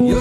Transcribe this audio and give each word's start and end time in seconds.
You 0.00 0.14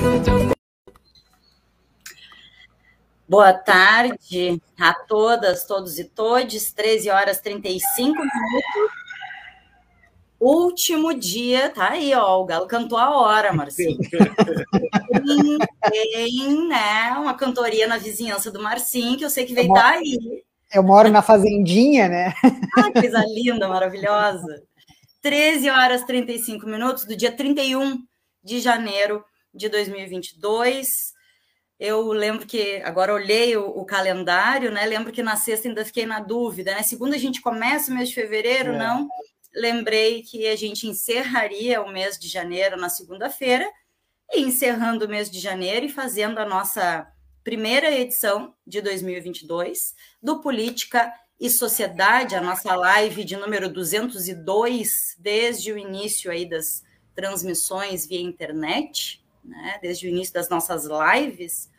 don't 0.00 0.35
Boa 3.36 3.52
tarde 3.52 4.62
a 4.80 4.94
todas, 4.94 5.66
todos 5.66 5.98
e 5.98 6.04
todes. 6.04 6.72
13 6.72 7.10
horas 7.10 7.38
35 7.38 8.16
minutos. 8.16 8.92
Último 10.40 11.12
dia, 11.12 11.68
tá 11.68 11.90
aí, 11.90 12.14
ó. 12.14 12.40
O 12.40 12.46
Galo 12.46 12.66
cantou 12.66 12.96
a 12.96 13.14
hora, 13.14 13.52
Marcinho. 13.52 13.98
tem, 14.08 15.58
tem, 16.14 16.66
né, 16.66 17.12
uma 17.18 17.34
cantoria 17.34 17.86
na 17.86 17.98
vizinhança 17.98 18.50
do 18.50 18.62
Marcinho, 18.62 19.18
que 19.18 19.24
eu 19.26 19.28
sei 19.28 19.44
que 19.44 19.52
veio 19.52 19.70
daí. 19.70 20.42
Eu 20.72 20.82
moro 20.82 21.10
na 21.10 21.20
fazendinha, 21.20 22.08
né? 22.08 22.32
Ah, 22.78 22.90
coisa 22.90 23.22
linda, 23.28 23.68
maravilhosa. 23.68 24.62
13 25.20 25.68
horas 25.68 26.04
35 26.04 26.64
minutos 26.66 27.04
do 27.04 27.14
dia 27.14 27.32
31 27.32 27.98
de 28.42 28.60
janeiro 28.60 29.22
de 29.52 29.68
2022. 29.68 31.15
Eu 31.78 32.08
lembro 32.08 32.46
que 32.46 32.80
agora 32.84 33.12
olhei 33.12 33.56
o, 33.56 33.66
o, 33.66 33.84
calendário, 33.84 34.70
né? 34.70 34.86
Lembro 34.86 35.12
que 35.12 35.22
na 35.22 35.36
sexta 35.36 35.68
ainda 35.68 35.84
fiquei 35.84 36.06
na 36.06 36.20
dúvida, 36.20 36.74
né? 36.74 36.82
Segunda 36.82 37.16
a 37.16 37.18
gente 37.18 37.42
começa 37.42 37.90
o 37.90 37.94
mês 37.94 38.08
de 38.08 38.14
fevereiro, 38.14 38.72
é. 38.72 38.78
não? 38.78 39.08
Lembrei 39.54 40.22
que 40.22 40.46
a 40.46 40.56
gente 40.56 40.86
encerraria 40.86 41.82
o 41.82 41.92
mês 41.92 42.18
de 42.18 42.28
janeiro 42.28 42.76
na 42.76 42.88
segunda-feira, 42.88 43.66
e 44.32 44.40
encerrando 44.40 45.04
o 45.04 45.08
mês 45.08 45.30
de 45.30 45.38
janeiro 45.38 45.86
e 45.86 45.90
fazendo 45.90 46.38
a 46.38 46.44
nossa 46.44 47.06
primeira 47.44 47.90
edição 47.92 48.54
de 48.66 48.80
2022 48.80 49.94
do 50.20 50.40
Política 50.40 51.12
e 51.38 51.48
Sociedade, 51.48 52.34
a 52.34 52.40
nossa 52.40 52.74
live 52.74 53.22
de 53.22 53.36
número 53.36 53.68
202, 53.68 55.14
desde 55.18 55.72
o 55.72 55.78
início 55.78 56.30
aí 56.30 56.48
das 56.48 56.82
transmissões 57.14 58.06
via 58.06 58.20
internet 58.20 59.24
né? 59.46 59.78
Desde 59.80 60.06
o 60.06 60.10
início 60.10 60.34
das 60.34 60.48
nossas 60.48 60.84
lives, 60.86 61.70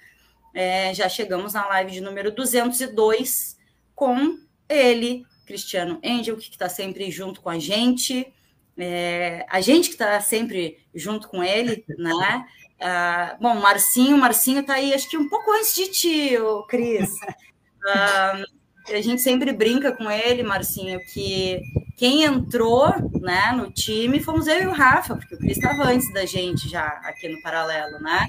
é, 0.53 0.93
já 0.93 1.07
chegamos 1.07 1.53
na 1.53 1.67
live 1.67 1.91
de 1.91 2.01
número 2.01 2.31
202 2.31 3.57
com 3.93 4.39
ele, 4.69 5.25
Cristiano 5.45 5.99
Angel, 6.03 6.35
que 6.37 6.49
está 6.49 6.69
sempre 6.69 7.09
junto 7.11 7.41
com 7.41 7.49
a 7.49 7.59
gente, 7.59 8.33
é, 8.77 9.45
a 9.49 9.59
gente 9.59 9.89
que 9.89 9.95
está 9.95 10.19
sempre 10.21 10.77
junto 10.93 11.27
com 11.27 11.43
ele, 11.43 11.83
né? 11.97 12.45
Ah, 12.79 13.35
bom, 13.41 13.55
Marcinho, 13.55 14.17
Marcinho 14.17 14.59
está 14.59 14.75
aí, 14.75 14.93
acho 14.93 15.09
que 15.09 15.17
um 15.17 15.27
pouco 15.27 15.51
antes 15.51 15.75
de 15.75 15.87
ti, 15.87 16.31
Cris. 16.67 17.09
Ah, 17.89 18.43
a 18.89 19.01
gente 19.01 19.21
sempre 19.21 19.53
brinca 19.53 19.95
com 19.95 20.11
ele, 20.11 20.43
Marcinho, 20.43 20.99
que 21.13 21.61
quem 21.97 22.23
entrou 22.23 22.87
né, 23.19 23.51
no 23.53 23.71
time 23.71 24.21
fomos 24.21 24.45
eu 24.45 24.61
e 24.61 24.67
o 24.67 24.71
Rafa, 24.71 25.15
porque 25.15 25.33
o 25.33 25.37
Cris 25.39 25.57
estava 25.57 25.83
antes 25.85 26.13
da 26.13 26.27
gente 26.27 26.69
já 26.69 26.85
aqui 27.03 27.27
no 27.27 27.41
paralelo, 27.41 27.99
né? 27.99 28.27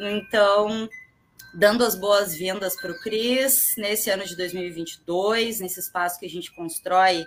Então, 0.00 0.88
dando 1.52 1.84
as 1.84 1.94
boas-vindas 1.94 2.80
para 2.80 2.90
o 2.90 2.98
Cris 2.98 3.74
nesse 3.76 4.08
ano 4.08 4.24
de 4.24 4.34
2022, 4.34 5.60
nesse 5.60 5.80
espaço 5.80 6.18
que 6.18 6.24
a 6.24 6.30
gente 6.30 6.50
constrói 6.54 7.26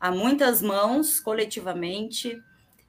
a 0.00 0.10
muitas 0.10 0.62
mãos 0.62 1.20
coletivamente. 1.20 2.42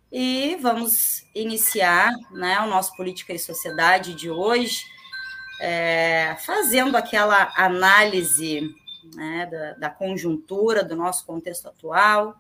E 0.09 0.57
vamos 0.61 1.25
iniciar 1.35 2.09
né, 2.31 2.57
o 2.61 2.67
nosso 2.67 2.95
Política 2.95 3.33
e 3.33 3.39
Sociedade 3.39 4.13
de 4.13 4.29
hoje, 4.29 4.85
é, 5.59 6.37
fazendo 6.45 6.95
aquela 6.95 7.51
análise 7.57 8.73
né, 9.15 9.47
da, 9.51 9.73
da 9.73 9.89
conjuntura 9.89 10.83
do 10.83 10.95
nosso 10.95 11.25
contexto 11.25 11.67
atual. 11.67 12.35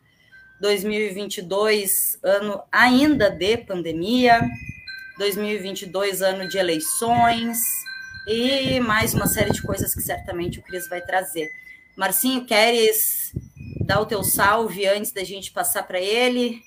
2022, 0.59 2.19
ano 2.23 2.61
ainda 2.71 3.29
de 3.29 3.57
pandemia, 3.57 4.41
2022, 5.17 6.21
ano 6.21 6.47
de 6.47 6.57
eleições 6.57 7.59
e 8.27 8.79
mais 8.79 9.13
uma 9.13 9.27
série 9.27 9.51
de 9.51 9.61
coisas 9.61 9.93
que 9.93 10.01
certamente 10.01 10.59
o 10.59 10.63
Cris 10.63 10.89
vai 10.89 11.01
trazer. 11.01 11.49
Marcinho, 11.95 12.45
queres 12.45 13.33
dar 13.85 14.01
o 14.01 14.05
teu 14.05 14.23
salve 14.23 14.85
antes 14.85 15.11
da 15.11 15.23
gente 15.23 15.51
passar 15.51 15.83
para 15.83 15.99
ele? 15.99 16.61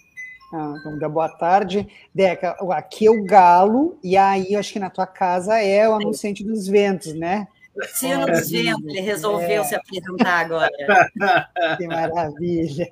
Ah, 0.53 0.81
vamos 0.83 0.99
dar 0.99 1.09
boa 1.09 1.29
tarde. 1.29 1.87
Deca, 2.15 2.57
aqui 2.73 3.07
é 3.07 3.11
o 3.11 3.25
Galo, 3.25 3.99
e 4.03 4.17
aí 4.17 4.57
acho 4.57 4.73
que 4.73 4.81
na 4.81 4.91
tua 4.91 5.07
casa 5.07 5.59
é 5.59 5.89
o 5.89 5.95
anunciante 5.95 6.43
dos 6.43 6.67
ventos, 6.67 7.15
né? 7.15 7.47
Sino 7.95 8.27
dos 8.27 8.51
Ventos, 8.51 8.85
ele 8.85 9.01
resolveu 9.01 9.63
é. 9.63 9.65
se 9.65 9.75
apresentar 9.75 10.41
agora. 10.41 10.71
Que 11.79 11.87
maravilha! 11.87 12.91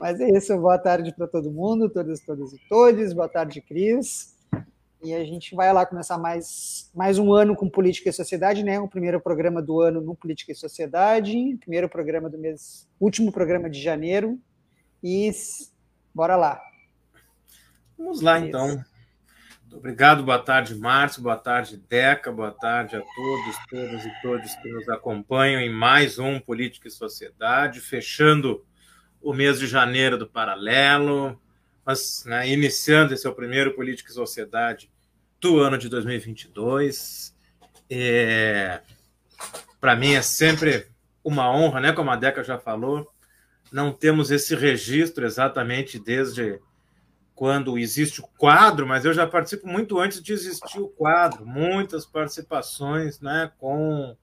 Mas 0.00 0.20
é 0.20 0.30
isso, 0.30 0.56
boa 0.58 0.78
tarde 0.78 1.14
para 1.14 1.26
todo 1.26 1.50
mundo, 1.50 1.88
todas, 1.88 2.20
todas 2.20 2.52
e 2.52 2.58
todos. 2.68 3.12
Boa 3.12 3.28
tarde, 3.28 3.60
Cris. 3.60 4.36
E 5.02 5.14
a 5.14 5.24
gente 5.24 5.54
vai 5.54 5.72
lá 5.72 5.86
começar 5.86 6.18
mais, 6.18 6.90
mais 6.94 7.18
um 7.18 7.32
ano 7.32 7.56
com 7.56 7.68
Política 7.68 8.10
e 8.10 8.12
Sociedade, 8.12 8.62
né? 8.62 8.78
O 8.80 8.88
primeiro 8.88 9.20
programa 9.20 9.62
do 9.62 9.80
ano 9.80 10.00
no 10.00 10.14
Política 10.14 10.52
e 10.52 10.54
Sociedade, 10.54 11.56
primeiro 11.60 11.88
programa 11.88 12.28
do 12.28 12.36
mês, 12.36 12.86
último 12.98 13.32
programa 13.32 13.70
de 13.70 13.80
janeiro. 13.80 14.38
E 15.02 15.30
bora 16.14 16.36
lá. 16.36 16.60
Vamos 17.96 18.20
lá, 18.20 18.38
então. 18.38 18.82
Obrigado, 19.72 20.24
boa 20.24 20.38
tarde, 20.38 20.74
Márcio, 20.74 21.22
boa 21.22 21.36
tarde, 21.36 21.76
Deca, 21.76 22.32
boa 22.32 22.50
tarde 22.50 22.96
a 22.96 23.00
todos, 23.00 23.56
todas 23.70 24.04
e 24.04 24.12
todos 24.20 24.54
que 24.56 24.68
nos 24.68 24.88
acompanham 24.88 25.60
em 25.60 25.70
mais 25.70 26.18
um 26.18 26.40
Política 26.40 26.88
e 26.88 26.90
Sociedade, 26.90 27.80
fechando 27.80 28.64
o 29.22 29.32
mês 29.32 29.60
de 29.60 29.68
janeiro 29.68 30.18
do 30.18 30.26
Paralelo, 30.26 31.40
mas 31.86 32.24
né, 32.26 32.48
iniciando 32.48 33.14
esse 33.14 33.26
é 33.26 33.30
o 33.30 33.34
primeiro 33.34 33.74
Política 33.74 34.10
e 34.10 34.14
Sociedade 34.14 34.90
do 35.40 35.60
ano 35.60 35.78
de 35.78 35.88
2022. 35.88 37.34
É, 37.88 38.80
Para 39.80 39.94
mim 39.94 40.14
é 40.14 40.22
sempre 40.22 40.88
uma 41.22 41.48
honra, 41.50 41.80
né, 41.80 41.92
como 41.92 42.10
a 42.10 42.16
Deca 42.16 42.42
já 42.42 42.58
falou, 42.58 43.08
não 43.70 43.92
temos 43.92 44.32
esse 44.32 44.56
registro 44.56 45.24
exatamente 45.24 45.96
desde 45.96 46.60
quando 47.40 47.78
existe 47.78 48.20
o 48.20 48.28
quadro, 48.36 48.86
mas 48.86 49.06
eu 49.06 49.14
já 49.14 49.26
participo 49.26 49.66
muito 49.66 49.98
antes 49.98 50.22
de 50.22 50.30
existir 50.30 50.78
o 50.78 50.88
quadro, 50.88 51.46
muitas 51.46 52.04
participações, 52.04 53.18
né, 53.18 53.50
com 53.56 54.10
o 54.10 54.16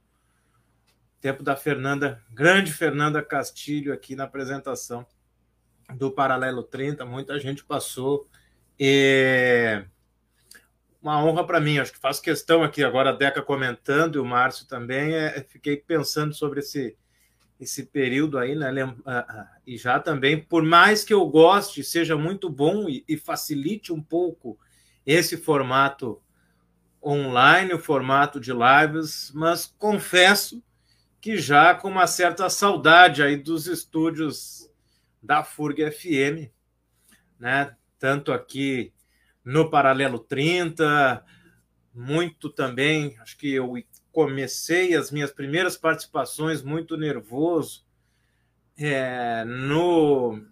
tempo 1.20 1.42
da 1.42 1.56
Fernanda, 1.56 2.22
grande 2.30 2.72
Fernanda 2.72 3.24
Castilho 3.24 3.92
aqui 3.92 4.16
na 4.16 4.26
apresentação 4.26 5.04
do 5.96 6.12
Paralelo 6.12 6.62
30, 6.62 7.08
muita 7.08 7.40
gente 7.40 7.66
passou. 7.66 8.30
E 8.80 9.84
uma 11.02 11.20
honra 11.26 11.44
para 11.44 11.60
mim, 11.60 11.80
acho 11.80 11.94
que 11.94 11.98
faço 11.98 12.22
questão 12.22 12.62
aqui 12.62 12.84
agora 12.84 13.10
a 13.10 13.14
Deca 13.14 13.42
comentando 13.42 14.18
e 14.18 14.20
o 14.20 14.26
Márcio 14.26 14.68
também, 14.68 15.16
é, 15.16 15.42
fiquei 15.42 15.76
pensando 15.76 16.36
sobre 16.36 16.60
esse 16.60 16.96
esse 17.60 17.84
período 17.86 18.38
aí, 18.38 18.56
né? 18.56 18.70
Ah, 19.06 19.26
ah, 19.28 19.58
e 19.66 19.78
já 19.78 20.00
também, 20.00 20.42
por 20.42 20.64
mais 20.64 21.04
que 21.04 21.14
eu 21.14 21.26
goste, 21.28 21.84
seja 21.84 22.16
muito 22.16 22.50
bom 22.50 22.88
e, 22.88 23.04
e 23.08 23.18
facilite 23.18 23.92
um 23.92 24.02
pouco 24.02 24.60
esse 25.06 25.38
formato 25.38 26.22
online, 27.04 27.74
o 27.74 27.80
formato 27.80 28.40
de 28.40 28.52
lives, 28.52 29.32
mas 29.34 29.74
confesso 29.78 30.64
que 31.20 31.38
já 31.38 31.74
com 31.74 31.88
uma 31.88 32.06
certa 32.06 32.50
saudade 32.50 33.24
aí 33.24 33.38
dos 33.38 33.68
estúdios 33.68 34.70
da 35.22 35.44
FURG 35.44 35.92
FM, 35.92 36.52
né? 37.40 37.76
Tanto 38.00 38.32
aqui 38.32 38.94
no 39.44 39.70
Paralelo 39.70 40.20
30, 40.20 41.24
muito 41.94 42.50
também, 42.50 43.18
acho 43.20 43.38
que 43.38 43.52
eu 43.52 43.76
comecei 44.18 44.96
as 44.96 45.12
minhas 45.12 45.30
primeiras 45.30 45.78
participações 45.78 46.64
muito 46.64 46.98
nervoso 46.98 47.86
é, 48.76 49.46
no, 49.46 50.44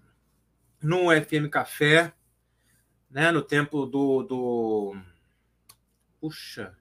no 0.80 1.06
FM 1.10 1.50
Café, 1.50 2.14
né, 3.10 3.32
no 3.32 3.42
tempo 3.42 3.88
do, 3.88 4.22
do. 4.22 4.96
Puxa. 6.22 6.78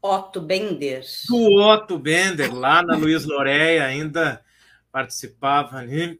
Otto 0.00 0.40
Bender. 0.40 1.04
Do 1.28 1.60
Otto 1.60 1.98
Bender, 1.98 2.50
lá 2.54 2.82
na 2.82 2.96
Luiz 2.96 3.26
Loreia, 3.26 3.84
ainda 3.84 4.42
participava 4.90 5.76
ali. 5.76 6.18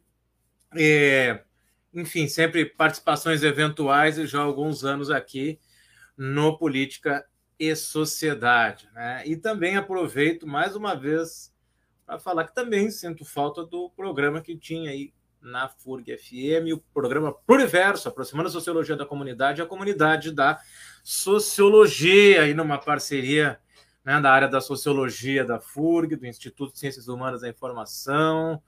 É, 0.76 1.42
enfim, 1.94 2.28
sempre 2.28 2.66
participações 2.66 3.42
eventuais 3.42 4.18
e 4.18 4.26
já 4.26 4.40
há 4.40 4.42
alguns 4.42 4.84
anos 4.84 5.10
aqui 5.10 5.58
no 6.18 6.58
Política 6.58 7.24
e 7.58 7.74
Sociedade. 7.74 8.88
Né? 8.94 9.22
E 9.26 9.36
também 9.36 9.76
aproveito 9.76 10.46
mais 10.46 10.76
uma 10.76 10.94
vez 10.94 11.52
para 12.06 12.18
falar 12.18 12.44
que 12.44 12.54
também 12.54 12.90
sinto 12.90 13.24
falta 13.24 13.64
do 13.64 13.90
programa 13.90 14.40
que 14.40 14.56
tinha 14.56 14.90
aí 14.90 15.12
na 15.40 15.68
FURG 15.68 16.16
FM, 16.16 16.74
o 16.74 16.78
programa 16.92 17.32
Pluriverso, 17.32 18.08
aproximando 18.08 18.48
a 18.48 18.52
sociologia 18.52 18.96
da 18.96 19.06
comunidade 19.06 19.60
e 19.60 19.62
a 19.62 19.66
comunidade 19.66 20.32
da 20.32 20.58
sociologia, 21.04 22.42
aí 22.42 22.54
numa 22.54 22.78
parceria 22.78 23.58
né, 24.04 24.20
da 24.20 24.32
área 24.32 24.48
da 24.48 24.60
sociologia 24.60 25.44
da 25.44 25.60
FURG, 25.60 26.16
do 26.16 26.26
Instituto 26.26 26.72
de 26.72 26.78
Ciências 26.78 27.08
Humanas 27.08 27.42
da 27.42 27.48
Informação, 27.48 28.60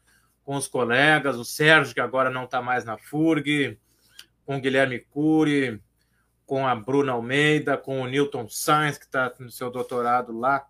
com 0.44 0.56
os 0.56 0.68
colegas, 0.68 1.36
o 1.36 1.44
Sérgio, 1.44 1.94
que 1.94 2.00
agora 2.00 2.30
não 2.30 2.44
está 2.44 2.60
mais 2.62 2.84
na 2.84 2.98
FURG, 2.98 3.78
com 4.44 4.56
o 4.56 4.60
Guilherme 4.60 4.98
Cury, 4.98 5.80
com 6.50 6.66
a 6.66 6.74
Bruna 6.74 7.12
Almeida, 7.12 7.76
com 7.76 8.00
o 8.00 8.08
Newton 8.08 8.48
Sainz, 8.48 8.98
que 8.98 9.04
está 9.04 9.32
no 9.38 9.52
seu 9.52 9.70
doutorado 9.70 10.36
lá 10.36 10.66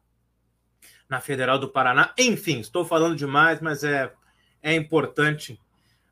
na 1.08 1.22
Federal 1.22 1.58
do 1.58 1.70
Paraná. 1.70 2.12
Enfim, 2.18 2.60
estou 2.60 2.84
falando 2.84 3.16
demais, 3.16 3.62
mas 3.62 3.82
é, 3.82 4.12
é 4.62 4.74
importante, 4.74 5.58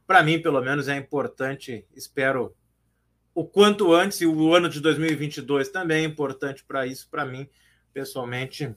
para 0.06 0.22
mim, 0.22 0.40
pelo 0.40 0.62
menos, 0.62 0.88
é 0.88 0.96
importante, 0.96 1.86
espero 1.94 2.56
o 3.34 3.44
quanto 3.44 3.92
antes, 3.92 4.22
e 4.22 4.26
o 4.26 4.54
ano 4.54 4.70
de 4.70 4.80
2022 4.80 5.68
também 5.68 6.02
é 6.02 6.06
importante 6.06 6.64
para 6.64 6.86
isso, 6.86 7.06
para 7.10 7.26
mim, 7.26 7.46
pessoalmente, 7.92 8.74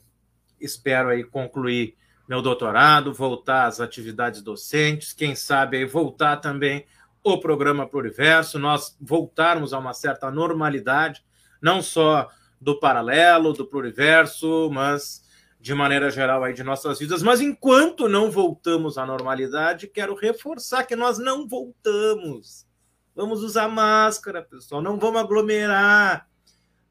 espero 0.59 1.07
aí 1.07 1.23
concluir 1.23 1.95
meu 2.27 2.41
doutorado, 2.41 3.13
voltar 3.13 3.67
às 3.67 3.79
atividades 3.79 4.41
docentes, 4.41 5.13
quem 5.13 5.35
sabe 5.35 5.77
aí 5.77 5.85
voltar 5.85 6.35
também 6.35 6.85
o 7.23 7.39
programa 7.39 7.87
Pluriverso, 7.87 8.57
nós 8.57 8.97
voltarmos 8.99 9.73
a 9.73 9.79
uma 9.79 9.93
certa 9.93 10.31
normalidade, 10.31 11.23
não 11.61 11.81
só 11.81 12.29
do 12.61 12.79
paralelo, 12.79 13.53
do 13.53 13.65
pluriverso, 13.65 14.69
mas 14.71 15.23
de 15.59 15.73
maneira 15.73 16.11
geral 16.11 16.43
aí 16.43 16.53
de 16.53 16.63
nossas 16.63 16.99
vidas. 16.99 17.23
Mas 17.23 17.41
enquanto 17.41 18.07
não 18.07 18.29
voltamos 18.29 18.97
à 18.97 19.05
normalidade, 19.05 19.87
quero 19.87 20.15
reforçar 20.15 20.83
que 20.83 20.95
nós 20.95 21.17
não 21.17 21.47
voltamos. 21.47 22.67
Vamos 23.15 23.43
usar 23.43 23.67
máscara, 23.67 24.41
pessoal, 24.43 24.81
não 24.81 24.99
vamos 24.99 25.21
aglomerar. 25.21 26.27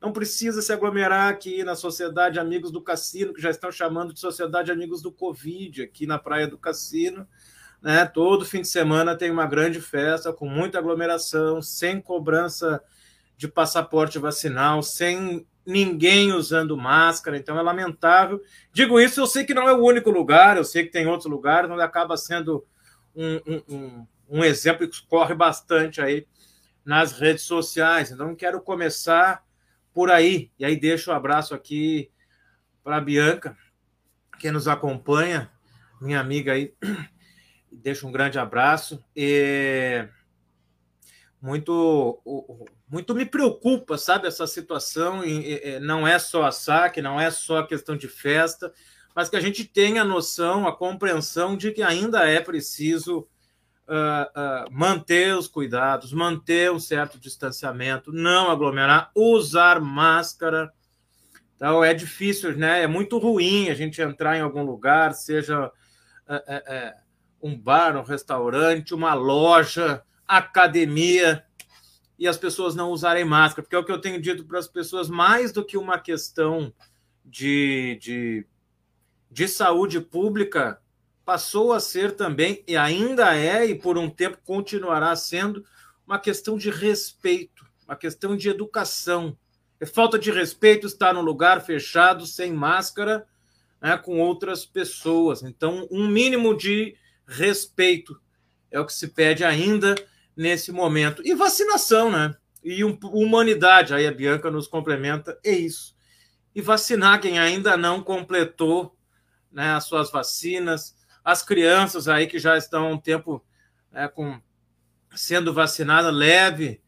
Não 0.01 0.13
precisa 0.13 0.63
se 0.63 0.73
aglomerar 0.73 1.29
aqui 1.29 1.63
na 1.63 1.75
Sociedade 1.75 2.39
Amigos 2.39 2.71
do 2.71 2.81
Cassino, 2.81 3.35
que 3.35 3.41
já 3.41 3.51
estão 3.51 3.71
chamando 3.71 4.15
de 4.15 4.21
Sociedade 4.21 4.73
Amigos 4.73 5.03
do 5.03 5.13
Covid, 5.13 5.83
aqui 5.83 6.07
na 6.07 6.19
Praia 6.19 6.47
do 6.47 6.57
Cassino. 6.57 7.29
Né? 7.83 8.05
Todo 8.07 8.45
fim 8.45 8.61
de 8.61 8.69
semana 8.69 9.17
tem 9.17 9.31
uma 9.31 9.47
grande 9.47 9.81
festa 9.81 10.33
com 10.33 10.47
muita 10.49 10.79
aglomeração, 10.79 11.63
sem 11.63 12.01
cobrança 12.01 12.83
de 13.37 13.49
passaporte 13.49 14.19
vacinal, 14.19 14.83
sem 14.83 15.47
ninguém 15.65 16.33
usando 16.33 16.77
máscara, 16.77 17.39
então 17.39 17.59
é 17.59 17.63
lamentável. 17.63 18.41
Digo 18.73 19.01
isso, 19.01 19.21
eu 19.21 19.27
sei 19.27 19.45
que 19.45 19.55
não 19.55 19.69
é 19.69 19.73
o 19.73 19.83
único 19.83 20.11
lugar, 20.11 20.57
eu 20.57 20.65
sei 20.65 20.85
que 20.85 20.93
tem 20.93 21.07
outros 21.07 21.31
lugares 21.31 21.71
onde 21.71 21.83
acaba 21.83 22.17
sendo 22.17 22.67
um, 23.15 23.63
um, 23.69 24.07
um, 24.29 24.45
exemplo 24.45 24.87
que 24.87 25.07
corre 25.07 25.35
bastante 25.35 26.01
aí 26.01 26.27
nas 26.85 27.13
redes 27.13 27.45
sociais. 27.45 28.11
Então, 28.11 28.35
quero 28.35 28.61
começar 28.61 29.43
por 29.93 30.11
aí. 30.11 30.51
E 30.59 30.65
aí 30.65 30.79
deixo 30.79 31.11
o 31.11 31.15
um 31.15 31.17
abraço 31.17 31.55
aqui 31.55 32.11
para 32.83 32.97
a 32.97 33.01
Bianca, 33.01 33.57
que 34.39 34.51
nos 34.51 34.69
acompanha, 34.69 35.51
minha 36.01 36.21
amiga 36.21 36.53
aí 36.53 36.75
deixo 37.71 38.07
um 38.07 38.13
grande 38.13 38.39
abraço. 38.39 39.03
E 39.15 40.07
muito, 41.41 42.21
muito 42.89 43.15
me 43.15 43.25
preocupa, 43.25 43.97
sabe, 43.97 44.29
essa 44.29 44.47
situação. 44.47 45.23
Não 45.81 46.07
é 46.07 46.19
só 46.19 46.45
a 46.45 46.53
saque, 46.53 47.01
não 47.01 47.21
é 47.21 47.31
só 47.31 47.63
questão 47.63 47.97
de 47.97 48.09
festa, 48.09 48.73
mas 49.15 49.29
que 49.29 49.37
a 49.37 49.41
gente 49.41 49.65
tenha 49.65 50.03
a 50.03 50.05
noção, 50.05 50.67
a 50.67 50.77
compreensão 50.77 51.57
de 51.57 51.73
que 51.73 51.83
ainda 51.83 52.29
é 52.29 52.41
preciso 52.41 53.21
uh, 53.89 54.69
uh, 54.69 54.73
manter 54.73 55.37
os 55.37 55.49
cuidados, 55.49 56.13
manter 56.13 56.71
um 56.71 56.79
certo 56.79 57.19
distanciamento, 57.19 58.13
não 58.13 58.51
aglomerar, 58.51 59.11
usar 59.15 59.81
máscara. 59.81 60.73
Então 61.57 61.83
é 61.83 61.93
difícil, 61.93 62.57
né? 62.57 62.83
É 62.83 62.87
muito 62.87 63.19
ruim 63.19 63.69
a 63.69 63.75
gente 63.75 64.01
entrar 64.01 64.37
em 64.37 64.41
algum 64.41 64.63
lugar, 64.63 65.13
seja. 65.15 65.67
Uh, 66.29 67.10
um 67.43 67.59
bar, 67.59 67.97
um 67.97 68.03
restaurante, 68.03 68.95
uma 68.95 69.15
loja, 69.15 70.03
academia, 70.27 71.45
e 72.19 72.29
as 72.29 72.37
pessoas 72.37 72.75
não 72.75 72.91
usarem 72.91 73.25
máscara, 73.25 73.63
porque 73.63 73.75
é 73.75 73.79
o 73.79 73.85
que 73.85 73.91
eu 73.91 74.01
tenho 74.01 74.21
dito 74.21 74.45
para 74.45 74.59
as 74.59 74.69
pessoas, 74.69 75.09
mais 75.09 75.53
do 75.53 75.65
que 75.65 75.79
uma 75.79 75.99
questão 75.99 76.73
de, 77.25 77.99
de, 78.01 78.47
de 79.31 79.49
saúde 79.49 80.01
pública, 80.01 80.81
passou 81.25 81.73
a 81.73 81.81
ser 81.81 82.17
também, 82.17 82.63
e 82.67 82.77
ainda 82.77 83.35
é, 83.37 83.65
e 83.65 83.75
por 83.75 83.97
um 83.97 84.11
tempo 84.11 84.39
continuará 84.45 85.15
sendo, 85.17 85.65
uma 86.07 86.19
questão 86.19 86.59
de 86.59 86.71
respeito, 86.71 87.65
uma 87.87 87.97
questão 87.97 88.37
de 88.37 88.49
educação. 88.49 89.37
É 89.79 89.87
falta 89.87 90.19
de 90.19 90.31
respeito 90.31 90.87
estar 90.87 91.15
num 91.15 91.23
lugar 91.23 91.63
fechado, 91.63 92.27
sem 92.27 92.53
máscara, 92.53 93.27
né, 93.81 93.97
com 93.97 94.21
outras 94.21 94.67
pessoas. 94.67 95.43
Então, 95.43 95.89
um 95.91 96.07
mínimo 96.07 96.55
de 96.55 96.97
respeito 97.31 98.21
é 98.71 98.81
o 98.81 98.85
que 98.85 98.93
se 98.93 99.09
pede 99.09 99.45
ainda 99.45 99.95
nesse 100.37 100.73
momento. 100.73 101.23
E 101.25 101.35
vacinação, 101.35 102.11
né? 102.11 102.35
E 102.63 102.85
humanidade, 102.85 103.95
aí 103.95 104.07
a 104.07 104.13
Bianca 104.13 104.51
nos 104.51 104.67
complementa, 104.67 105.39
é 105.45 105.53
isso. 105.53 105.97
E 106.55 106.61
vacinar 106.61 107.21
quem 107.21 107.39
ainda 107.39 107.77
não 107.77 108.03
completou 108.03 108.97
né, 109.51 109.73
as 109.73 109.85
suas 109.85 110.11
vacinas, 110.11 110.97
as 111.25 111.43
crianças 111.43 112.09
aí 112.09 112.27
que 112.27 112.39
já 112.39 112.57
estão 112.57 112.87
há 112.87 112.89
um 112.89 112.99
tempo 112.99 113.45
né, 113.91 114.09
com, 114.09 114.41
sendo 115.15 115.55
vacinadas, 115.55 116.13
leve 116.13 116.83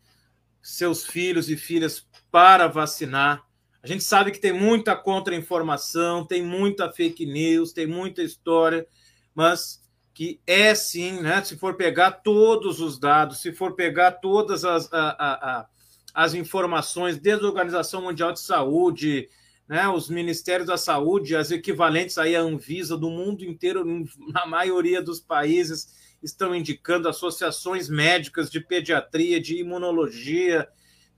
seus 0.61 1.07
filhos 1.07 1.49
e 1.49 1.57
filhas 1.57 2.07
para 2.31 2.67
vacinar. 2.67 3.45
A 3.83 3.87
gente 3.87 4.05
sabe 4.05 4.31
que 4.31 4.39
tem 4.39 4.53
muita 4.53 4.95
contra-informação, 4.95 6.25
tem 6.25 6.43
muita 6.43 6.93
fake 6.93 7.27
news, 7.27 7.73
tem 7.73 7.87
muita 7.87 8.23
história, 8.23 8.87
mas 9.35 9.82
que 10.15 10.41
é 10.47 10.75
sim, 10.75 11.21
né? 11.21 11.43
Se 11.43 11.57
for 11.57 11.75
pegar 11.75 12.11
todos 12.11 12.81
os 12.81 12.99
dados, 12.99 13.41
se 13.41 13.53
for 13.53 13.75
pegar 13.75 14.13
todas 14.13 14.65
as, 14.65 14.93
a, 14.93 15.11
a, 15.11 15.61
a, 15.61 15.67
as 16.13 16.35
informações, 16.35 17.19
desde 17.19 17.45
a 17.45 17.49
Organização 17.49 18.03
Mundial 18.03 18.33
de 18.33 18.41
Saúde, 18.41 19.29
né, 19.67 19.89
os 19.89 20.11
Ministérios 20.11 20.69
da 20.69 20.77
Saúde, 20.77 21.35
as 21.35 21.51
equivalentes 21.51 22.19
aí 22.19 22.37
à 22.37 22.41
Anvisa 22.41 22.97
do 22.97 23.09
mundo 23.09 23.45
inteiro, 23.45 23.85
na 24.29 24.47
maioria 24.47 25.01
dos 25.01 25.21
países, 25.21 25.95
estão 26.23 26.55
indicando 26.55 27.09
associações 27.09 27.89
médicas 27.89 28.51
de 28.51 28.61
pediatria, 28.61 29.41
de 29.41 29.57
imunologia, 29.57 30.69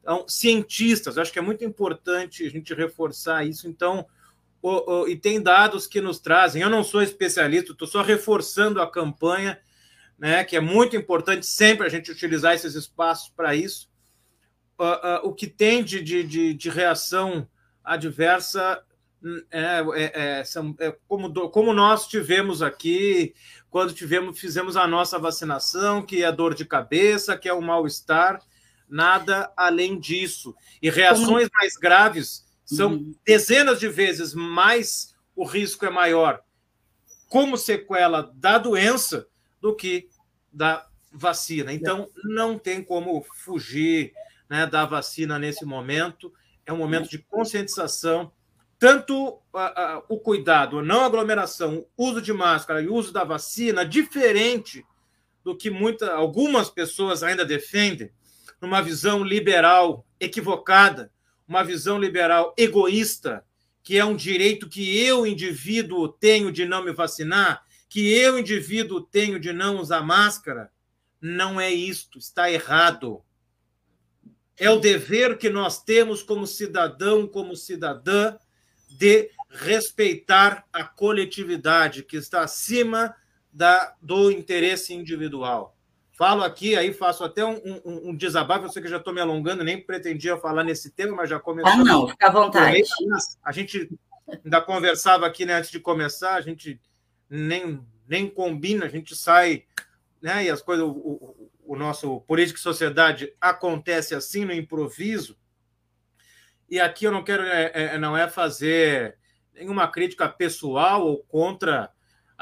então, 0.01 0.27
cientistas. 0.29 1.19
Acho 1.19 1.33
que 1.33 1.39
é 1.39 1.43
muito 1.43 1.65
importante 1.65 2.45
a 2.45 2.51
gente 2.51 2.75
reforçar 2.75 3.47
isso. 3.47 3.67
Então, 3.67 4.07
o, 4.65 5.03
o, 5.03 5.09
e 5.09 5.15
tem 5.15 5.43
dados 5.43 5.87
que 5.87 6.01
nos 6.01 6.19
trazem. 6.19 6.63
Eu 6.63 6.71
não 6.71 6.83
sou 6.83 7.03
especialista, 7.03 7.73
estou 7.73 7.87
só 7.87 8.01
reforçando 8.01 8.81
a 8.81 8.91
campanha, 8.91 9.61
né, 10.19 10.43
que 10.43 10.57
é 10.57 10.61
muito 10.61 10.97
importante 10.97 11.45
sempre 11.45 11.87
a 11.87 11.91
gente 11.91 12.11
utilizar 12.11 12.55
esses 12.55 12.75
espaços 12.75 13.29
para 13.29 13.55
isso. 13.55 13.91
Uh, 14.81 14.85
uh, 14.85 15.29
o 15.29 15.35
que 15.35 15.47
tem 15.47 15.85
de, 15.85 16.03
de, 16.03 16.55
de 16.55 16.71
reação 16.71 17.47
adversa 17.85 18.83
é, 19.51 19.85
é, 19.95 20.39
é, 20.39 20.45
são, 20.45 20.75
é 20.81 20.97
como, 21.07 21.51
como 21.51 21.75
nós 21.75 22.09
tivemos 22.09 22.63
aqui 22.63 23.35
quando 23.69 23.93
tivemos, 23.93 24.41
fizemos 24.41 24.79
a 24.79 24.87
nossa 24.87 25.19
vacinação, 25.19 26.01
que 26.01 26.25
é 26.25 26.33
dor 26.33 26.55
de 26.55 26.65
cabeça, 26.65 27.37
que 27.37 27.51
é 27.51 27.53
o 27.53 27.61
mal-estar, 27.61 28.41
nada 28.89 29.53
além 29.55 29.99
disso. 30.01 30.55
E 30.81 30.89
reações 30.89 31.49
mais 31.55 31.77
graves 31.77 32.44
são 32.65 32.93
uhum. 32.93 33.15
dezenas 33.25 33.79
de 33.79 33.89
vezes 33.89 34.35
mais 34.35 35.15
o 35.37 35.45
risco 35.45 35.85
é 35.85 35.91
maior 35.91 36.43
como 37.29 37.59
sequela 37.59 38.33
da 38.35 38.59
doença 38.59 39.27
do 39.61 39.75
que 39.75 40.09
da 40.53 40.87
vacina. 41.13 41.73
Então, 41.73 42.09
não 42.23 42.59
tem 42.59 42.83
como 42.83 43.25
fugir 43.35 44.13
né, 44.49 44.67
da 44.67 44.85
vacina 44.85 45.39
nesse 45.39 45.65
momento. 45.65 46.33
É 46.65 46.73
um 46.73 46.77
momento 46.77 47.09
de 47.09 47.19
conscientização, 47.19 48.31
tanto 48.79 49.41
o 50.09 50.19
cuidado, 50.19 50.79
a 50.79 50.83
não 50.83 51.05
aglomeração, 51.05 51.85
o 51.97 52.09
uso 52.09 52.23
de 52.23 52.33
máscara 52.33 52.81
e 52.83 52.89
o 52.89 52.95
uso 52.95 53.13
da 53.13 53.25
vacina, 53.25 53.85
diferente 53.85 54.85
do 55.43 55.57
que 55.57 55.71
muita, 55.71 56.13
algumas 56.13 56.71
pessoas 56.71 57.23
ainda 57.23 57.45
defendem, 57.45 58.13
numa 58.61 58.81
visão 58.81 59.25
liberal 59.25 60.07
equivocada 60.19 61.13
uma 61.47 61.63
visão 61.63 61.99
liberal 61.99 62.55
egoísta, 62.57 63.45
que 63.83 63.99
é 63.99 64.05
um 64.05 64.17
direito 64.17 64.69
que 64.69 64.99
eu, 65.05 65.27
indivíduo, 65.27 66.09
tenho 66.09 66.51
de 66.51 66.65
não 66.65 66.83
me 66.83 66.93
vacinar, 66.93 67.65
que 67.89 68.13
eu, 68.13 68.39
indivíduo, 68.39 69.03
tenho 69.03 69.39
de 69.39 69.53
não 69.53 69.79
usar 69.79 70.03
máscara, 70.03 70.71
não 71.21 71.61
é 71.61 71.71
isto, 71.71 72.19
está 72.19 72.51
errado. 72.51 73.23
é 74.57 74.71
o 74.71 74.79
dever 74.79 75.37
que 75.37 75.51
nós 75.51 75.83
temos 75.83 76.23
como 76.23 76.47
cidadão, 76.47 77.27
como 77.27 77.57
cidadã, 77.57 78.37
de 78.89 79.31
respeitar 79.51 80.65
a 80.73 80.85
coletividade 80.85 82.03
que 82.03 82.17
está 82.17 82.43
acima 82.43 83.15
da, 83.53 83.95
do 84.01 84.31
interesse 84.31 84.93
individual. 84.95 85.74
Falo 86.17 86.45
aqui, 86.45 86.77
aí 86.77 86.93
faço 86.93 87.25
até 87.25 87.45
um, 87.45 87.61
um, 87.85 88.11
um 88.11 88.17
desabafo. 88.17 88.67
Eu 88.67 88.69
sei 88.69 88.81
que 88.81 88.89
já 88.89 88.99
estou 88.99 89.13
me 89.13 89.21
alongando, 89.21 89.65
nem 89.65 89.81
pretendia 89.81 90.37
falar 90.37 90.63
nesse 90.63 90.91
tema, 90.91 91.17
mas 91.17 91.29
já 91.29 91.41
começou. 91.41 91.73
Ah, 91.73 91.77
não, 91.77 92.09
fica 92.09 92.29
à 92.29 92.31
vontade. 92.31 92.83
A 93.43 93.51
gente 93.51 93.91
ainda 94.45 94.61
conversava 94.61 95.27
aqui 95.27 95.45
né, 95.45 95.55
antes 95.55 95.73
de 95.73 95.81
começar, 95.81 96.35
a 96.35 96.41
gente 96.41 96.81
nem, 97.29 97.85
nem 98.07 98.31
combina, 98.31 98.87
a 98.87 98.89
gente 98.89 99.17
sai, 99.17 99.65
né, 100.23 100.45
e 100.45 100.51
as 100.51 100.63
coisas, 100.63 100.87
o, 100.87 100.91
o, 100.91 101.51
o 101.67 101.77
nosso 101.77 102.21
político 102.21 102.61
e 102.61 102.63
sociedade 102.63 103.35
acontece 103.41 104.15
assim 104.15 104.45
no 104.45 104.53
improviso. 104.53 105.37
E 106.71 106.79
aqui 106.81 107.07
eu 107.07 107.13
não 107.13 107.25
quero, 107.25 107.43
é, 107.43 107.73
é, 107.75 107.99
não 107.99 108.17
é 108.17 108.29
fazer 108.29 109.19
nenhuma 109.53 109.89
crítica 109.89 110.29
pessoal 110.29 111.05
ou 111.07 111.19
contra 111.25 111.93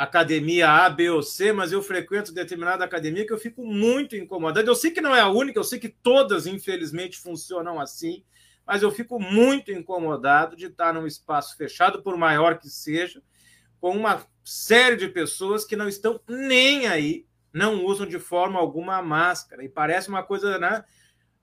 academia 0.02 0.68
A, 0.68 0.90
B 0.90 1.10
ou 1.10 1.22
C, 1.22 1.52
mas 1.52 1.70
eu 1.70 1.82
frequento 1.82 2.32
determinada 2.32 2.84
academia 2.84 3.26
que 3.26 3.32
eu 3.32 3.38
fico 3.38 3.64
muito 3.64 4.16
incomodado. 4.16 4.68
Eu 4.68 4.74
sei 4.74 4.90
que 4.90 5.00
não 5.00 5.14
é 5.14 5.20
a 5.20 5.28
única, 5.28 5.58
eu 5.58 5.64
sei 5.64 5.78
que 5.78 5.88
todas, 5.88 6.46
infelizmente, 6.46 7.18
funcionam 7.18 7.80
assim, 7.80 8.24
mas 8.66 8.82
eu 8.82 8.90
fico 8.90 9.20
muito 9.20 9.70
incomodado 9.70 10.56
de 10.56 10.66
estar 10.66 10.92
num 10.92 11.06
espaço 11.06 11.56
fechado, 11.56 12.02
por 12.02 12.16
maior 12.16 12.58
que 12.58 12.68
seja, 12.68 13.22
com 13.80 13.96
uma 13.96 14.26
série 14.44 14.96
de 14.96 15.08
pessoas 15.08 15.64
que 15.64 15.76
não 15.76 15.88
estão 15.88 16.20
nem 16.28 16.86
aí, 16.88 17.24
não 17.52 17.84
usam 17.84 18.06
de 18.06 18.18
forma 18.18 18.58
alguma 18.58 18.96
a 18.96 19.02
máscara. 19.02 19.64
E 19.64 19.68
parece 19.68 20.08
uma 20.08 20.22
coisa, 20.22 20.58
né? 20.58 20.84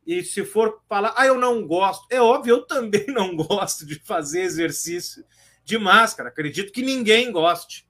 E 0.05 0.23
se 0.23 0.43
for 0.43 0.81
falar, 0.89 1.13
ah, 1.15 1.25
eu 1.25 1.37
não 1.37 1.65
gosto, 1.65 2.05
é 2.09 2.21
óbvio, 2.21 2.55
eu 2.55 2.65
também 2.65 3.05
não 3.13 3.35
gosto 3.35 3.85
de 3.85 3.95
fazer 3.95 4.41
exercício 4.41 5.23
de 5.63 5.77
máscara. 5.77 6.29
Acredito 6.29 6.73
que 6.73 6.81
ninguém 6.81 7.31
goste. 7.31 7.88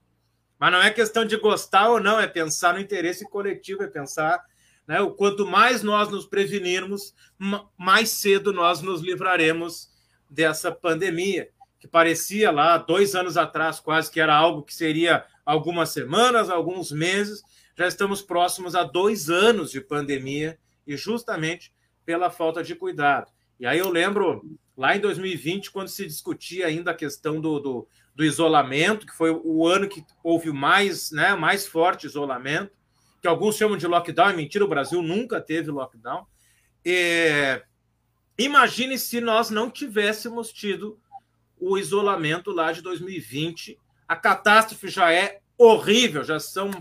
Mas 0.60 0.72
não 0.72 0.82
é 0.82 0.92
questão 0.92 1.24
de 1.24 1.38
gostar 1.38 1.90
ou 1.90 2.00
não, 2.00 2.20
é 2.20 2.28
pensar 2.28 2.74
no 2.74 2.80
interesse 2.80 3.28
coletivo, 3.30 3.84
é 3.84 3.88
pensar 3.88 4.44
né, 4.86 5.00
o 5.00 5.12
quanto 5.12 5.46
mais 5.46 5.82
nós 5.84 6.10
nos 6.10 6.26
prevenirmos, 6.26 7.14
mais 7.78 8.10
cedo 8.10 8.52
nós 8.52 8.82
nos 8.82 9.02
livraremos 9.02 9.90
dessa 10.30 10.72
pandemia, 10.72 11.50
que 11.80 11.88
parecia 11.88 12.52
lá 12.52 12.78
dois 12.78 13.16
anos 13.16 13.38
atrás 13.38 13.80
quase 13.80 14.12
que 14.12 14.20
era 14.20 14.36
algo 14.36 14.64
que 14.64 14.74
seria 14.74 15.26
algumas 15.46 15.90
semanas, 15.90 16.50
alguns 16.50 16.92
meses. 16.92 17.42
Já 17.78 17.88
estamos 17.88 18.22
próximos 18.22 18.76
a 18.76 18.84
dois 18.84 19.30
anos 19.30 19.72
de 19.72 19.80
pandemia 19.80 20.60
e 20.86 20.98
justamente 20.98 21.74
pela 22.06 22.30
falta 22.30 22.62
de 22.62 22.76
cuidado. 22.76 23.32
E 23.60 23.66
aí 23.66 23.80
eu 23.80 23.90
lembro 23.90 24.42
lá 24.76 24.96
em 24.96 25.00
2020, 25.00 25.72
quando 25.72 25.88
se 25.88 26.06
discutia 26.06 26.68
ainda 26.68 26.92
a 26.92 26.96
questão 26.96 27.40
do, 27.40 27.60
do 27.60 27.88
do 28.20 28.26
isolamento, 28.26 29.06
que 29.06 29.16
foi 29.16 29.32
o 29.32 29.66
ano 29.66 29.88
que 29.88 30.06
houve 30.22 30.52
mais, 30.52 31.10
né, 31.10 31.34
mais 31.36 31.66
forte 31.66 32.06
isolamento, 32.06 32.74
que 33.22 33.28
alguns 33.30 33.56
chamam 33.56 33.78
de 33.78 33.88
lockdown, 33.88 34.32
é 34.32 34.34
mentira, 34.34 34.66
o 34.66 34.68
Brasil 34.68 35.02
nunca 35.02 35.40
teve 35.40 35.72
lockdown. 35.72 36.28
É, 36.84 37.64
imagine 38.38 39.00
se 39.00 39.22
nós 39.22 39.50
não 39.50 39.72
tivéssemos 39.72 40.52
tido 40.52 41.00
o 41.58 41.78
isolamento 41.78 42.52
lá 42.52 42.74
de 42.74 42.82
2020. 42.82 43.80
A 44.06 44.18
catástrofe 44.18 44.90
já 44.90 45.14
é 45.14 45.40
horrível, 45.58 46.22
já 46.22 46.42
são 46.42 46.72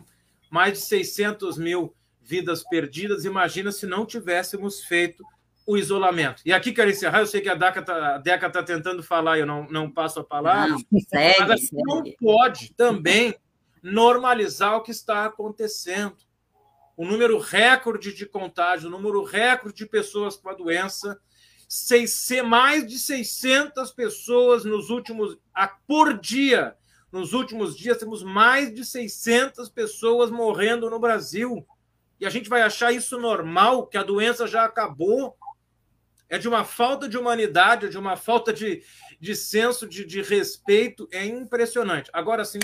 mais 0.50 0.72
de 0.72 0.80
600 0.80 1.56
mil 1.56 1.94
vidas 2.20 2.64
perdidas. 2.64 3.24
Imagina 3.24 3.70
se 3.70 3.86
não 3.86 4.04
tivéssemos 4.04 4.82
feito 4.82 5.22
o 5.68 5.76
isolamento. 5.76 6.40
E 6.46 6.52
aqui 6.52 6.72
quero 6.72 6.88
encerrar, 6.88 7.20
eu 7.20 7.26
sei 7.26 7.42
que 7.42 7.48
a 7.50 7.54
Deca 7.54 7.80
está 7.80 8.50
tá 8.50 8.62
tentando 8.62 9.02
falar, 9.02 9.38
eu 9.38 9.44
não, 9.44 9.68
não 9.68 9.90
passo 9.90 10.18
a 10.18 10.24
palavra, 10.24 10.70
não, 10.70 11.00
segue, 11.00 11.40
mas 11.40 11.50
assim, 11.50 11.76
não 11.76 12.02
pode 12.18 12.72
também 12.72 13.36
normalizar 13.82 14.76
o 14.76 14.80
que 14.80 14.90
está 14.90 15.26
acontecendo. 15.26 16.16
O 16.96 17.04
número 17.04 17.38
recorde 17.38 18.14
de 18.14 18.24
contágio, 18.24 18.88
o 18.88 18.90
número 18.90 19.22
recorde 19.22 19.76
de 19.76 19.86
pessoas 19.86 20.38
com 20.38 20.48
a 20.48 20.54
doença, 20.54 21.20
seis, 21.68 22.30
mais 22.46 22.86
de 22.86 22.98
600 22.98 23.90
pessoas 23.90 24.64
nos 24.64 24.88
últimos 24.88 25.36
por 25.86 26.18
dia. 26.18 26.76
Nos 27.12 27.34
últimos 27.34 27.76
dias 27.76 27.98
temos 27.98 28.22
mais 28.22 28.74
de 28.74 28.86
600 28.86 29.68
pessoas 29.68 30.30
morrendo 30.30 30.88
no 30.88 30.98
Brasil. 30.98 31.66
E 32.18 32.24
a 32.24 32.30
gente 32.30 32.48
vai 32.48 32.62
achar 32.62 32.90
isso 32.90 33.18
normal, 33.18 33.86
que 33.86 33.98
a 33.98 34.02
doença 34.02 34.46
já 34.46 34.64
acabou, 34.64 35.36
é 36.28 36.38
de 36.38 36.48
uma 36.48 36.64
falta 36.64 37.08
de 37.08 37.16
humanidade, 37.16 37.88
de 37.88 37.98
uma 37.98 38.16
falta 38.16 38.52
de, 38.52 38.82
de 39.20 39.34
senso 39.34 39.88
de, 39.88 40.04
de 40.04 40.22
respeito. 40.22 41.08
É 41.10 41.24
impressionante. 41.24 42.10
Agora 42.12 42.44
sim, 42.44 42.58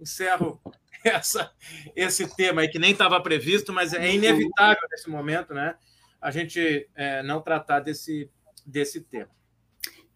encerro 0.00 0.60
essa, 1.04 1.52
esse 1.96 2.34
tema 2.36 2.62
aí 2.62 2.68
que 2.68 2.78
nem 2.78 2.92
estava 2.92 3.20
previsto, 3.20 3.72
mas 3.72 3.92
é 3.92 4.12
inevitável 4.12 4.82
nesse 4.90 5.10
momento, 5.10 5.54
né? 5.54 5.74
A 6.20 6.30
gente 6.30 6.88
é, 6.94 7.22
não 7.22 7.40
tratar 7.40 7.80
desse, 7.80 8.30
desse 8.64 9.00
tema. 9.00 9.30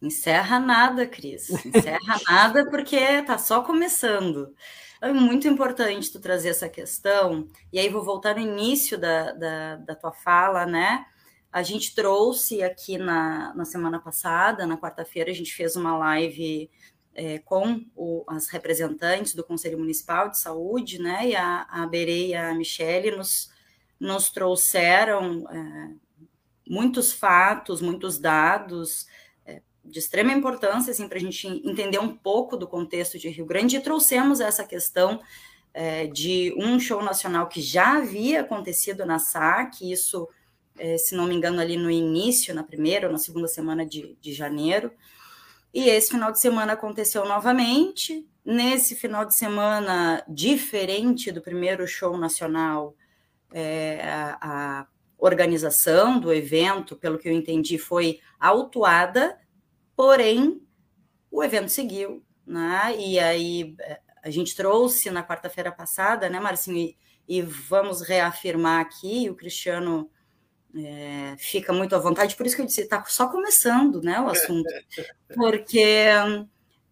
Encerra 0.00 0.60
nada, 0.60 1.06
Cris. 1.06 1.48
Encerra 1.64 2.20
nada 2.28 2.68
porque 2.68 2.96
está 2.96 3.38
só 3.38 3.62
começando. 3.62 4.54
É 5.00 5.12
muito 5.12 5.48
importante 5.48 6.12
tu 6.12 6.20
trazer 6.20 6.50
essa 6.50 6.68
questão, 6.68 7.48
e 7.72 7.78
aí 7.78 7.88
vou 7.88 8.02
voltar 8.02 8.34
no 8.34 8.40
início 8.40 8.96
da, 8.98 9.32
da, 9.32 9.76
da 9.76 9.94
tua 9.94 10.12
fala, 10.12 10.64
né? 10.64 11.04
A 11.54 11.62
gente 11.62 11.94
trouxe 11.94 12.64
aqui 12.64 12.99
na, 12.99 13.54
na 13.54 13.64
semana 13.64 14.00
passada, 14.00 14.66
na 14.66 14.76
quarta-feira, 14.76 15.30
a 15.30 15.32
gente 15.32 15.54
fez 15.54 15.76
uma 15.76 15.96
live 15.96 16.68
é, 17.14 17.38
com 17.38 17.87
o, 17.94 18.25
as 18.26 18.49
representantes 18.49 19.37
do 19.37 19.44
Conselho 19.44 19.78
Municipal 19.78 20.28
de 20.28 20.37
Saúde, 20.37 21.00
né? 21.00 21.28
E 21.28 21.37
a, 21.37 21.64
a 21.70 21.88
e 21.94 22.34
a 22.34 22.52
Michele 22.56 23.12
nos, 23.12 23.52
nos 24.00 24.30
trouxeram 24.30 25.49
é, 25.49 25.90
muitos 26.68 27.12
fatos, 27.12 27.80
muitos 27.80 28.18
dados 28.18 29.06
é, 29.46 29.62
de 29.84 30.00
extrema 30.00 30.32
importância, 30.32 30.90
assim, 30.90 31.06
para 31.06 31.18
a 31.18 31.20
gente 31.20 31.46
entender 31.46 32.00
um 32.00 32.16
pouco 32.16 32.56
do 32.56 32.66
contexto 32.66 33.16
de 33.16 33.28
Rio 33.28 33.46
Grande, 33.46 33.76
e 33.76 33.80
trouxemos 33.80 34.40
essa 34.40 34.64
questão 34.64 35.23
é, 35.73 36.08
de 36.08 36.52
um 36.58 36.80
show 36.80 37.00
nacional 37.00 37.46
que 37.46 37.62
já 37.62 37.99
havia 37.99 38.40
acontecido 38.40 39.06
na 39.06 39.20
SAC, 39.20 39.82
isso 39.92 40.28
é, 40.78 40.99
se 40.99 41.14
não 41.14 41.26
me 41.26 41.35
engano, 41.35 41.61
ali 41.61 41.76
no 41.76 41.90
início, 41.90 42.54
na 42.54 42.62
primeira 42.62 43.07
ou 43.07 43.12
na 43.12 43.19
segunda 43.19 43.49
semana 43.49 43.87
de, 43.87 44.16
de 44.21 44.33
janeiro. 44.33 44.93
E 45.73 45.88
esse 45.88 46.11
final 46.11 46.31
de 46.31 46.40
semana 46.40 46.75
aconteceu 46.75 47.25
novamente. 47.25 48.28
Nesse 48.45 48.95
final 48.95 49.25
de 49.25 49.35
semana, 49.35 50.23
diferente 50.28 51.33
do 51.33 51.40
primeiro 51.40 51.87
show 51.87 52.16
nacional, 52.16 52.95
é, 53.52 54.00
a, 54.02 54.38
a, 54.40 54.87
organização 55.16 56.21
do 56.21 56.33
evento, 56.33 56.97
pelo 56.97 57.19
que 57.19 57.28
eu 57.28 57.33
entendi, 57.33 57.78
foi 57.78 58.21
autuada, 58.38 59.38
porém 59.97 60.61
o 61.31 61.43
evento 61.43 61.71
seguiu, 61.71 62.23
né? 62.47 62.95
E 62.99 63.19
aí 63.19 63.75
a 64.23 64.28
gente 64.28 64.54
trouxe 64.54 65.11
na 65.11 65.26
quarta-feira 65.26 65.73
passada, 65.73 66.28
né, 66.28 66.38
Marcinho? 66.38 66.76
E, 66.76 66.97
e 67.26 67.40
vamos 67.40 68.02
reafirmar 68.02 68.81
aqui, 68.81 69.31
o 69.31 69.35
Cristiano 69.35 70.11
é, 70.76 71.35
fica 71.38 71.73
muito 71.73 71.95
à 71.95 71.99
vontade, 71.99 72.35
por 72.35 72.47
isso 72.47 72.57
que 72.57 72.62
eu 72.62 72.66
disse, 72.66 72.83
está 72.83 73.04
só 73.04 73.28
começando 73.28 74.02
né, 74.02 74.21
o 74.21 74.28
assunto, 74.28 74.69
porque 75.35 76.07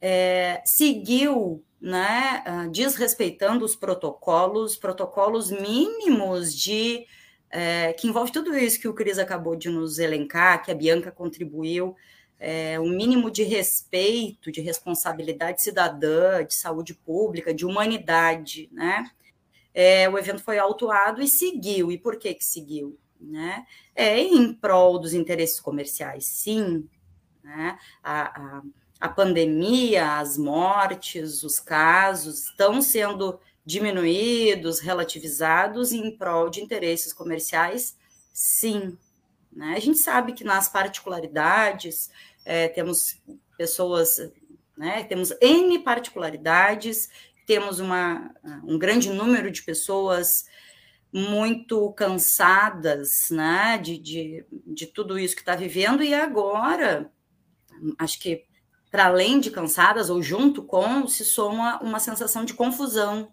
é, 0.01 0.63
seguiu 0.65 1.65
né, 1.81 2.43
ah, 2.47 2.69
desrespeitando 2.71 3.65
os 3.65 3.75
protocolos, 3.75 4.77
protocolos 4.77 5.51
mínimos 5.51 6.55
de 6.55 7.07
é, 7.51 7.93
que 7.93 8.09
envolve 8.09 8.33
tudo 8.33 8.57
isso 8.57 8.81
que 8.81 8.89
o 8.89 8.95
Cris 8.95 9.19
acabou 9.19 9.55
de 9.57 9.69
nos 9.69 9.99
elencar, 9.99 10.63
que 10.65 10.71
a 10.71 10.75
Bianca 10.75 11.11
contribuiu, 11.11 11.95
é, 12.39 12.81
um 12.81 12.89
mínimo 12.89 13.31
de 13.31 13.43
respeito, 13.43 14.51
de 14.51 14.61
responsabilidade 14.61 15.63
cidadã, 15.63 16.45
de 16.45 16.55
saúde 16.55 16.95
pública, 16.95 17.53
de 17.53 17.67
humanidade, 17.67 18.69
né? 18.73 19.11
É, 19.75 20.09
o 20.09 20.19
evento 20.19 20.43
foi 20.43 20.59
autuado 20.59 21.23
e 21.23 21.29
seguiu. 21.29 21.93
E 21.93 21.99
por 21.99 22.19
que 22.19 22.35
que 22.35 22.45
seguiu? 22.45 22.99
Né? 23.23 23.67
É 23.95 24.19
em 24.19 24.53
prol 24.53 24.99
dos 24.99 25.15
interesses 25.15 25.61
comerciais, 25.61 26.25
sim. 26.25 26.89
Né? 27.43 27.79
A, 28.03 28.41
a, 28.41 28.63
a 29.01 29.09
pandemia, 29.09 30.19
as 30.19 30.37
mortes, 30.37 31.43
os 31.43 31.59
casos 31.59 32.45
estão 32.45 32.83
sendo 32.83 33.39
diminuídos, 33.65 34.81
relativizados 34.81 35.93
em 35.93 36.17
prol 36.17 36.51
de 36.51 36.61
interesses 36.61 37.13
comerciais, 37.13 37.97
sim. 38.33 38.97
Né? 39.53 39.75
A 39.77 39.81
gente 39.81 39.99
sabe 39.99 40.33
que 40.33 40.45
nas 40.45 40.69
particularidades 40.69 42.11
é, 42.45 42.69
temos 42.69 43.21
pessoas, 43.57 44.19
né, 44.77 45.05
temos 45.05 45.33
N 45.41 45.79
particularidades, 45.81 47.09
temos 47.47 47.79
uma, 47.79 48.35
um 48.65 48.79
grande 48.79 49.11
número 49.11 49.51
de 49.51 49.63
pessoas 49.63 50.45
muito 51.13 51.93
cansadas 51.93 53.29
né, 53.31 53.79
de, 53.79 53.99
de, 53.99 54.47
de 54.67 54.87
tudo 54.87 55.19
isso 55.19 55.35
que 55.35 55.43
está 55.43 55.55
vivendo, 55.55 56.03
e 56.03 56.15
agora, 56.15 57.11
acho 57.99 58.19
que 58.19 58.45
para 58.91 59.07
além 59.07 59.41
de 59.41 59.51
cansadas, 59.51 60.11
ou 60.11 60.23
junto 60.23 60.63
com, 60.63 61.07
se 61.09 61.25
soma 61.25 61.83
uma 61.83 61.99
sensação 61.99 62.45
de 62.45 62.53
confusão, 62.53 63.31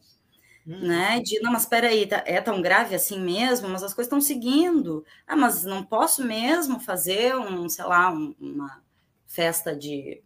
hum. 0.66 0.88
né? 0.88 1.20
De, 1.20 1.38
não, 1.42 1.52
mas 1.52 1.64
espera 1.64 1.90
aí, 1.90 2.08
tá, 2.08 2.24
é 2.26 2.40
tão 2.40 2.62
grave 2.62 2.96
assim 2.96 3.20
mesmo, 3.20 3.68
mas 3.68 3.84
as 3.84 3.94
coisas 3.94 4.08
estão 4.08 4.22
seguindo. 4.22 5.06
Ah, 5.28 5.36
mas 5.36 5.66
não 5.66 5.84
posso 5.84 6.24
mesmo 6.24 6.80
fazer 6.80 7.36
um, 7.36 7.68
sei 7.68 7.84
lá, 7.84 8.10
um, 8.10 8.34
uma 8.40 8.82
festa 9.28 9.76
de 9.76 10.24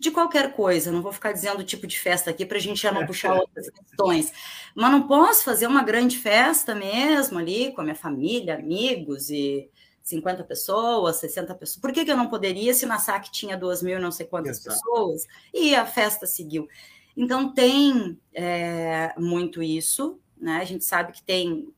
de 0.00 0.10
qualquer 0.10 0.54
coisa, 0.54 0.90
não 0.90 1.02
vou 1.02 1.12
ficar 1.12 1.30
dizendo 1.30 1.60
o 1.60 1.64
tipo 1.64 1.86
de 1.86 2.00
festa 2.00 2.30
aqui 2.30 2.46
para 2.46 2.56
a 2.56 2.60
gente 2.60 2.80
já 2.80 2.90
não 2.90 3.04
puxar 3.06 3.34
outras 3.38 3.68
questões, 3.68 4.32
mas 4.74 4.90
não 4.90 5.06
posso 5.06 5.44
fazer 5.44 5.66
uma 5.66 5.84
grande 5.84 6.16
festa 6.16 6.74
mesmo 6.74 7.38
ali 7.38 7.70
com 7.72 7.82
a 7.82 7.84
minha 7.84 7.94
família, 7.94 8.54
amigos 8.54 9.28
e 9.28 9.68
50 10.02 10.42
pessoas, 10.44 11.16
60 11.16 11.54
pessoas. 11.54 11.82
Por 11.82 11.92
que, 11.92 12.06
que 12.06 12.10
eu 12.10 12.16
não 12.16 12.28
poderia 12.28 12.72
se 12.72 12.86
na 12.86 12.98
SAC 12.98 13.30
tinha 13.30 13.58
2 13.58 13.82
mil 13.82 14.00
não 14.00 14.10
sei 14.10 14.24
quantas 14.24 14.58
Exato. 14.58 14.74
pessoas? 14.74 15.26
E 15.52 15.74
a 15.74 15.84
festa 15.84 16.26
seguiu. 16.26 16.66
Então 17.14 17.52
tem 17.52 18.18
é, 18.32 19.12
muito 19.18 19.62
isso, 19.62 20.18
né? 20.40 20.60
A 20.62 20.64
gente 20.64 20.82
sabe 20.82 21.12
que 21.12 21.22
tem 21.22 21.68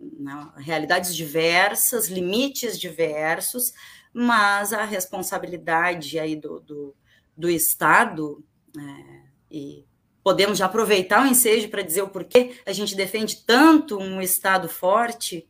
né, 0.00 0.50
realidades 0.56 1.14
diversas, 1.14 2.08
limites 2.08 2.76
diversos, 2.76 3.72
mas 4.12 4.72
a 4.72 4.84
responsabilidade 4.84 6.18
aí 6.18 6.34
do, 6.34 6.58
do 6.58 6.96
do 7.38 7.48
Estado, 7.48 8.44
é, 8.76 9.22
e 9.48 9.86
podemos 10.24 10.58
já 10.58 10.66
aproveitar 10.66 11.22
o 11.24 11.26
ensejo 11.26 11.68
para 11.68 11.82
dizer 11.82 12.02
o 12.02 12.08
porquê 12.08 12.56
a 12.66 12.72
gente 12.72 12.96
defende 12.96 13.44
tanto 13.46 13.96
um 13.96 14.20
Estado 14.20 14.68
forte, 14.68 15.48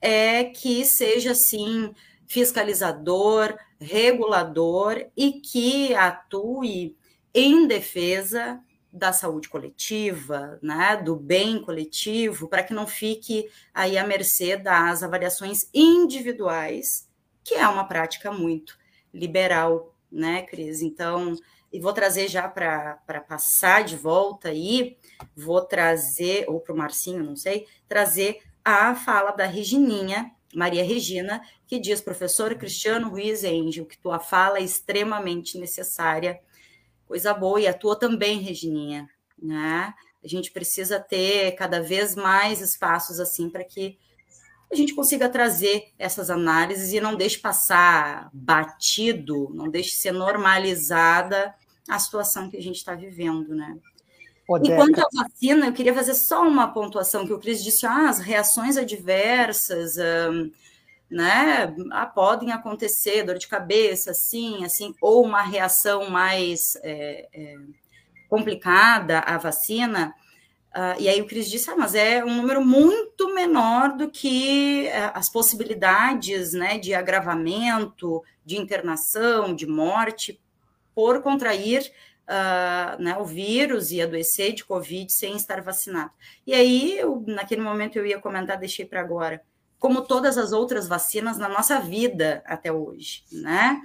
é 0.00 0.44
que 0.44 0.84
seja, 0.84 1.30
assim, 1.30 1.94
fiscalizador, 2.26 3.56
regulador 3.80 5.06
e 5.16 5.34
que 5.34 5.94
atue 5.94 6.96
em 7.32 7.68
defesa 7.68 8.60
da 8.92 9.12
saúde 9.12 9.48
coletiva, 9.48 10.58
né, 10.60 10.96
do 10.96 11.14
bem 11.14 11.62
coletivo, 11.62 12.48
para 12.48 12.64
que 12.64 12.74
não 12.74 12.86
fique 12.86 13.48
aí 13.72 13.96
à 13.96 14.04
mercê 14.04 14.56
das 14.56 15.02
avaliações 15.02 15.68
individuais, 15.72 17.08
que 17.44 17.54
é 17.54 17.68
uma 17.68 17.84
prática 17.84 18.32
muito 18.32 18.76
liberal 19.14 19.94
né, 20.10 20.42
Cris? 20.42 20.82
Então, 20.82 21.36
e 21.72 21.78
vou 21.80 21.92
trazer 21.92 22.28
já 22.28 22.48
para 22.48 23.20
passar 23.28 23.84
de 23.84 23.96
volta 23.96 24.48
aí, 24.48 24.96
vou 25.36 25.60
trazer, 25.60 26.44
ou 26.48 26.60
para 26.60 26.74
o 26.74 26.76
Marcinho, 26.76 27.22
não 27.22 27.36
sei, 27.36 27.66
trazer 27.88 28.40
a 28.64 28.94
fala 28.94 29.32
da 29.32 29.46
Regininha, 29.46 30.30
Maria 30.54 30.82
Regina, 30.82 31.42
que 31.66 31.78
diz, 31.78 32.00
professor 32.00 32.54
Cristiano 32.54 33.10
Ruiz 33.10 33.44
Angel, 33.44 33.84
que 33.84 33.98
tua 33.98 34.18
fala 34.18 34.58
é 34.58 34.62
extremamente 34.62 35.58
necessária, 35.58 36.40
coisa 37.06 37.34
boa, 37.34 37.60
e 37.60 37.66
a 37.66 37.74
tua 37.74 37.98
também, 37.98 38.40
Regininha, 38.40 39.08
né? 39.40 39.94
A 40.22 40.26
gente 40.26 40.50
precisa 40.50 40.98
ter 40.98 41.52
cada 41.52 41.80
vez 41.80 42.16
mais 42.16 42.60
espaços 42.60 43.20
assim 43.20 43.48
para 43.48 43.62
que 43.62 43.98
a 44.70 44.74
gente 44.74 44.94
consiga 44.94 45.28
trazer 45.28 45.92
essas 45.98 46.30
análises 46.30 46.92
e 46.92 47.00
não 47.00 47.16
deixe 47.16 47.38
passar 47.38 48.28
batido, 48.32 49.50
não 49.54 49.68
deixe 49.68 49.96
ser 49.96 50.12
normalizada 50.12 51.54
a 51.88 51.98
situação 51.98 52.50
que 52.50 52.56
a 52.56 52.62
gente 52.62 52.76
está 52.76 52.94
vivendo, 52.94 53.54
né? 53.54 53.78
E 54.62 54.74
quanto 54.74 54.98
à 55.00 55.08
vacina, 55.12 55.66
eu 55.66 55.72
queria 55.74 55.92
fazer 55.92 56.14
só 56.14 56.46
uma 56.46 56.68
pontuação 56.68 57.26
que 57.26 57.32
o 57.32 57.38
Cris 57.38 57.62
disse, 57.62 57.84
ah, 57.84 58.08
as 58.08 58.18
reações 58.18 58.78
adversas, 58.78 59.96
um, 59.98 60.50
né, 61.10 61.74
ah, 61.92 62.06
podem 62.06 62.50
acontecer, 62.50 63.24
dor 63.24 63.36
de 63.36 63.46
cabeça, 63.46 64.12
assim, 64.12 64.64
assim, 64.64 64.94
ou 65.02 65.22
uma 65.22 65.42
reação 65.42 66.08
mais 66.08 66.76
é, 66.82 67.28
é, 67.32 67.56
complicada 68.28 69.20
à 69.20 69.36
vacina, 69.36 70.14
Uh, 70.76 71.00
e 71.00 71.08
aí 71.08 71.20
o 71.20 71.26
Cris 71.26 71.50
disse, 71.50 71.70
ah, 71.70 71.76
mas 71.76 71.94
é 71.94 72.22
um 72.22 72.36
número 72.36 72.64
muito 72.64 73.34
menor 73.34 73.96
do 73.96 74.10
que 74.10 74.86
uh, 74.88 75.12
as 75.14 75.28
possibilidades 75.28 76.52
né, 76.52 76.78
de 76.78 76.94
agravamento, 76.94 78.22
de 78.44 78.58
internação, 78.58 79.54
de 79.54 79.66
morte, 79.66 80.38
por 80.94 81.22
contrair 81.22 81.90
uh, 82.28 83.02
né, 83.02 83.16
o 83.18 83.24
vírus 83.24 83.90
e 83.90 84.02
adoecer 84.02 84.52
de 84.52 84.64
Covid 84.64 85.10
sem 85.10 85.36
estar 85.36 85.62
vacinado. 85.62 86.12
E 86.46 86.52
aí, 86.52 86.98
eu, 86.98 87.24
naquele 87.26 87.62
momento, 87.62 87.96
eu 87.96 88.06
ia 88.06 88.20
comentar, 88.20 88.58
deixei 88.58 88.84
para 88.84 89.00
agora, 89.00 89.42
como 89.78 90.02
todas 90.02 90.36
as 90.36 90.52
outras 90.52 90.86
vacinas 90.86 91.38
na 91.38 91.48
nossa 91.48 91.80
vida 91.80 92.42
até 92.44 92.70
hoje, 92.70 93.24
né? 93.32 93.80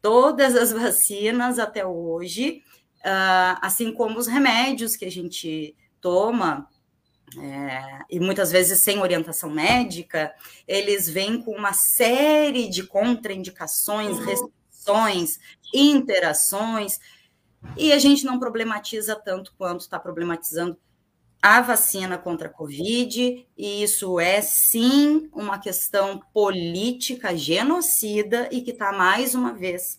Todas 0.00 0.56
as 0.56 0.72
vacinas 0.72 1.58
até 1.58 1.84
hoje, 1.84 2.62
assim 3.60 3.92
como 3.92 4.18
os 4.18 4.28
remédios 4.28 4.94
que 4.94 5.04
a 5.04 5.10
gente 5.10 5.76
toma, 6.02 6.68
é, 7.38 8.00
e 8.10 8.20
muitas 8.20 8.52
vezes 8.52 8.80
sem 8.80 9.00
orientação 9.00 9.48
médica, 9.48 10.34
eles 10.68 11.08
vêm 11.08 11.40
com 11.40 11.52
uma 11.52 11.72
série 11.72 12.68
de 12.68 12.82
contraindicações, 12.82 14.18
uhum. 14.18 14.24
restrições, 14.24 15.38
interações, 15.72 17.00
e 17.76 17.92
a 17.92 17.98
gente 17.98 18.24
não 18.24 18.38
problematiza 18.38 19.16
tanto 19.16 19.54
quanto 19.56 19.80
está 19.80 19.98
problematizando 19.98 20.76
a 21.40 21.60
vacina 21.60 22.18
contra 22.18 22.48
a 22.48 22.52
Covid, 22.52 23.46
e 23.56 23.82
isso 23.82 24.20
é 24.20 24.40
sim 24.40 25.28
uma 25.32 25.58
questão 25.58 26.20
política 26.32 27.36
genocida 27.36 28.48
e 28.52 28.60
que 28.60 28.72
está 28.72 28.92
mais 28.92 29.34
uma 29.34 29.52
vez 29.52 29.98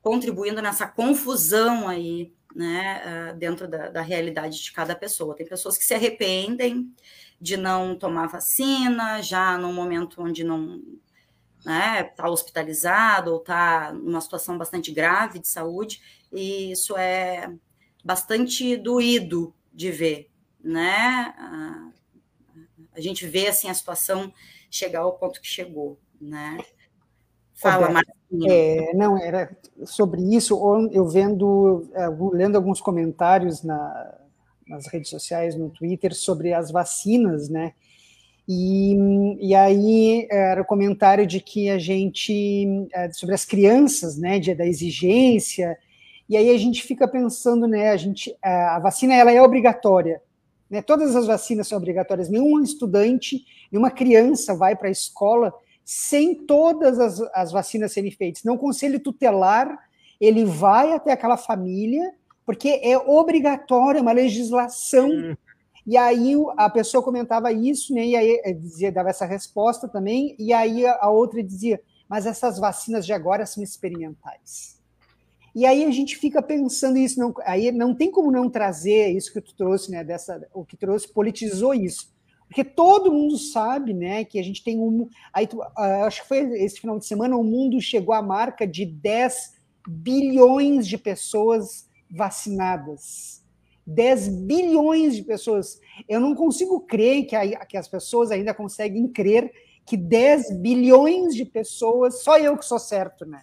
contribuindo 0.00 0.60
nessa 0.60 0.86
confusão 0.86 1.88
aí 1.88 2.32
né, 2.54 3.02
ah, 3.04 3.32
dentro 3.32 3.68
da, 3.68 3.88
da, 3.88 4.02
realidade 4.02 4.62
de 4.62 4.72
cada 4.72 4.94
pessoa. 4.94 5.34
Tem 5.34 5.46
pessoas 5.46 5.78
que 5.78 5.84
se 5.84 5.94
arrependem 5.94 6.92
de 7.40 7.56
não 7.56 7.96
tomar 7.96 8.28
vacina, 8.28 9.20
já 9.22 9.58
no 9.58 9.72
momento 9.72 10.22
onde 10.22 10.44
não 10.44 10.82
está 11.58 11.70
né, 11.70 12.02
tá 12.04 12.28
hospitalizado 12.28 13.32
ou 13.32 13.38
está 13.38 13.92
numa 13.92 14.20
situação 14.20 14.58
bastante 14.58 14.90
grave 14.92 15.38
de 15.38 15.48
saúde, 15.48 16.00
e 16.32 16.72
isso 16.72 16.96
é 16.96 17.52
bastante 18.04 18.76
doído 18.76 19.54
de 19.72 19.90
ver, 19.90 20.30
né? 20.62 21.34
A, 21.38 21.90
a 22.94 23.00
gente 23.00 23.26
vê 23.26 23.48
assim 23.48 23.70
a 23.70 23.74
situação 23.74 24.32
chegar 24.70 25.00
ao 25.00 25.16
ponto 25.18 25.40
que 25.40 25.46
chegou, 25.46 26.00
né? 26.20 26.58
Fala, 27.62 27.90
Marcinha. 27.90 28.52
É, 28.52 28.92
não, 28.94 29.16
era 29.16 29.56
sobre 29.84 30.20
isso, 30.34 30.58
eu 30.90 31.06
vendo, 31.06 31.88
é, 31.94 32.08
lendo 32.32 32.56
alguns 32.56 32.80
comentários 32.80 33.62
na, 33.62 34.14
nas 34.68 34.86
redes 34.88 35.10
sociais, 35.10 35.54
no 35.54 35.70
Twitter, 35.70 36.14
sobre 36.14 36.52
as 36.52 36.70
vacinas, 36.70 37.48
né? 37.48 37.72
E, 38.48 38.96
e 39.40 39.54
aí 39.54 40.26
era 40.28 40.60
o 40.60 40.64
comentário 40.64 41.24
de 41.24 41.40
que 41.40 41.70
a 41.70 41.78
gente, 41.78 42.88
é, 42.92 43.10
sobre 43.12 43.34
as 43.34 43.44
crianças, 43.44 44.18
né, 44.18 44.40
de, 44.40 44.52
da 44.54 44.66
exigência, 44.66 45.78
e 46.28 46.36
aí 46.36 46.50
a 46.50 46.58
gente 46.58 46.82
fica 46.82 47.06
pensando, 47.06 47.68
né, 47.68 47.90
a 47.90 47.96
gente, 47.96 48.36
a 48.42 48.80
vacina 48.80 49.14
ela 49.14 49.30
é 49.30 49.40
obrigatória, 49.40 50.20
né, 50.68 50.82
todas 50.82 51.14
as 51.14 51.26
vacinas 51.28 51.68
são 51.68 51.78
obrigatórias, 51.78 52.28
nenhum 52.28 52.60
estudante, 52.60 53.44
nenhuma 53.70 53.92
criança 53.92 54.56
vai 54.56 54.74
para 54.74 54.88
a 54.88 54.92
escola 54.92 55.54
sem 55.84 56.34
todas 56.34 56.98
as, 56.98 57.20
as 57.34 57.52
vacinas 57.52 57.92
serem 57.92 58.10
feitas. 58.10 58.44
Não, 58.44 58.54
o 58.54 58.58
conselho 58.58 59.00
tutelar, 59.00 59.78
ele 60.20 60.44
vai 60.44 60.92
até 60.92 61.12
aquela 61.12 61.36
família, 61.36 62.14
porque 62.44 62.80
é 62.82 62.96
obrigatório, 62.96 63.98
é 63.98 64.02
uma 64.02 64.12
legislação. 64.12 65.10
Hum. 65.10 65.36
E 65.86 65.96
aí 65.96 66.34
a 66.56 66.70
pessoa 66.70 67.02
comentava 67.02 67.52
isso, 67.52 67.92
né, 67.92 68.06
e 68.06 68.16
aí 68.16 68.40
eh, 68.44 68.52
dizia, 68.52 68.92
dava 68.92 69.10
essa 69.10 69.26
resposta 69.26 69.88
também, 69.88 70.36
e 70.38 70.52
aí 70.52 70.86
a 70.86 71.10
outra 71.10 71.42
dizia, 71.42 71.80
mas 72.08 72.24
essas 72.24 72.58
vacinas 72.58 73.04
de 73.04 73.12
agora 73.12 73.44
são 73.44 73.64
experimentais. 73.64 74.80
E 75.54 75.66
aí 75.66 75.84
a 75.84 75.90
gente 75.90 76.16
fica 76.16 76.40
pensando 76.40 76.96
isso, 76.96 77.18
não, 77.18 77.34
aí 77.44 77.72
não 77.72 77.94
tem 77.94 78.10
como 78.10 78.30
não 78.30 78.48
trazer 78.48 79.08
isso 79.08 79.32
que 79.32 79.40
tu 79.40 79.54
trouxe, 79.54 79.90
né, 79.90 80.04
dessa, 80.04 80.48
o 80.54 80.64
que 80.64 80.76
trouxe 80.76 81.12
politizou 81.12 81.74
isso. 81.74 82.12
Porque 82.52 82.64
todo 82.64 83.10
mundo 83.10 83.38
sabe, 83.38 83.94
né, 83.94 84.26
que 84.26 84.38
a 84.38 84.42
gente 84.42 84.62
tem 84.62 84.78
um. 84.78 85.08
Aí, 85.32 85.48
uh, 85.54 86.04
acho 86.04 86.20
que 86.20 86.28
foi 86.28 86.40
esse 86.62 86.78
final 86.78 86.98
de 86.98 87.06
semana, 87.06 87.34
o 87.34 87.42
mundo 87.42 87.80
chegou 87.80 88.14
à 88.14 88.20
marca 88.20 88.66
de 88.66 88.84
10 88.84 89.54
bilhões 89.88 90.86
de 90.86 90.98
pessoas 90.98 91.88
vacinadas. 92.10 93.42
10 93.86 94.28
bilhões 94.42 95.16
de 95.16 95.22
pessoas. 95.22 95.80
Eu 96.06 96.20
não 96.20 96.34
consigo 96.34 96.80
crer 96.80 97.24
que, 97.24 97.34
a, 97.34 97.64
que 97.64 97.78
as 97.78 97.88
pessoas 97.88 98.30
ainda 98.30 98.52
conseguem 98.52 99.08
crer 99.08 99.50
que 99.86 99.96
10 99.96 100.58
bilhões 100.58 101.34
de 101.34 101.46
pessoas, 101.46 102.22
só 102.22 102.38
eu 102.38 102.58
que 102.58 102.66
sou 102.66 102.78
certo, 102.78 103.24
né? 103.24 103.40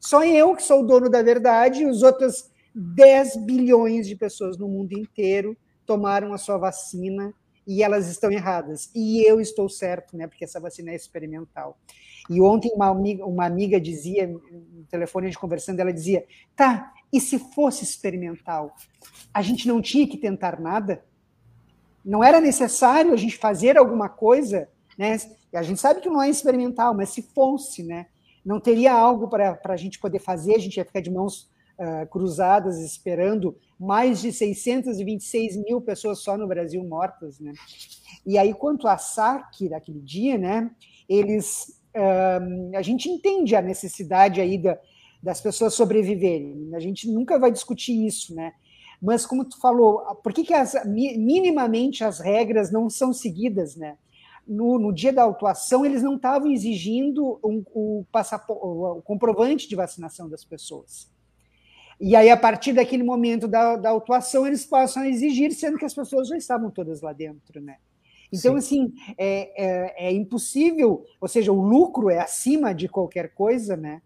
Só 0.00 0.24
eu 0.24 0.56
que 0.56 0.64
sou 0.64 0.80
o 0.80 0.86
dono 0.86 1.08
da 1.08 1.22
verdade, 1.22 1.82
e 1.82 1.86
os 1.86 2.02
outros 2.02 2.50
10 2.74 3.36
bilhões 3.36 4.08
de 4.08 4.16
pessoas 4.16 4.58
no 4.58 4.66
mundo 4.66 4.98
inteiro 4.98 5.56
tomaram 5.86 6.32
a 6.32 6.38
sua 6.38 6.58
vacina 6.58 7.32
e 7.68 7.82
elas 7.82 8.08
estão 8.08 8.32
erradas. 8.32 8.90
E 8.94 9.22
eu 9.28 9.38
estou 9.38 9.68
certo, 9.68 10.16
né? 10.16 10.26
Porque 10.26 10.42
essa 10.42 10.58
vacina 10.58 10.90
é 10.90 10.96
experimental. 10.96 11.78
E 12.30 12.40
ontem 12.40 12.72
uma 12.74 12.88
amiga, 12.88 13.26
uma 13.26 13.44
amiga 13.44 13.78
dizia, 13.78 14.26
no 14.26 14.84
telefone 14.90 15.26
a 15.26 15.28
gente 15.28 15.38
conversando, 15.38 15.78
ela 15.78 15.92
dizia: 15.92 16.24
tá, 16.56 16.94
e 17.12 17.20
se 17.20 17.38
fosse 17.38 17.84
experimental? 17.84 18.74
A 19.34 19.42
gente 19.42 19.68
não 19.68 19.82
tinha 19.82 20.08
que 20.08 20.16
tentar 20.16 20.58
nada? 20.58 21.04
Não 22.02 22.24
era 22.24 22.40
necessário 22.40 23.12
a 23.12 23.16
gente 23.16 23.36
fazer 23.36 23.76
alguma 23.76 24.08
coisa, 24.08 24.66
né? 24.96 25.18
A 25.52 25.62
gente 25.62 25.78
sabe 25.78 26.00
que 26.00 26.08
não 26.08 26.22
é 26.22 26.30
experimental, 26.30 26.94
mas 26.94 27.10
se 27.10 27.20
fosse, 27.20 27.82
né? 27.82 28.06
Não 28.42 28.58
teria 28.58 28.94
algo 28.94 29.28
para 29.28 29.60
a 29.62 29.76
gente 29.76 29.98
poder 29.98 30.20
fazer, 30.20 30.54
a 30.54 30.58
gente 30.58 30.78
ia 30.78 30.86
ficar 30.86 31.00
de 31.00 31.10
mãos 31.10 31.50
uh, 31.78 32.06
cruzadas 32.08 32.78
esperando 32.80 33.56
mais 33.78 34.20
de 34.20 34.32
626 34.32 35.56
mil 35.56 35.80
pessoas 35.80 36.18
só 36.18 36.36
no 36.36 36.48
Brasil 36.48 36.82
mortas, 36.84 37.38
né? 37.38 37.52
E 38.26 38.36
aí, 38.36 38.52
quanto 38.52 38.88
a 38.88 38.98
saque 38.98 39.68
daquele 39.68 40.00
dia, 40.00 40.36
né? 40.36 40.70
Eles, 41.08 41.80
uh, 41.94 42.76
a 42.76 42.82
gente 42.82 43.08
entende 43.08 43.54
a 43.54 43.62
necessidade 43.62 44.40
aí 44.40 44.58
da, 44.58 44.78
das 45.22 45.40
pessoas 45.40 45.74
sobreviverem. 45.74 46.70
A 46.74 46.80
gente 46.80 47.10
nunca 47.10 47.38
vai 47.38 47.52
discutir 47.52 48.04
isso, 48.04 48.34
né? 48.34 48.52
Mas 49.00 49.24
como 49.24 49.44
tu 49.44 49.60
falou, 49.60 50.00
por 50.24 50.32
que, 50.32 50.42
que 50.42 50.52
as, 50.52 50.74
minimamente 50.84 52.02
as 52.02 52.18
regras 52.18 52.72
não 52.72 52.90
são 52.90 53.12
seguidas, 53.12 53.76
né? 53.76 53.96
No, 54.46 54.78
no 54.78 54.92
dia 54.92 55.12
da 55.12 55.22
autuação, 55.22 55.84
eles 55.84 56.02
não 56.02 56.16
estavam 56.16 56.50
exigindo 56.50 57.38
um, 57.44 57.62
o, 57.72 58.04
o 58.08 59.02
comprovante 59.02 59.68
de 59.68 59.76
vacinação 59.76 60.28
das 60.28 60.42
pessoas. 60.42 61.08
E 62.00 62.14
aí, 62.14 62.30
a 62.30 62.36
partir 62.36 62.72
daquele 62.72 63.02
momento 63.02 63.48
da, 63.48 63.76
da 63.76 63.90
autuação, 63.90 64.46
eles 64.46 64.64
passam 64.64 65.02
a 65.02 65.08
exigir, 65.08 65.52
sendo 65.52 65.78
que 65.78 65.84
as 65.84 65.94
pessoas 65.94 66.28
já 66.28 66.36
estavam 66.36 66.70
todas 66.70 67.00
lá 67.00 67.12
dentro, 67.12 67.60
né? 67.60 67.76
Então, 68.32 68.52
Sim. 68.52 68.58
assim, 68.58 68.94
é, 69.16 69.64
é, 69.64 70.08
é, 70.08 70.12
impossível, 70.12 71.04
ou 71.20 71.26
seja, 71.26 71.50
o 71.50 71.60
lucro 71.60 72.10
é 72.10 72.18
acima 72.18 72.74
de 72.74 72.88
qualquer 72.88 73.34
coisa, 73.34 73.76
né? 73.76 74.02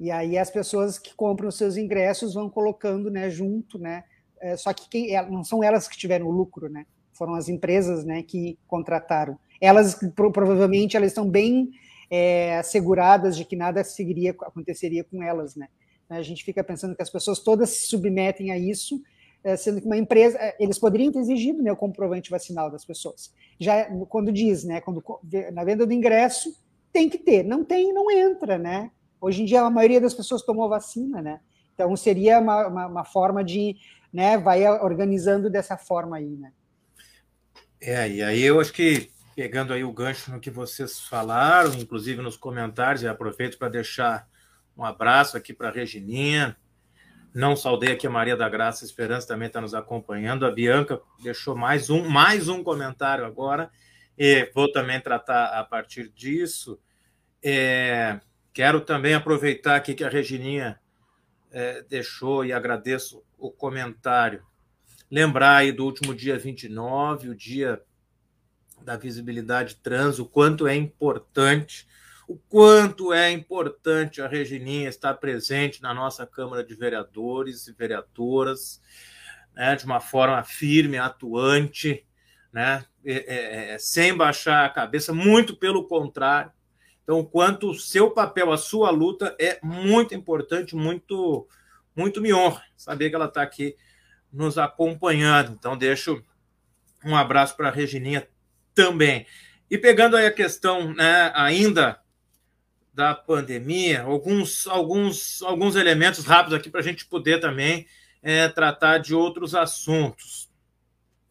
E 0.00 0.10
aí 0.10 0.36
as 0.36 0.50
pessoas 0.50 0.98
que 0.98 1.14
compram 1.14 1.48
os 1.48 1.56
seus 1.56 1.76
ingressos 1.76 2.34
vão 2.34 2.50
colocando, 2.50 3.10
né, 3.10 3.30
junto, 3.30 3.78
né? 3.78 4.02
É, 4.40 4.56
só 4.56 4.72
que 4.72 4.88
quem, 4.88 5.14
é, 5.14 5.24
não 5.30 5.44
são 5.44 5.62
elas 5.62 5.86
que 5.86 5.96
tiveram 5.96 6.26
o 6.26 6.32
lucro, 6.32 6.68
né? 6.68 6.86
Foram 7.12 7.34
as 7.34 7.48
empresas, 7.48 8.04
né, 8.04 8.22
que 8.22 8.58
contrataram. 8.66 9.38
Elas 9.60 10.00
provavelmente 10.16 10.96
elas 10.96 11.10
estão 11.10 11.28
bem 11.28 11.70
é, 12.10 12.58
asseguradas 12.58 13.36
de 13.36 13.44
que 13.44 13.54
nada 13.54 13.84
seguiria, 13.84 14.32
aconteceria 14.32 15.04
com 15.04 15.22
elas, 15.22 15.54
né? 15.54 15.68
Né? 16.08 16.18
A 16.18 16.22
gente 16.22 16.44
fica 16.44 16.62
pensando 16.62 16.94
que 16.94 17.02
as 17.02 17.10
pessoas 17.10 17.38
todas 17.38 17.70
se 17.70 17.88
submetem 17.88 18.50
a 18.50 18.58
isso, 18.58 19.02
eh, 19.44 19.56
sendo 19.56 19.80
que 19.80 19.86
uma 19.86 19.96
empresa, 19.96 20.38
eh, 20.38 20.56
eles 20.60 20.78
poderiam 20.78 21.12
ter 21.12 21.18
exigido 21.18 21.62
né, 21.62 21.72
o 21.72 21.76
comprovante 21.76 22.30
vacinal 22.30 22.70
das 22.70 22.84
pessoas. 22.84 23.32
Já 23.58 23.84
quando 24.08 24.32
diz, 24.32 24.64
né, 24.64 24.80
quando 24.80 25.02
na 25.52 25.64
venda 25.64 25.86
do 25.86 25.92
ingresso 25.92 26.54
tem 26.92 27.08
que 27.08 27.18
ter, 27.18 27.42
não 27.42 27.64
tem, 27.64 27.92
não 27.92 28.10
entra, 28.10 28.58
né? 28.58 28.90
Hoje 29.20 29.42
em 29.42 29.44
dia 29.44 29.62
a 29.62 29.70
maioria 29.70 30.00
das 30.00 30.14
pessoas 30.14 30.42
tomou 30.42 30.68
vacina, 30.68 31.22
né? 31.22 31.40
Então 31.74 31.96
seria 31.96 32.38
uma, 32.38 32.66
uma, 32.66 32.86
uma 32.86 33.04
forma 33.04 33.42
de, 33.42 33.76
né, 34.12 34.36
vai 34.36 34.66
organizando 34.68 35.48
dessa 35.48 35.76
forma 35.76 36.18
aí, 36.18 36.36
né? 36.36 36.52
É, 37.80 38.08
e 38.08 38.22
aí 38.22 38.42
eu 38.42 38.60
acho 38.60 38.72
que 38.72 39.10
pegando 39.34 39.72
aí 39.72 39.82
o 39.82 39.92
gancho 39.92 40.30
no 40.30 40.38
que 40.38 40.50
vocês 40.50 41.00
falaram, 41.00 41.74
inclusive 41.74 42.20
nos 42.22 42.36
comentários, 42.36 43.02
e 43.02 43.08
aproveito 43.08 43.58
para 43.58 43.68
deixar 43.68 44.28
um 44.76 44.84
abraço 44.84 45.36
aqui 45.36 45.52
para 45.52 45.68
a 45.68 45.72
Regininha. 45.72 46.56
Não 47.34 47.56
saudei 47.56 47.92
aqui 47.92 48.06
a 48.06 48.10
Maria 48.10 48.36
da 48.36 48.48
Graça 48.48 48.84
Esperança 48.84 49.26
também 49.26 49.46
está 49.46 49.60
nos 49.60 49.74
acompanhando. 49.74 50.44
A 50.44 50.50
Bianca 50.50 51.00
deixou 51.22 51.56
mais 51.56 51.88
um, 51.88 52.08
mais 52.08 52.48
um 52.48 52.62
comentário 52.62 53.24
agora. 53.24 53.70
E 54.18 54.50
vou 54.54 54.70
também 54.70 55.00
tratar 55.00 55.46
a 55.58 55.64
partir 55.64 56.08
disso. 56.10 56.78
É, 57.42 58.20
quero 58.52 58.80
também 58.80 59.14
aproveitar 59.14 59.76
aqui 59.76 59.94
que 59.94 60.04
a 60.04 60.10
Regininha 60.10 60.78
é, 61.50 61.82
deixou 61.82 62.44
e 62.44 62.52
agradeço 62.52 63.22
o 63.38 63.50
comentário. 63.50 64.42
Lembrar 65.10 65.56
aí 65.56 65.72
do 65.72 65.84
último 65.84 66.14
dia 66.14 66.38
29, 66.38 67.30
o 67.30 67.34
dia 67.34 67.82
da 68.82 68.96
visibilidade 68.96 69.76
trans, 69.76 70.18
o 70.18 70.26
quanto 70.26 70.66
é 70.66 70.74
importante 70.74 71.86
o 72.26 72.36
quanto 72.36 73.12
é 73.12 73.30
importante 73.30 74.22
a 74.22 74.28
Regininha 74.28 74.88
estar 74.88 75.14
presente 75.14 75.82
na 75.82 75.92
nossa 75.92 76.26
Câmara 76.26 76.64
de 76.64 76.74
Vereadores 76.74 77.66
e 77.66 77.72
Vereadoras, 77.72 78.80
né, 79.54 79.76
de 79.76 79.84
uma 79.84 80.00
forma 80.00 80.42
firme, 80.42 80.98
atuante, 80.98 82.06
né, 82.52 82.84
é, 83.04 83.74
é, 83.74 83.78
sem 83.78 84.16
baixar 84.16 84.64
a 84.64 84.70
cabeça, 84.70 85.12
muito 85.12 85.56
pelo 85.56 85.86
contrário. 85.86 86.52
Então, 87.02 87.24
quanto 87.24 87.70
o 87.70 87.74
seu 87.74 88.10
papel, 88.10 88.52
a 88.52 88.56
sua 88.56 88.90
luta 88.90 89.34
é 89.38 89.58
muito 89.62 90.14
importante, 90.14 90.76
muito, 90.76 91.48
muito 91.96 92.20
me 92.20 92.32
honra 92.32 92.62
saber 92.76 93.10
que 93.10 93.16
ela 93.16 93.26
está 93.26 93.42
aqui 93.42 93.76
nos 94.32 94.56
acompanhando. 94.56 95.52
Então, 95.52 95.76
deixo 95.76 96.22
um 97.04 97.16
abraço 97.16 97.56
para 97.56 97.68
a 97.68 97.72
Regininha 97.72 98.28
também. 98.72 99.26
E 99.68 99.76
pegando 99.76 100.16
aí 100.16 100.26
a 100.26 100.32
questão 100.32 100.94
né, 100.94 101.32
ainda 101.34 102.01
da 102.92 103.14
pandemia, 103.14 104.02
alguns, 104.02 104.66
alguns, 104.66 105.42
alguns 105.42 105.76
elementos 105.76 106.24
rápidos 106.24 106.58
aqui 106.58 106.68
para 106.68 106.80
a 106.80 106.84
gente 106.84 107.06
poder 107.06 107.40
também 107.40 107.86
é, 108.22 108.48
tratar 108.48 108.98
de 108.98 109.14
outros 109.14 109.54
assuntos. 109.54 110.50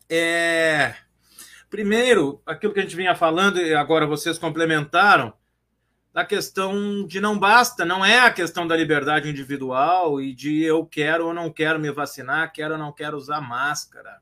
É, 0.09 0.95
primeiro, 1.69 2.41
aquilo 2.45 2.73
que 2.73 2.79
a 2.79 2.83
gente 2.83 2.95
vinha 2.95 3.15
falando, 3.15 3.59
e 3.59 3.73
agora 3.73 4.07
vocês 4.07 4.37
complementaram, 4.37 5.33
da 6.13 6.25
questão 6.25 7.07
de 7.07 7.21
não 7.21 7.39
basta, 7.39 7.85
não 7.85 8.03
é 8.03 8.19
a 8.19 8.31
questão 8.31 8.67
da 8.67 8.75
liberdade 8.75 9.29
individual 9.29 10.19
e 10.19 10.33
de 10.33 10.61
eu 10.61 10.85
quero 10.85 11.27
ou 11.27 11.33
não 11.33 11.49
quero 11.49 11.79
me 11.79 11.89
vacinar, 11.89 12.51
quero 12.51 12.73
ou 12.73 12.79
não 12.79 12.91
quero 12.91 13.15
usar 13.15 13.39
máscara. 13.39 14.19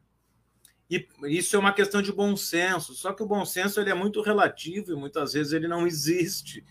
E 0.89 1.07
isso 1.23 1.55
é 1.55 1.59
uma 1.59 1.73
questão 1.73 2.01
de 2.01 2.11
bom 2.11 2.35
senso, 2.35 2.93
só 2.93 3.13
que 3.13 3.23
o 3.23 3.27
bom 3.27 3.45
senso 3.45 3.79
ele 3.79 3.89
é 3.89 3.95
muito 3.95 4.21
relativo 4.21 4.91
e 4.91 4.95
muitas 4.95 5.33
vezes 5.33 5.53
ele 5.53 5.67
não 5.67 5.87
existe. 5.87 6.63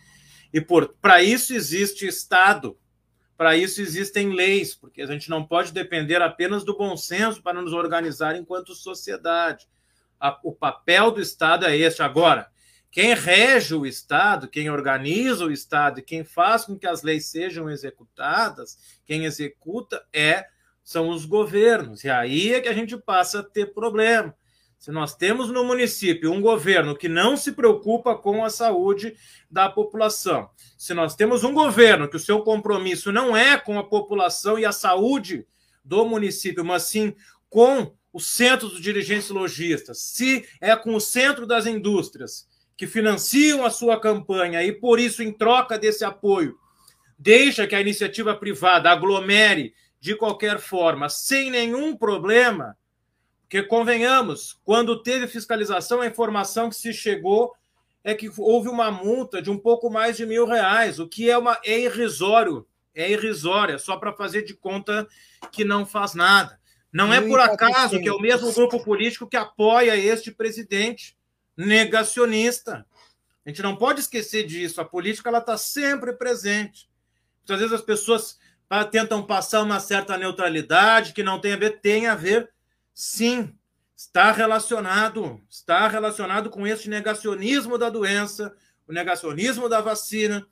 E 0.53 0.61
para 1.01 1.23
isso 1.23 1.55
existe 1.55 2.07
Estado, 2.07 2.79
para 3.37 3.57
isso 3.57 3.81
existem 3.81 4.33
leis, 4.33 4.75
porque 4.75 5.03
a 5.03 5.07
gente 5.07 5.31
não 5.31 5.45
pode 5.45 5.73
depender 5.73 6.21
apenas 6.21 6.65
do 6.65 6.77
bom 6.77 6.97
senso 6.97 7.43
para 7.43 7.61
nos 7.61 7.73
organizar 7.73 8.35
enquanto 8.35 8.75
sociedade. 8.75 9.69
A, 10.19 10.39
o 10.43 10.53
papel 10.53 11.11
do 11.13 11.21
Estado 11.21 11.65
é 11.65 11.77
este. 11.77 12.03
Agora, 12.03 12.49
quem 12.91 13.15
rege 13.15 13.75
o 13.75 13.87
Estado, 13.87 14.49
quem 14.49 14.71
organiza 14.71 15.45
o 15.45 15.53
Estado 15.53 16.01
e 16.01 16.03
quem 16.03 16.25
faz 16.25 16.65
com 16.65 16.79
que 16.79 16.87
as 16.87 17.03
leis 17.03 17.27
sejam 17.27 17.71
executadas, 17.71 19.01
quem 19.07 19.25
executa 19.25 20.05
é 20.13 20.47
são 20.83 21.11
os 21.11 21.27
governos. 21.27 22.03
E 22.03 22.09
aí 22.09 22.55
é 22.55 22.61
que 22.61 22.69
a 22.69 22.73
gente 22.73 22.97
passa 22.97 23.41
a 23.41 23.43
ter 23.43 23.75
problema. 23.75 24.35
Se 24.79 24.93
nós 24.93 25.17
temos 25.17 25.51
no 25.51 25.65
município 25.65 26.33
um 26.33 26.41
governo 26.41 26.97
que 26.97 27.09
não 27.09 27.37
se 27.37 27.53
preocupa 27.53 28.15
com 28.15 28.45
a 28.45 28.51
saúde 28.51 29.17
da 29.51 29.69
população, 29.69 30.49
se 30.77 30.95
nós 30.95 31.17
temos 31.17 31.43
um 31.43 31.53
governo 31.53 32.09
que 32.09 32.17
o 32.17 32.21
seu 32.21 32.43
compromisso 32.43 33.11
não 33.11 33.37
é 33.37 33.59
com 33.59 33.77
a 33.77 33.85
população 33.85 34.57
e 34.57 34.65
a 34.65 34.71
saúde 34.71 35.45
do 35.85 36.07
município, 36.07 36.65
mas 36.65 36.85
sim 36.85 37.13
com 37.51 37.93
o 38.13 38.21
centro 38.21 38.69
dos 38.69 38.81
dirigentes 38.81 39.31
lojistas, 39.31 39.99
se 40.01 40.47
é 40.61 40.75
com 40.77 40.95
o 40.95 41.01
centro 41.01 41.45
das 41.45 41.67
indústrias 41.67 42.47
que 42.77 42.87
financiam 42.87 43.65
a 43.65 43.71
sua 43.71 44.01
campanha 44.01 44.63
e 44.63 44.71
por 44.73 45.01
isso, 45.01 45.23
em 45.23 45.33
troca 45.33 45.77
desse 45.77 46.05
apoio, 46.05 46.57
deixa 47.19 47.67
que 47.67 47.75
a 47.75 47.81
iniciativa 47.81 48.37
privada 48.37 48.91
aglomere 48.91 49.75
de 50.01 50.15
qualquer 50.15 50.61
forma, 50.61 51.09
sem 51.09 51.51
nenhum 51.51 51.97
problema, 51.97 52.77
porque, 53.49 53.63
convenhamos, 53.63 54.61
quando 54.63 55.03
teve 55.03 55.27
fiscalização, 55.27 56.03
a 56.03 56.07
informação 56.07 56.69
que 56.69 56.77
se 56.77 56.93
chegou 56.93 57.55
é 58.05 58.15
que 58.15 58.31
houve 58.37 58.69
uma 58.69 58.91
multa 58.91 59.41
de 59.41 59.51
um 59.51 59.57
pouco 59.57 59.89
mais 59.89 60.19
de 60.19 60.27
mil 60.27 60.45
reais, 60.45 60.99
o 60.99 61.09
que 61.09 61.31
é, 61.31 61.39
uma, 61.39 61.59
é 61.65 61.81
irrisório, 61.81 62.67
é 62.95 63.11
irrisório, 63.11 63.77
é 63.77 63.79
só 63.79 63.97
para 63.97 64.13
fazer 64.13 64.43
de 64.43 64.53
conta 64.53 65.09
que 65.51 65.65
não 65.65 65.87
faz 65.87 66.15
nada. 66.15 66.61
Não 66.93 67.13
é 67.13 67.23
por 67.23 67.41
acaso 67.41 67.99
que 67.99 68.09
é 68.09 68.13
o 68.13 68.21
mesmo 68.21 68.53
grupo 68.53 68.85
político 68.85 69.27
que 69.27 69.37
apoia 69.37 69.97
este 69.97 70.31
presidente 70.31 71.17
negacionista. 71.57 72.85
A 73.47 73.49
gente 73.49 73.63
não 73.63 73.77
pode 73.77 74.01
esquecer 74.01 74.45
disso. 74.45 74.79
A 74.79 74.85
política 74.85 75.31
ela 75.31 75.39
está 75.39 75.57
sempre 75.57 76.13
presente. 76.13 76.89
Muitas 77.41 77.61
vezes 77.61 77.75
as 77.75 77.85
pessoas 77.85 78.39
tentam 78.91 79.23
passar 79.23 79.63
uma 79.63 79.81
certa 79.81 80.19
neutralidade 80.19 81.15
que 81.15 81.23
não 81.23 81.41
tem 81.41 81.55
a 81.55 81.57
ver, 81.57 81.81
tem 81.81 82.07
a 82.07 82.15
ver 82.15 82.51
Sim, 83.01 83.57
está 83.97 84.33
relacionado, 84.33 85.41
está 85.49 85.87
relacionado 85.87 86.51
com 86.51 86.67
esse 86.67 86.89
negacionismo 86.89 87.79
da 87.79 87.89
doença, 87.89 88.53
o 88.89 88.93
negacionismo 88.93 89.69
da 89.69 89.81
vacina. 89.81 90.45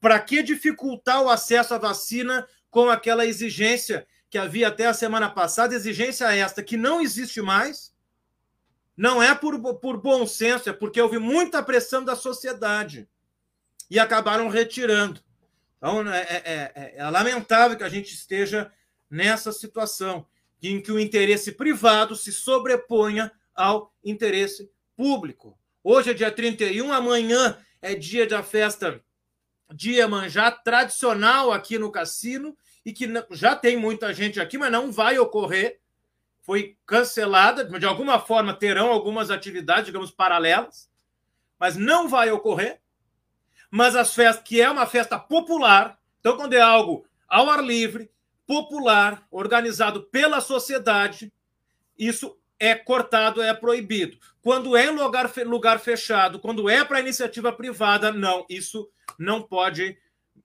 Para 0.00 0.20
que 0.20 0.40
dificultar 0.40 1.20
o 1.20 1.28
acesso 1.28 1.74
à 1.74 1.78
vacina 1.78 2.46
com 2.70 2.88
aquela 2.88 3.26
exigência 3.26 4.06
que 4.30 4.38
havia 4.38 4.68
até 4.68 4.86
a 4.86 4.94
semana 4.94 5.28
passada, 5.28 5.74
exigência 5.74 6.32
esta 6.32 6.62
que 6.62 6.76
não 6.76 7.00
existe 7.00 7.42
mais, 7.42 7.92
Não 8.96 9.20
é 9.20 9.34
por, 9.34 9.58
por 9.80 10.00
bom 10.00 10.28
senso, 10.28 10.70
é 10.70 10.72
porque 10.72 11.02
houve 11.02 11.18
muita 11.18 11.60
pressão 11.60 12.04
da 12.04 12.14
sociedade 12.14 13.08
e 13.90 13.98
acabaram 13.98 14.48
retirando. 14.48 15.20
Então, 15.78 16.08
é, 16.08 16.20
é, 16.20 16.72
é, 16.76 16.94
é 16.98 17.10
lamentável 17.10 17.76
que 17.76 17.82
a 17.82 17.88
gente 17.88 18.14
esteja 18.14 18.70
nessa 19.10 19.50
situação 19.50 20.24
em 20.70 20.80
que 20.80 20.92
o 20.92 20.98
interesse 20.98 21.52
privado 21.52 22.16
se 22.16 22.32
sobreponha 22.32 23.30
ao 23.54 23.92
interesse 24.02 24.70
público. 24.96 25.58
Hoje 25.82 26.10
é 26.10 26.14
dia 26.14 26.30
31, 26.30 26.92
amanhã 26.92 27.58
é 27.82 27.94
dia 27.94 28.26
da 28.26 28.42
festa 28.42 29.02
de 29.72 29.92
Iemanjá, 29.92 30.50
tradicional 30.50 31.52
aqui 31.52 31.78
no 31.78 31.90
cassino, 31.90 32.56
e 32.84 32.92
que 32.92 33.06
já 33.30 33.56
tem 33.56 33.76
muita 33.76 34.12
gente 34.12 34.40
aqui, 34.40 34.58
mas 34.58 34.70
não 34.70 34.92
vai 34.92 35.18
ocorrer. 35.18 35.80
Foi 36.42 36.76
cancelada, 36.86 37.64
de 37.64 37.86
alguma 37.86 38.20
forma 38.20 38.54
terão 38.54 38.88
algumas 38.88 39.30
atividades, 39.30 39.86
digamos, 39.86 40.10
paralelas, 40.10 40.90
mas 41.58 41.76
não 41.76 42.08
vai 42.08 42.30
ocorrer. 42.30 42.80
Mas 43.70 43.96
as 43.96 44.14
festas, 44.14 44.44
que 44.44 44.60
é 44.60 44.70
uma 44.70 44.86
festa 44.86 45.18
popular, 45.18 45.98
então 46.20 46.36
quando 46.36 46.52
é 46.52 46.60
algo 46.60 47.06
ao 47.26 47.50
ar 47.50 47.64
livre, 47.64 48.10
popular, 48.46 49.26
organizado 49.30 50.04
pela 50.04 50.40
sociedade, 50.40 51.32
isso 51.98 52.38
é 52.58 52.74
cortado, 52.74 53.42
é 53.42 53.52
proibido. 53.52 54.18
Quando 54.40 54.76
é 54.76 54.86
em 54.86 54.90
lugar, 54.90 55.32
lugar 55.46 55.78
fechado, 55.78 56.38
quando 56.38 56.68
é 56.68 56.84
para 56.84 57.00
iniciativa 57.00 57.52
privada, 57.52 58.12
não, 58.12 58.44
isso 58.48 58.88
não 59.18 59.42
pode 59.42 59.96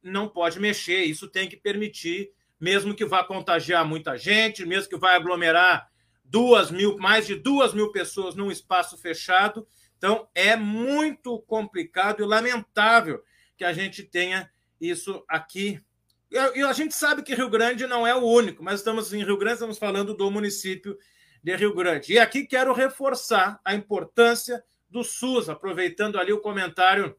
não 0.02 0.30
pode 0.30 0.60
mexer, 0.60 1.04
isso 1.04 1.28
tem 1.28 1.50
que 1.50 1.58
permitir, 1.58 2.32
mesmo 2.60 2.96
que 2.96 3.06
vá 3.06 3.24
contagiar 3.24 3.86
muita 3.86 4.18
gente, 4.18 4.66
mesmo 4.66 4.90
que 4.90 4.98
vá 4.98 5.16
aglomerar 5.16 5.90
duas 6.24 6.72
mil, 6.72 6.98
mais 6.98 7.28
de 7.28 7.36
duas 7.36 7.74
mil 7.74 7.92
pessoas 7.92 8.36
num 8.36 8.52
espaço 8.52 8.98
fechado. 8.98 9.68
Então, 9.98 10.30
é 10.34 10.56
muito 10.56 11.40
complicado 11.42 12.22
e 12.22 12.26
lamentável 12.26 13.22
que 13.58 13.66
a 13.66 13.74
gente 13.74 14.04
tenha 14.04 14.50
isso 14.80 15.24
aqui. 15.28 15.82
E 16.32 16.38
a 16.38 16.74
gente 16.74 16.94
sabe 16.94 17.24
que 17.24 17.34
Rio 17.34 17.50
Grande 17.50 17.88
não 17.88 18.06
é 18.06 18.14
o 18.14 18.24
único, 18.24 18.64
mas 18.64 18.80
estamos 18.82 19.12
em 19.12 19.24
Rio 19.24 19.38
Grande, 19.38 19.56
estamos 19.56 19.80
falando 19.80 20.14
do 20.14 20.30
município 20.30 20.96
de 21.44 21.56
Rio 21.56 21.74
Grande. 21.74 22.14
E 22.14 22.20
aqui 22.20 22.46
quero 22.46 22.72
reforçar 22.72 23.60
a 23.66 23.74
importância 23.74 24.64
do 24.88 25.04
SUS, 25.04 25.50
aproveitando 25.50 26.20
ali 26.20 26.32
o 26.32 26.40
comentário 26.40 27.16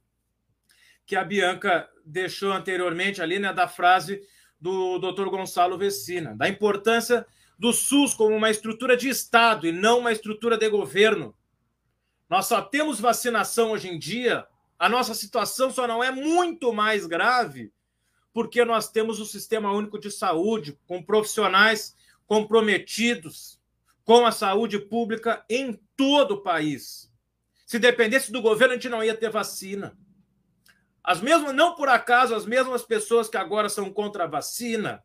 que 1.04 1.16
a 1.16 1.24
Bianca 1.24 1.88
deixou 2.04 2.52
anteriormente 2.52 3.20
ali, 3.20 3.40
né, 3.40 3.52
da 3.52 3.66
frase 3.66 4.22
do 4.60 4.98
Dr. 4.98 5.28
Gonçalo 5.28 5.76
Vecina, 5.76 6.36
da 6.36 6.48
importância 6.48 7.26
do 7.58 7.72
SUS 7.72 8.14
como 8.14 8.36
uma 8.36 8.50
estrutura 8.50 8.96
de 8.96 9.08
Estado 9.08 9.66
e 9.66 9.72
não 9.72 9.98
uma 9.98 10.12
estrutura 10.12 10.56
de 10.56 10.68
governo. 10.68 11.34
Nós 12.28 12.46
só 12.46 12.62
temos 12.62 13.00
vacinação 13.00 13.72
hoje 13.72 13.88
em 13.88 13.98
dia, 13.98 14.46
a 14.78 14.88
nossa 14.88 15.14
situação 15.14 15.68
só 15.72 15.84
não 15.86 16.02
é 16.02 16.12
muito 16.12 16.72
mais 16.72 17.06
grave 17.06 17.72
porque 18.32 18.64
nós 18.64 18.90
temos 18.90 19.20
o 19.20 19.26
Sistema 19.26 19.72
Único 19.72 19.98
de 19.98 20.10
Saúde 20.10 20.78
com 20.86 21.02
profissionais 21.02 21.96
comprometidos 22.26 23.60
com 24.04 24.26
a 24.26 24.32
saúde 24.32 24.78
pública 24.78 25.44
em 25.48 25.80
todo 25.96 26.32
o 26.34 26.42
país. 26.42 27.12
Se 27.66 27.78
dependesse 27.78 28.32
do 28.32 28.42
governo, 28.42 28.72
a 28.72 28.76
gente 28.76 28.88
não 28.88 29.04
ia 29.04 29.14
ter 29.14 29.30
vacina. 29.30 29.96
As 31.02 31.20
mesmas, 31.20 31.54
não 31.54 31.74
por 31.74 31.88
acaso, 31.88 32.34
as 32.34 32.44
mesmas 32.44 32.82
pessoas 32.82 33.28
que 33.28 33.36
agora 33.36 33.68
são 33.68 33.92
contra 33.92 34.24
a 34.24 34.26
vacina 34.26 35.02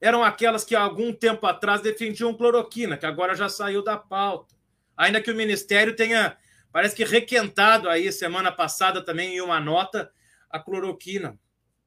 eram 0.00 0.22
aquelas 0.22 0.64
que 0.64 0.76
há 0.76 0.80
algum 0.80 1.12
tempo 1.12 1.46
atrás 1.46 1.80
defendiam 1.80 2.32
cloroquina, 2.32 2.96
que 2.96 3.06
agora 3.06 3.34
já 3.34 3.48
saiu 3.48 3.82
da 3.82 3.96
pauta. 3.96 4.54
Ainda 4.96 5.20
que 5.20 5.30
o 5.30 5.34
ministério 5.34 5.94
tenha, 5.94 6.36
parece 6.72 6.94
que 6.94 7.04
requentado 7.04 7.88
aí 7.88 8.10
semana 8.12 8.52
passada 8.52 9.04
também 9.04 9.36
em 9.36 9.40
uma 9.40 9.60
nota 9.60 10.10
a 10.48 10.58
cloroquina, 10.58 11.38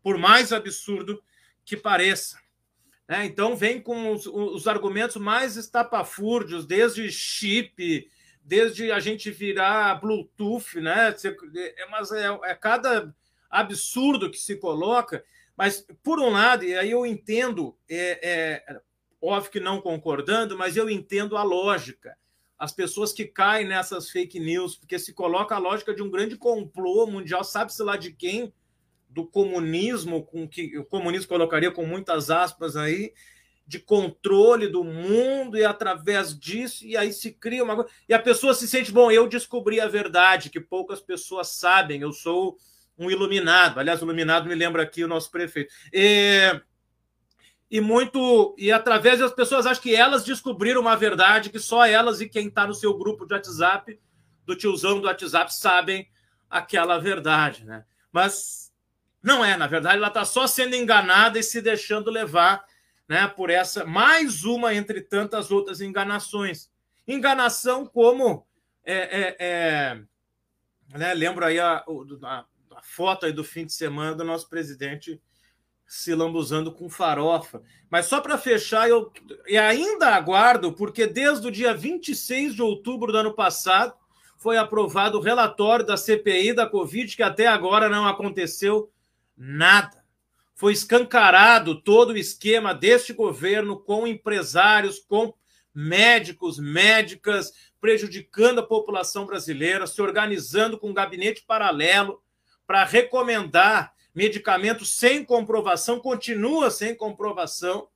por 0.03 0.17
mais 0.17 0.51
absurdo 0.51 1.21
que 1.63 1.77
pareça. 1.77 2.39
É, 3.07 3.25
então, 3.25 3.55
vem 3.55 3.81
com 3.81 4.13
os, 4.13 4.25
os, 4.25 4.67
argumentos 4.67 5.17
mais 5.17 5.57
estapafúrdios, 5.57 6.65
desde 6.65 7.11
chip, 7.11 8.09
desde 8.41 8.89
a 8.89 9.01
gente 9.01 9.29
virar 9.29 9.99
Bluetooth, 9.99 10.79
né? 10.79 11.13
É, 11.55 11.89
mas 11.89 12.11
é, 12.11 12.27
é 12.45 12.55
cada 12.55 13.13
absurdo 13.49 14.31
que 14.31 14.37
se 14.37 14.55
coloca. 14.55 15.23
Mas, 15.57 15.85
por 16.01 16.19
um 16.19 16.29
lado, 16.29 16.63
e 16.63 16.73
aí 16.73 16.91
eu 16.91 17.05
entendo, 17.05 17.77
é, 17.89 18.63
é, 18.69 18.81
óbvio 19.21 19.51
que 19.51 19.59
não 19.59 19.81
concordando, 19.81 20.57
mas 20.57 20.77
eu 20.77 20.89
entendo 20.89 21.35
a 21.35 21.43
lógica. 21.43 22.17
As 22.57 22.71
pessoas 22.71 23.11
que 23.11 23.25
caem 23.25 23.67
nessas 23.67 24.09
fake 24.09 24.39
news, 24.39 24.77
porque 24.77 24.97
se 24.97 25.13
coloca 25.13 25.53
a 25.53 25.59
lógica 25.59 25.93
de 25.93 26.01
um 26.01 26.09
grande 26.09 26.37
complô 26.37 27.05
mundial, 27.07 27.43
sabe-se 27.43 27.83
lá 27.83 27.97
de 27.97 28.13
quem, 28.13 28.53
do 29.11 29.25
comunismo, 29.25 30.23
com 30.23 30.47
que 30.47 30.77
o 30.77 30.85
comunismo 30.85 31.27
colocaria 31.27 31.69
com 31.69 31.85
muitas 31.85 32.29
aspas 32.29 32.77
aí, 32.77 33.13
de 33.67 33.79
controle 33.79 34.67
do 34.67 34.83
mundo 34.83 35.57
e 35.57 35.63
através 35.63 36.37
disso, 36.37 36.85
e 36.85 36.97
aí 36.97 37.13
se 37.13 37.31
cria 37.31 37.63
uma 37.63 37.75
coisa. 37.75 37.89
E 38.07 38.13
a 38.13 38.19
pessoa 38.19 38.53
se 38.53 38.67
sente, 38.67 38.91
bom, 38.91 39.11
eu 39.11 39.27
descobri 39.27 39.79
a 39.79 39.87
verdade, 39.87 40.49
que 40.49 40.59
poucas 40.59 40.99
pessoas 40.99 41.49
sabem, 41.49 42.01
eu 42.01 42.11
sou 42.11 42.57
um 42.97 43.09
iluminado. 43.09 43.79
Aliás, 43.79 44.01
iluminado 44.01 44.47
me 44.47 44.55
lembra 44.55 44.83
aqui 44.83 45.03
o 45.03 45.07
nosso 45.07 45.29
prefeito. 45.31 45.73
E, 45.93 46.61
e 47.69 47.81
muito. 47.81 48.55
E 48.57 48.71
através 48.71 49.19
das 49.19 49.31
pessoas 49.31 49.65
acham 49.65 49.83
que 49.83 49.95
elas 49.95 50.23
descobriram 50.23 50.81
uma 50.81 50.95
verdade 50.95 51.49
que 51.49 51.59
só 51.59 51.85
elas 51.85 52.21
e 52.21 52.29
quem 52.29 52.47
está 52.47 52.67
no 52.67 52.73
seu 52.73 52.97
grupo 52.97 53.25
de 53.25 53.33
WhatsApp, 53.33 53.99
do 54.45 54.55
tiozão 54.55 54.99
do 54.99 55.07
WhatsApp, 55.07 55.53
sabem 55.53 56.07
aquela 56.49 56.97
verdade, 56.97 57.65
né? 57.65 57.85
Mas 58.11 58.70
não 59.21 59.45
é, 59.45 59.55
na 59.55 59.67
verdade, 59.67 59.97
ela 59.97 60.07
está 60.07 60.25
só 60.25 60.47
sendo 60.47 60.75
enganada 60.75 61.37
e 61.37 61.43
se 61.43 61.61
deixando 61.61 62.09
levar 62.09 62.65
né, 63.07 63.27
por 63.27 63.49
essa, 63.49 63.85
mais 63.85 64.43
uma 64.43 64.73
entre 64.73 65.01
tantas 65.01 65.51
outras 65.51 65.81
enganações. 65.81 66.69
Enganação 67.07 67.85
como. 67.85 68.47
É, 68.83 68.95
é, 68.95 69.35
é, 69.39 70.01
né, 70.97 71.13
lembro 71.13 71.45
aí 71.45 71.59
a, 71.59 71.83
a, 72.23 72.45
a, 72.75 72.81
foto 72.81 73.25
aí 73.25 73.31
do 73.31 73.43
fim 73.43 73.65
de 73.65 73.73
semana 73.73 74.15
do 74.15 74.23
nosso 74.23 74.49
presidente 74.49 75.21
se 75.85 76.15
lambuzando 76.15 76.71
com 76.71 76.89
farofa. 76.89 77.61
Mas 77.89 78.05
só 78.05 78.21
para 78.21 78.37
fechar, 78.37 78.89
eu 78.89 79.11
e 79.45 79.57
ainda 79.57 80.15
aguardo, 80.15 80.73
porque 80.73 81.05
desde 81.05 81.45
o 81.45 81.51
dia 81.51 81.75
26 81.75 82.55
de 82.55 82.61
outubro 82.61 83.11
do 83.11 83.17
ano 83.17 83.33
passado 83.33 83.93
foi 84.37 84.57
aprovado 84.57 85.19
o 85.19 85.21
relatório 85.21 85.85
da 85.85 85.97
CPI 85.97 86.53
da 86.53 86.65
Covid, 86.65 87.15
que 87.15 87.21
até 87.21 87.45
agora 87.45 87.89
não 87.89 88.07
aconteceu 88.07 88.89
Nada. 89.35 90.01
Foi 90.55 90.73
escancarado 90.73 91.81
todo 91.81 92.11
o 92.11 92.17
esquema 92.17 92.73
deste 92.73 93.13
governo 93.13 93.79
com 93.79 94.05
empresários, 94.05 94.99
com 94.99 95.33
médicos, 95.73 96.59
médicas, 96.59 97.51
prejudicando 97.79 98.59
a 98.59 98.67
população 98.67 99.25
brasileira, 99.25 99.87
se 99.87 100.01
organizando 100.01 100.77
com 100.77 100.89
um 100.89 100.93
gabinete 100.93 101.43
paralelo 101.47 102.21
para 102.67 102.83
recomendar 102.83 103.93
medicamentos 104.13 104.91
sem 104.93 105.25
comprovação, 105.25 105.99
continua 105.99 106.69
sem 106.69 106.93
comprovação, 106.93 107.87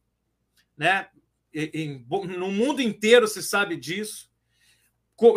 né? 0.76 1.08
no 2.38 2.52
mundo 2.52 2.82
inteiro 2.82 3.28
se 3.28 3.44
sabe 3.44 3.78
disso. 3.78 4.30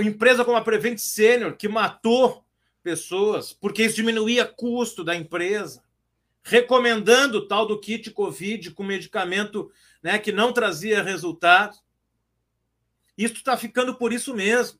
Empresa 0.02 0.44
como 0.44 0.56
a 0.56 0.62
Prevent 0.62 0.98
Senior, 0.98 1.56
que 1.56 1.68
matou 1.68 2.44
pessoas, 2.82 3.52
porque 3.52 3.84
isso 3.84 3.96
diminuía 3.96 4.46
custo 4.46 5.04
da 5.04 5.14
empresa 5.14 5.82
recomendando 6.48 7.38
o 7.38 7.46
tal 7.46 7.66
do 7.66 7.78
kit 7.78 8.10
Covid 8.10 8.70
com 8.70 8.82
medicamento 8.82 9.70
né, 10.02 10.18
que 10.18 10.32
não 10.32 10.50
trazia 10.50 11.02
resultado. 11.02 11.76
Isso 13.16 13.34
está 13.34 13.54
ficando 13.54 13.96
por 13.96 14.14
isso 14.14 14.34
mesmo. 14.34 14.78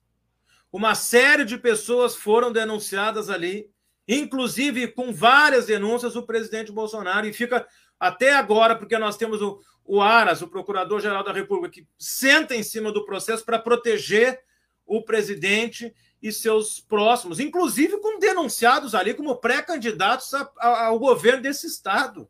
Uma 0.72 0.94
série 0.94 1.44
de 1.44 1.59
pessoas 1.59 2.16
foram 2.16 2.50
denunciadas 2.50 3.28
ali, 3.28 3.70
inclusive 4.07 4.88
com 4.88 5.12
várias 5.12 5.66
denúncias 5.66 6.16
o 6.16 6.22
presidente 6.22 6.72
Bolsonaro, 6.72 7.26
e 7.26 7.35
fica 7.35 7.66
até 8.00 8.35
agora, 8.35 8.74
porque 8.74 8.96
nós 8.96 9.18
temos 9.18 9.42
o, 9.42 9.61
o 9.85 10.00
Aras, 10.00 10.40
o 10.40 10.48
Procurador-Geral 10.48 11.22
da 11.22 11.33
República, 11.33 11.74
que 11.74 11.87
senta 11.98 12.57
em 12.57 12.62
cima 12.62 12.90
do 12.90 13.04
processo 13.04 13.44
para 13.44 13.59
proteger 13.59 14.40
o 14.87 15.02
presidente 15.02 15.94
e 16.22 16.33
seus 16.33 16.81
próximos, 16.81 17.38
inclusive 17.38 17.98
com 17.98 18.18
denunciados 18.18 18.94
ali 18.94 19.14
como 19.14 19.37
pré-candidatos 19.37 20.33
ao 20.59 20.98
governo 20.98 21.42
desse 21.42 21.66
estado, 21.66 22.28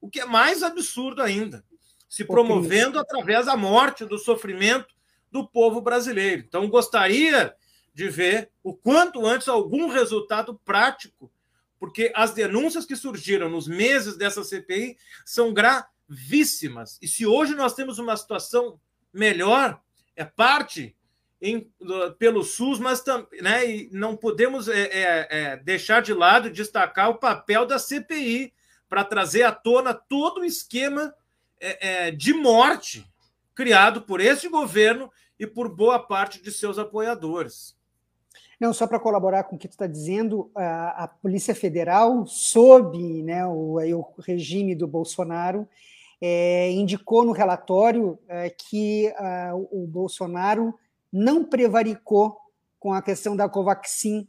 o 0.00 0.08
que 0.08 0.20
é 0.20 0.26
mais 0.26 0.62
absurdo 0.62 1.22
ainda, 1.22 1.64
se 2.08 2.24
promovendo 2.24 2.98
através 2.98 3.46
da 3.46 3.56
morte, 3.56 4.04
do 4.04 4.18
sofrimento 4.18 4.94
do 5.30 5.46
povo 5.46 5.80
brasileiro. 5.80 6.44
Então, 6.46 6.68
gostaria 6.68 7.54
de 7.94 8.08
ver 8.08 8.50
o 8.62 8.74
quanto 8.74 9.24
antes 9.26 9.48
algum 9.48 9.88
resultado 9.88 10.58
prático, 10.64 11.30
porque 11.78 12.12
as 12.14 12.32
denúncias 12.32 12.84
que 12.84 12.96
surgiram 12.96 13.48
nos 13.48 13.66
meses 13.66 14.16
dessa 14.16 14.44
CPI 14.44 14.96
são 15.24 15.52
gravíssimas. 15.52 16.98
E 17.00 17.08
se 17.08 17.26
hoje 17.26 17.54
nós 17.54 17.74
temos 17.74 17.98
uma 17.98 18.16
situação 18.16 18.78
melhor, 19.12 19.80
é 20.14 20.24
parte 20.24 20.96
em, 21.40 21.72
pelo 22.18 22.44
SUS, 22.44 22.78
mas 22.78 23.02
né, 23.40 23.88
não 23.90 24.16
podemos 24.16 24.68
é, 24.68 24.82
é, 24.82 25.28
é, 25.30 25.56
deixar 25.56 26.02
de 26.02 26.12
lado 26.12 26.50
destacar 26.50 27.08
o 27.08 27.18
papel 27.18 27.64
da 27.64 27.78
CPI 27.78 28.52
para 28.88 29.04
trazer 29.04 29.44
à 29.44 29.52
tona 29.52 29.94
todo 29.94 30.40
o 30.40 30.44
esquema 30.44 31.14
é, 31.60 32.06
é, 32.06 32.10
de 32.10 32.34
morte 32.34 33.06
criado 33.54 34.02
por 34.02 34.20
este 34.20 34.48
governo 34.48 35.10
e 35.38 35.46
por 35.46 35.74
boa 35.74 35.98
parte 35.98 36.42
de 36.42 36.50
seus 36.50 36.78
apoiadores. 36.78 37.78
Não, 38.58 38.74
só 38.74 38.86
para 38.86 39.00
colaborar 39.00 39.44
com 39.44 39.56
o 39.56 39.58
que 39.58 39.68
tu 39.68 39.72
está 39.72 39.86
dizendo, 39.86 40.50
a, 40.54 41.04
a, 41.04 41.08
Polícia 41.08 41.54
Federal, 41.54 42.26
sob 42.26 43.22
né, 43.22 43.46
o, 43.46 43.78
o 43.78 44.20
regime 44.20 44.74
do 44.74 44.86
Bolsonaro, 44.86 45.66
é, 46.20 46.70
indicou 46.72 47.24
no 47.24 47.32
relatório 47.32 48.18
que 48.68 49.10
o 49.70 49.86
Bolsonaro 49.86 50.78
não 51.12 51.44
prevaricou 51.44 52.36
com 52.78 52.92
a 52.92 53.02
questão 53.02 53.36
da 53.36 53.48
Covaxin, 53.48 54.26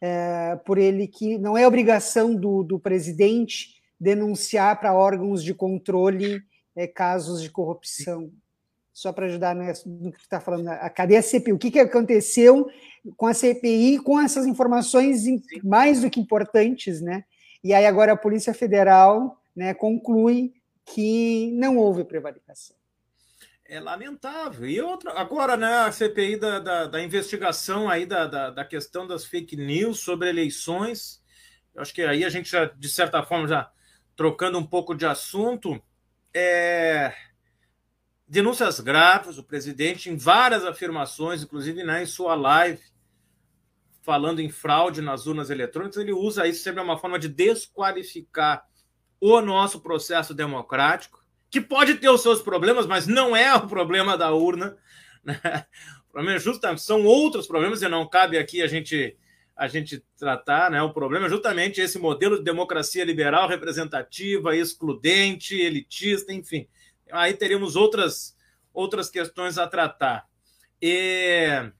é, 0.00 0.56
por 0.64 0.78
ele 0.78 1.06
que 1.06 1.36
não 1.38 1.58
é 1.58 1.66
obrigação 1.66 2.34
do, 2.34 2.62
do 2.62 2.78
presidente 2.78 3.80
denunciar 3.98 4.78
para 4.80 4.94
órgãos 4.94 5.44
de 5.44 5.52
controle 5.52 6.40
é, 6.74 6.86
casos 6.86 7.42
de 7.42 7.50
corrupção. 7.50 8.30
Só 8.92 9.12
para 9.12 9.26
ajudar 9.26 9.54
no 9.54 10.12
que 10.12 10.20
está 10.20 10.40
falando, 10.40 10.68
a, 10.68 10.90
cadê 10.90 11.16
a 11.16 11.22
CPI? 11.22 11.52
O 11.52 11.58
que, 11.58 11.70
que 11.70 11.78
aconteceu 11.78 12.68
com 13.16 13.26
a 13.26 13.34
CPI, 13.34 13.98
com 13.98 14.20
essas 14.20 14.46
informações 14.46 15.24
mais 15.62 16.00
do 16.00 16.10
que 16.10 16.20
importantes, 16.20 17.00
né? 17.00 17.24
E 17.62 17.74
aí 17.74 17.86
agora 17.86 18.12
a 18.12 18.16
Polícia 18.16 18.54
Federal 18.54 19.38
né, 19.54 19.74
conclui 19.74 20.52
que 20.84 21.52
não 21.52 21.76
houve 21.76 22.04
prevaricação 22.04 22.79
é 23.70 23.78
lamentável. 23.78 24.68
E 24.68 24.80
outra, 24.80 25.12
agora, 25.12 25.56
né, 25.56 25.72
a 25.72 25.92
CPI 25.92 26.36
da, 26.36 26.58
da, 26.58 26.86
da 26.86 27.00
investigação 27.00 27.88
aí 27.88 28.04
da, 28.04 28.26
da, 28.26 28.50
da, 28.50 28.64
questão 28.64 29.06
das 29.06 29.24
fake 29.24 29.56
news 29.56 30.00
sobre 30.00 30.28
eleições. 30.28 31.22
Eu 31.72 31.80
acho 31.80 31.94
que 31.94 32.02
aí 32.02 32.24
a 32.24 32.28
gente 32.28 32.50
já, 32.50 32.64
de 32.64 32.88
certa 32.88 33.22
forma, 33.22 33.46
já 33.46 33.70
trocando 34.16 34.58
um 34.58 34.66
pouco 34.66 34.92
de 34.92 35.06
assunto, 35.06 35.80
é... 36.34 37.14
denúncias 38.26 38.80
graves, 38.80 39.38
o 39.38 39.44
presidente, 39.44 40.10
em 40.10 40.16
várias 40.16 40.64
afirmações, 40.64 41.44
inclusive 41.44 41.84
né, 41.84 42.02
em 42.02 42.06
sua 42.06 42.34
live, 42.34 42.82
falando 44.02 44.40
em 44.40 44.50
fraude 44.50 45.00
nas 45.00 45.28
urnas 45.28 45.48
eletrônicas, 45.48 45.96
ele 45.96 46.12
usa 46.12 46.48
isso 46.48 46.64
sempre 46.64 46.82
uma 46.82 46.98
forma 46.98 47.20
de 47.20 47.28
desqualificar 47.28 48.66
o 49.20 49.40
nosso 49.40 49.78
processo 49.80 50.34
democrático 50.34 51.19
que 51.50 51.60
pode 51.60 51.96
ter 51.96 52.08
os 52.08 52.22
seus 52.22 52.40
problemas, 52.40 52.86
mas 52.86 53.06
não 53.06 53.34
é 53.34 53.54
o 53.54 53.66
problema 53.66 54.16
da 54.16 54.32
urna. 54.32 54.76
Né? 55.22 55.38
O 56.08 56.12
problema 56.12 56.36
é 56.36 56.40
justamente, 56.40 56.82
são 56.82 57.04
outros 57.04 57.46
problemas 57.46 57.82
e 57.82 57.88
não 57.88 58.08
cabe 58.08 58.38
aqui 58.38 58.62
a 58.62 58.66
gente 58.66 59.16
a 59.56 59.68
gente 59.68 60.02
tratar, 60.18 60.70
né? 60.70 60.80
O 60.80 60.92
problema 60.92 61.26
é 61.26 61.28
justamente 61.28 61.82
esse 61.82 61.98
modelo 61.98 62.38
de 62.38 62.44
democracia 62.44 63.04
liberal, 63.04 63.46
representativa, 63.46 64.56
excludente, 64.56 65.54
elitista, 65.54 66.32
enfim. 66.32 66.66
Aí 67.12 67.34
teríamos 67.34 67.76
outras 67.76 68.34
outras 68.72 69.10
questões 69.10 69.58
a 69.58 69.66
tratar. 69.66 70.26
E, 70.80 71.70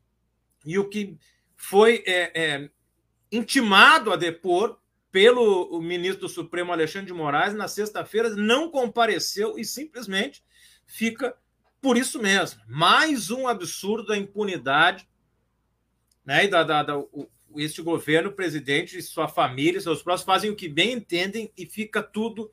e 0.65 0.79
o 0.79 0.89
que 0.89 1.17
foi 1.57 2.03
é, 2.07 2.31
é, 2.35 2.71
intimado 3.33 4.13
a 4.13 4.17
depor 4.17 4.80
pelo 5.13 5.81
ministro 5.81 6.23
do 6.23 6.29
Supremo 6.29 6.73
Alexandre 6.73 7.09
de 7.09 7.13
Moraes 7.13 7.55
na 7.55 7.67
sexta-feira, 7.67 8.31
não 8.31 8.71
compareceu 8.71 9.59
e 9.59 9.65
simplesmente 9.65 10.43
fica 10.87 11.37
por 11.81 11.97
isso 11.97 12.21
mesmo. 12.21 12.61
Mais 12.69 13.31
um 13.31 13.49
absurdo 13.49 14.09
da 14.09 14.17
impunidade 14.17 15.09
né, 16.25 16.45
e 16.45 16.49
da, 16.49 16.63
da, 16.63 16.83
da 16.83 16.99
o, 16.99 17.29
este 17.57 17.83
governo, 17.83 18.31
presidente 18.31 18.97
e 18.97 19.03
sua 19.03 19.27
família, 19.27 19.81
seus 19.81 20.03
próximos, 20.03 20.27
fazem 20.27 20.51
o 20.51 20.57
que 20.57 20.69
bem 20.69 20.93
entendem 20.93 21.51
e 21.57 21.67
fica 21.67 22.03
tudo 22.03 22.51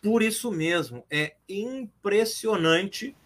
por 0.00 0.22
isso 0.22 0.52
mesmo. 0.52 1.04
É 1.10 1.34
impressionante. 1.48 3.16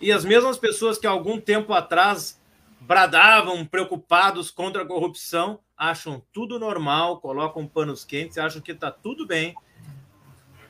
E 0.00 0.10
as 0.10 0.24
mesmas 0.24 0.58
pessoas 0.58 0.98
que 0.98 1.06
algum 1.06 1.40
tempo 1.40 1.72
atrás 1.72 2.40
bradavam 2.80 3.66
preocupados 3.66 4.50
contra 4.50 4.82
a 4.82 4.86
corrupção 4.86 5.60
acham 5.76 6.22
tudo 6.32 6.58
normal, 6.58 7.20
colocam 7.20 7.66
panos 7.66 8.04
quentes, 8.04 8.38
acham 8.38 8.62
que 8.62 8.72
está 8.72 8.90
tudo 8.90 9.26
bem, 9.26 9.54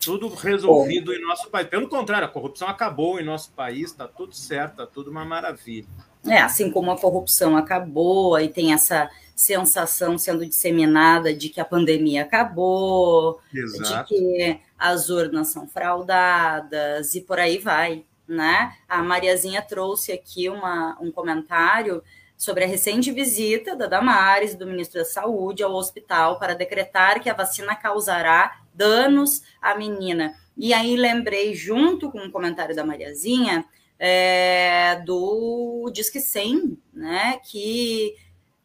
tudo 0.05 0.29
resolvido 0.29 1.13
em 1.13 1.21
nosso 1.21 1.49
país. 1.51 1.69
Pelo 1.69 1.89
contrário, 1.89 2.27
a 2.27 2.31
corrupção 2.31 2.69
acabou 2.69 3.19
em 3.21 3.25
nosso 3.25 3.53
país, 3.53 3.91
está 3.91 4.07
tudo 4.07 4.35
certo, 4.35 4.73
está 4.73 4.87
tudo 4.87 5.11
uma 5.11 5.25
maravilha. 5.25 5.87
É, 6.25 6.41
assim 6.41 6.71
como 6.71 6.91
a 6.91 6.99
corrupção 6.99 7.57
acabou, 7.57 8.39
e 8.39 8.49
tem 8.49 8.73
essa 8.73 9.11
sensação 9.35 10.17
sendo 10.17 10.47
disseminada 10.47 11.35
de 11.35 11.49
que 11.49 11.61
a 11.61 11.65
pandemia 11.65 12.23
acabou, 12.23 13.41
Exato. 13.53 14.09
de 14.09 14.21
que 14.21 14.61
as 14.79 15.09
urnas 15.09 15.49
são 15.49 15.69
fraudadas 15.69 17.15
e 17.15 17.21
por 17.21 17.39
aí 17.39 17.59
vai, 17.59 18.05
né? 18.27 18.77
A 18.89 19.03
Mariazinha 19.03 19.63
trouxe 19.63 20.11
aqui 20.11 20.49
uma, 20.49 20.97
um 21.01 21.13
comentário 21.13 22.03
sobre 22.37 22.65
a 22.65 22.67
recente 22.67 23.11
visita 23.11 23.75
da 23.75 23.87
Damares 23.87 24.55
do 24.55 24.67
ministro 24.67 25.01
da 25.01 25.05
Saúde 25.05 25.63
ao 25.63 25.75
hospital 25.75 26.39
para 26.39 26.55
decretar 26.55 27.23
que 27.23 27.31
a 27.31 27.35
vacina 27.35 27.75
causará 27.75 28.61
danos 28.75 29.43
à 29.61 29.75
menina. 29.75 30.35
E 30.57 30.73
aí 30.75 30.97
lembrei, 30.97 31.55
junto 31.55 32.11
com 32.11 32.19
o 32.19 32.31
comentário 32.31 32.75
da 32.75 32.85
Mariazinha, 32.85 33.65
é, 33.99 35.03
do 35.05 35.91
Disque 35.93 36.21
100, 36.21 36.79
né, 36.93 37.41
que, 37.45 38.15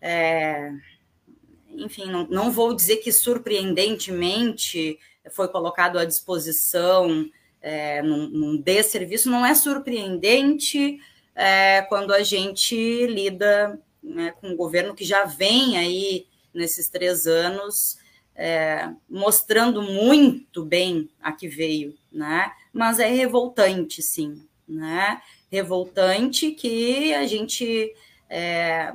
é, 0.01 0.71
enfim, 1.69 2.05
não, 2.05 2.27
não 2.27 2.51
vou 2.51 2.73
dizer 2.73 2.97
que 2.97 3.11
surpreendentemente 3.11 4.99
foi 5.31 5.47
colocado 5.47 5.97
à 5.97 6.05
disposição 6.05 7.29
é, 7.61 8.01
num, 8.01 8.27
num 8.27 8.57
desserviço, 8.57 9.29
não 9.29 9.45
é 9.45 9.53
surpreendente, 9.53 10.99
é, 11.41 11.81
quando 11.81 12.13
a 12.13 12.21
gente 12.21 12.75
lida 13.07 13.81
né, 14.03 14.31
com 14.39 14.49
um 14.49 14.55
governo 14.55 14.93
que 14.93 15.03
já 15.03 15.25
vem 15.25 15.75
aí 15.75 16.27
nesses 16.53 16.87
três 16.87 17.25
anos 17.25 17.97
é, 18.35 18.91
mostrando 19.09 19.81
muito 19.81 20.63
bem 20.63 21.09
a 21.19 21.31
que 21.31 21.47
veio, 21.47 21.97
né? 22.11 22.51
Mas 22.71 22.99
é 22.99 23.07
revoltante, 23.07 24.03
sim, 24.03 24.47
né? 24.67 25.19
Revoltante 25.51 26.51
que 26.51 27.11
a 27.15 27.25
gente 27.25 27.91
é, 28.29 28.93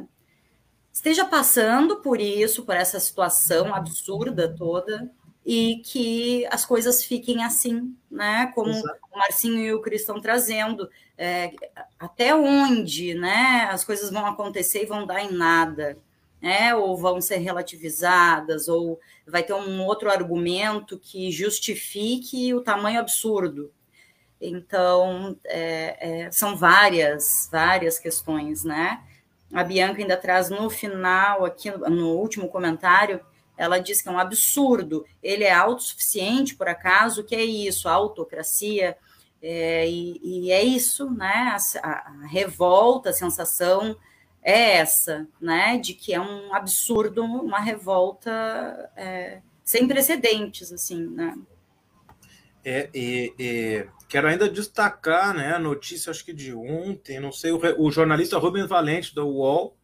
esteja 0.92 1.24
passando 1.24 1.96
por 1.96 2.20
isso, 2.20 2.64
por 2.64 2.76
essa 2.76 3.00
situação 3.00 3.74
absurda 3.74 4.54
toda, 4.56 5.10
e 5.46 5.76
que 5.84 6.44
as 6.50 6.66
coisas 6.66 7.04
fiquem 7.04 7.44
assim, 7.44 7.94
né? 8.10 8.50
Como 8.52 8.70
Exato. 8.70 8.98
o 9.12 9.16
Marcinho 9.16 9.60
e 9.60 9.72
o 9.72 9.80
Cris 9.80 10.00
estão 10.00 10.20
trazendo, 10.20 10.90
é, 11.16 11.52
até 11.96 12.34
onde, 12.34 13.14
né? 13.14 13.68
As 13.70 13.84
coisas 13.84 14.10
vão 14.10 14.26
acontecer 14.26 14.82
e 14.82 14.86
vão 14.86 15.06
dar 15.06 15.22
em 15.22 15.30
nada, 15.30 15.96
né? 16.42 16.74
Ou 16.74 16.96
vão 16.96 17.20
ser 17.20 17.36
relativizadas, 17.36 18.66
ou 18.66 18.98
vai 19.24 19.44
ter 19.44 19.52
um 19.52 19.84
outro 19.84 20.10
argumento 20.10 20.98
que 20.98 21.30
justifique 21.30 22.52
o 22.52 22.60
tamanho 22.60 22.98
absurdo. 22.98 23.70
Então, 24.40 25.38
é, 25.44 26.24
é, 26.24 26.30
são 26.32 26.56
várias, 26.56 27.48
várias 27.52 28.00
questões, 28.00 28.64
né? 28.64 29.00
A 29.52 29.62
Bianca 29.62 30.00
ainda 30.00 30.16
traz 30.16 30.50
no 30.50 30.68
final, 30.68 31.44
aqui 31.44 31.70
no 31.70 32.16
último 32.16 32.48
comentário, 32.48 33.20
ela 33.56 33.78
diz 33.78 34.02
que 34.02 34.08
é 34.08 34.12
um 34.12 34.18
absurdo. 34.18 35.04
Ele 35.22 35.44
é 35.44 35.52
autossuficiente, 35.52 36.54
por 36.54 36.68
acaso? 36.68 37.24
Que 37.24 37.34
é 37.34 37.44
isso? 37.44 37.88
Autocracia? 37.88 38.96
É, 39.42 39.88
e, 39.88 40.20
e, 40.22 40.50
é 40.50 40.62
isso, 40.62 41.10
né? 41.10 41.56
A, 41.82 41.88
a, 41.88 42.26
revolta, 42.26 43.10
a 43.10 43.12
sensação 43.12 43.96
é 44.42 44.76
essa, 44.78 45.26
né? 45.40 45.78
De 45.78 45.94
que 45.94 46.12
é 46.14 46.20
um 46.20 46.54
absurdo, 46.54 47.22
uma 47.24 47.60
revolta 47.60 48.30
é, 48.96 49.40
sem 49.64 49.86
precedentes, 49.86 50.72
assim, 50.72 51.06
né? 51.06 51.36
É, 52.64 52.90
e, 52.92 53.32
e, 53.38 53.86
quero 54.08 54.26
ainda 54.26 54.48
destacar, 54.48 55.32
né, 55.32 55.54
a 55.54 55.58
notícia, 55.58 56.10
acho 56.10 56.24
que 56.24 56.32
de 56.32 56.52
ontem, 56.52 57.20
não 57.20 57.30
sei, 57.30 57.52
o, 57.52 57.60
o 57.78 57.92
jornalista 57.92 58.38
Rubens 58.38 58.66
Valente, 58.66 59.14
da 59.14 59.24
UOL, 59.24 59.76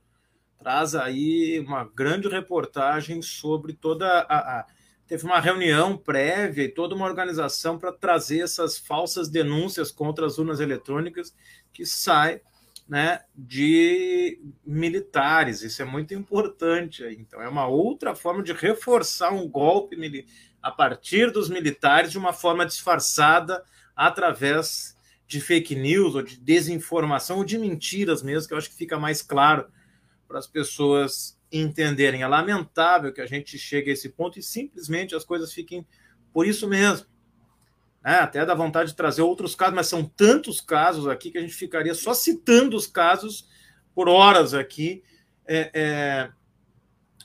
traz 0.62 0.94
aí 0.94 1.60
uma 1.60 1.84
grande 1.84 2.28
reportagem 2.28 3.20
sobre 3.20 3.72
toda 3.72 4.06
a, 4.20 4.60
a 4.60 4.66
teve 5.06 5.24
uma 5.24 5.40
reunião 5.40 5.96
prévia 5.96 6.64
e 6.64 6.68
toda 6.68 6.94
uma 6.94 7.04
organização 7.04 7.78
para 7.78 7.92
trazer 7.92 8.40
essas 8.40 8.78
falsas 8.78 9.28
denúncias 9.28 9.90
contra 9.90 10.24
as 10.24 10.38
urnas 10.38 10.58
eletrônicas 10.58 11.34
que 11.70 11.84
sai 11.84 12.40
né, 12.88 13.20
de 13.34 14.40
militares. 14.64 15.62
Isso 15.62 15.82
é 15.82 15.84
muito 15.84 16.14
importante. 16.14 17.04
Então, 17.18 17.42
é 17.42 17.48
uma 17.48 17.66
outra 17.66 18.14
forma 18.14 18.42
de 18.42 18.54
reforçar 18.54 19.32
um 19.32 19.46
golpe 19.46 20.26
a 20.62 20.70
partir 20.70 21.30
dos 21.30 21.50
militares 21.50 22.10
de 22.10 22.18
uma 22.18 22.32
forma 22.32 22.64
disfarçada 22.64 23.62
através 23.94 24.96
de 25.26 25.40
fake 25.40 25.74
news, 25.74 26.14
ou 26.14 26.22
de 26.22 26.38
desinformação, 26.38 27.38
ou 27.38 27.44
de 27.44 27.58
mentiras 27.58 28.22
mesmo, 28.22 28.48
que 28.48 28.54
eu 28.54 28.58
acho 28.58 28.70
que 28.70 28.76
fica 28.76 28.98
mais 28.98 29.20
claro 29.22 29.66
para 30.32 30.38
as 30.38 30.46
pessoas 30.46 31.38
entenderem. 31.52 32.22
É 32.22 32.26
lamentável 32.26 33.12
que 33.12 33.20
a 33.20 33.26
gente 33.26 33.58
chegue 33.58 33.90
a 33.90 33.92
esse 33.92 34.08
ponto 34.08 34.38
e 34.38 34.42
simplesmente 34.42 35.14
as 35.14 35.26
coisas 35.26 35.52
fiquem 35.52 35.86
por 36.32 36.46
isso 36.46 36.66
mesmo. 36.66 37.06
É, 38.02 38.14
até 38.14 38.44
dá 38.46 38.54
vontade 38.54 38.90
de 38.90 38.96
trazer 38.96 39.20
outros 39.20 39.54
casos, 39.54 39.74
mas 39.74 39.88
são 39.88 40.02
tantos 40.02 40.58
casos 40.58 41.06
aqui 41.06 41.30
que 41.30 41.36
a 41.36 41.42
gente 41.42 41.52
ficaria 41.52 41.94
só 41.94 42.14
citando 42.14 42.74
os 42.74 42.86
casos 42.86 43.46
por 43.94 44.08
horas 44.08 44.54
aqui, 44.54 45.04
é, 45.46 45.70
é, 45.74 46.30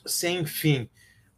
sem 0.04 0.44
fim. 0.44 0.88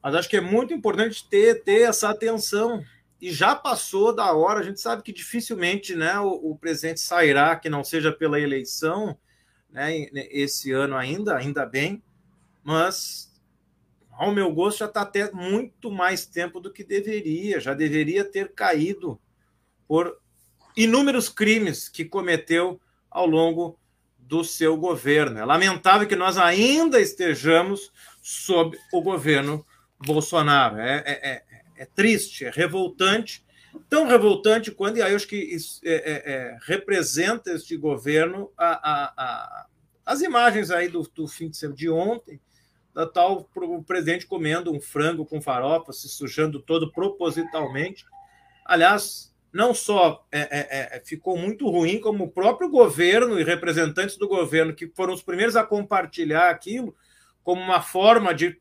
Mas 0.02 0.16
acho 0.16 0.28
que 0.28 0.36
é 0.36 0.40
muito 0.40 0.74
importante 0.74 1.24
ter, 1.30 1.62
ter 1.62 1.82
essa 1.82 2.10
atenção. 2.10 2.82
E 3.20 3.30
já 3.30 3.54
passou 3.54 4.12
da 4.12 4.32
hora, 4.32 4.58
a 4.58 4.62
gente 4.64 4.80
sabe 4.80 5.02
que 5.04 5.12
dificilmente 5.12 5.94
né, 5.94 6.18
o, 6.18 6.50
o 6.50 6.58
presidente 6.58 6.98
sairá, 6.98 7.54
que 7.54 7.70
não 7.70 7.84
seja 7.84 8.10
pela 8.10 8.40
eleição, 8.40 9.16
né, 9.72 10.08
esse 10.30 10.72
ano 10.72 10.96
ainda, 10.96 11.36
ainda 11.36 11.64
bem, 11.66 12.02
mas 12.62 13.30
ao 14.10 14.32
meu 14.34 14.52
gosto 14.52 14.80
já 14.80 14.86
está 14.86 15.02
até 15.02 15.30
muito 15.32 15.90
mais 15.90 16.26
tempo 16.26 16.60
do 16.60 16.72
que 16.72 16.84
deveria, 16.84 17.60
já 17.60 17.72
deveria 17.72 18.24
ter 18.24 18.52
caído 18.52 19.18
por 19.88 20.18
inúmeros 20.76 21.28
crimes 21.28 21.88
que 21.88 22.04
cometeu 22.04 22.80
ao 23.10 23.26
longo 23.26 23.78
do 24.18 24.44
seu 24.44 24.76
governo. 24.76 25.38
É 25.38 25.44
lamentável 25.44 26.06
que 26.06 26.14
nós 26.14 26.38
ainda 26.38 27.00
estejamos 27.00 27.90
sob 28.22 28.78
o 28.92 29.00
governo 29.00 29.66
Bolsonaro. 29.98 30.78
É, 30.78 31.02
é, 31.04 31.30
é, 31.30 31.42
é 31.78 31.84
triste, 31.86 32.44
é 32.44 32.50
revoltante, 32.50 33.44
tão 33.88 34.06
revoltante 34.06 34.70
quando, 34.70 34.96
e 34.96 35.02
aí 35.02 35.12
eu 35.12 35.16
acho 35.16 35.26
que 35.26 35.36
isso, 35.36 35.80
é, 35.84 35.94
é, 35.94 36.32
é, 36.32 36.58
representa 36.62 37.52
este 37.52 37.76
governo 37.76 38.50
a, 38.56 38.66
a, 38.66 39.04
a, 39.16 39.66
as 40.04 40.20
imagens 40.20 40.70
aí 40.70 40.88
do, 40.88 41.02
do 41.14 41.28
fim 41.28 41.48
de 41.48 41.56
semana 41.56 41.76
de 41.76 41.88
ontem, 41.88 42.40
da 42.92 43.06
tal 43.06 43.48
o 43.54 43.82
presidente 43.84 44.26
comendo 44.26 44.72
um 44.72 44.80
frango 44.80 45.24
com 45.24 45.40
farofa, 45.40 45.92
se 45.92 46.08
sujando 46.08 46.60
todo 46.60 46.92
propositalmente. 46.92 48.04
Aliás, 48.64 49.34
não 49.52 49.72
só 49.74 50.26
é, 50.30 50.40
é, 50.40 50.96
é, 50.96 51.02
ficou 51.04 51.36
muito 51.36 51.68
ruim, 51.68 52.00
como 52.00 52.24
o 52.24 52.30
próprio 52.30 52.68
governo 52.68 53.38
e 53.38 53.44
representantes 53.44 54.16
do 54.16 54.28
governo, 54.28 54.74
que 54.74 54.88
foram 54.88 55.14
os 55.14 55.22
primeiros 55.22 55.56
a 55.56 55.64
compartilhar 55.64 56.50
aquilo 56.50 56.94
como 57.42 57.60
uma 57.60 57.80
forma 57.80 58.34
de 58.34 58.60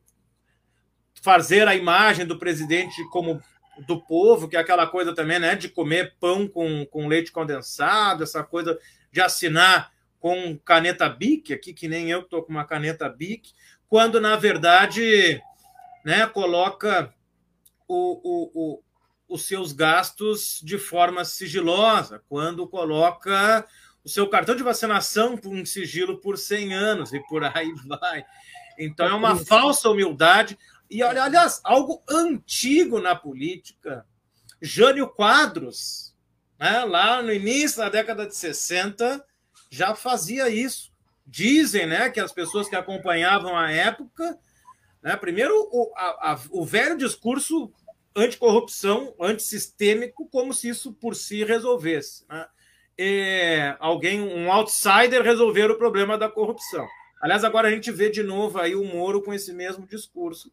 fazer 1.21 1.67
a 1.67 1.75
imagem 1.75 2.25
do 2.25 2.39
presidente 2.39 3.03
como 3.09 3.41
do 3.87 4.01
povo, 4.01 4.47
que 4.47 4.55
é 4.55 4.59
aquela 4.59 4.87
coisa 4.87 5.13
também, 5.13 5.39
né, 5.39 5.55
de 5.55 5.69
comer 5.69 6.15
pão 6.19 6.47
com, 6.47 6.85
com 6.85 7.07
leite 7.07 7.31
condensado, 7.31 8.23
essa 8.23 8.43
coisa 8.43 8.77
de 9.11 9.21
assinar 9.21 9.91
com 10.19 10.57
caneta 10.57 11.07
Bic, 11.07 11.53
aqui 11.53 11.73
que 11.73 11.87
nem 11.87 12.09
eu 12.11 12.21
estou 12.21 12.43
com 12.43 12.51
uma 12.51 12.65
caneta 12.65 13.07
Bic, 13.07 13.53
quando 13.87 14.19
na 14.19 14.35
verdade 14.35 15.41
né, 16.03 16.27
coloca 16.27 17.13
o, 17.87 18.21
o, 18.23 18.51
o, 18.53 18.83
os 19.27 19.45
seus 19.45 19.71
gastos 19.71 20.59
de 20.63 20.77
forma 20.77 21.23
sigilosa, 21.23 22.21
quando 22.27 22.67
coloca 22.67 23.65
o 24.03 24.09
seu 24.09 24.27
cartão 24.27 24.55
de 24.55 24.63
vacinação 24.63 25.37
por 25.37 25.51
um 25.53 25.65
sigilo 25.65 26.19
por 26.19 26.37
100 26.37 26.73
anos 26.73 27.13
e 27.13 27.19
por 27.27 27.43
aí 27.43 27.73
vai. 27.87 28.23
Então 28.77 29.07
é 29.07 29.13
uma 29.13 29.35
falsa 29.35 29.89
humildade. 29.89 30.57
E 30.89 31.03
aliás, 31.03 31.61
algo 31.63 32.01
antigo 32.09 32.99
na 32.99 33.15
política. 33.15 34.05
Jânio 34.61 35.07
Quadros, 35.07 36.15
né, 36.59 36.83
lá 36.83 37.21
no 37.21 37.31
início 37.31 37.77
da 37.77 37.89
década 37.89 38.25
de 38.25 38.35
60, 38.35 39.23
já 39.69 39.95
fazia 39.95 40.49
isso. 40.49 40.91
Dizem 41.25 41.85
né, 41.85 42.09
que 42.09 42.19
as 42.19 42.31
pessoas 42.31 42.67
que 42.67 42.75
acompanhavam 42.75 43.55
a 43.55 43.71
época, 43.71 44.37
né, 45.01 45.15
primeiro, 45.15 45.53
o, 45.71 45.93
a, 45.95 46.31
a, 46.31 46.39
o 46.49 46.65
velho 46.65 46.97
discurso 46.97 47.71
anticorrupção, 48.15 49.13
antissistêmico, 49.19 50.27
como 50.29 50.53
se 50.53 50.69
isso 50.69 50.91
por 50.93 51.15
si 51.15 51.43
resolvesse. 51.43 52.25
Né? 52.27 52.47
E 52.97 53.75
alguém, 53.79 54.21
um 54.21 54.51
outsider, 54.51 55.21
resolver 55.21 55.71
o 55.71 55.77
problema 55.77 56.17
da 56.17 56.27
corrupção. 56.27 56.85
Aliás, 57.21 57.43
agora 57.43 57.67
a 57.67 57.71
gente 57.71 57.91
vê 57.91 58.09
de 58.09 58.23
novo 58.23 58.59
aí 58.59 58.75
o 58.75 58.83
Moro 58.83 59.21
com 59.21 59.33
esse 59.33 59.53
mesmo 59.53 59.85
discurso. 59.85 60.51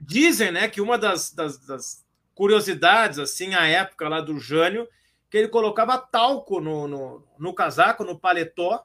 Dizem 0.00 0.52
né, 0.52 0.68
que 0.68 0.80
uma 0.80 0.98
das, 0.98 1.32
das, 1.32 1.58
das 1.66 2.04
curiosidades, 2.34 3.18
assim, 3.18 3.54
à 3.54 3.66
época 3.66 4.08
lá 4.08 4.20
do 4.20 4.38
Jânio, 4.38 4.86
que 5.30 5.38
ele 5.38 5.48
colocava 5.48 5.98
talco 5.98 6.60
no, 6.60 6.86
no, 6.86 7.28
no 7.38 7.54
casaco, 7.54 8.04
no 8.04 8.18
paletó, 8.18 8.84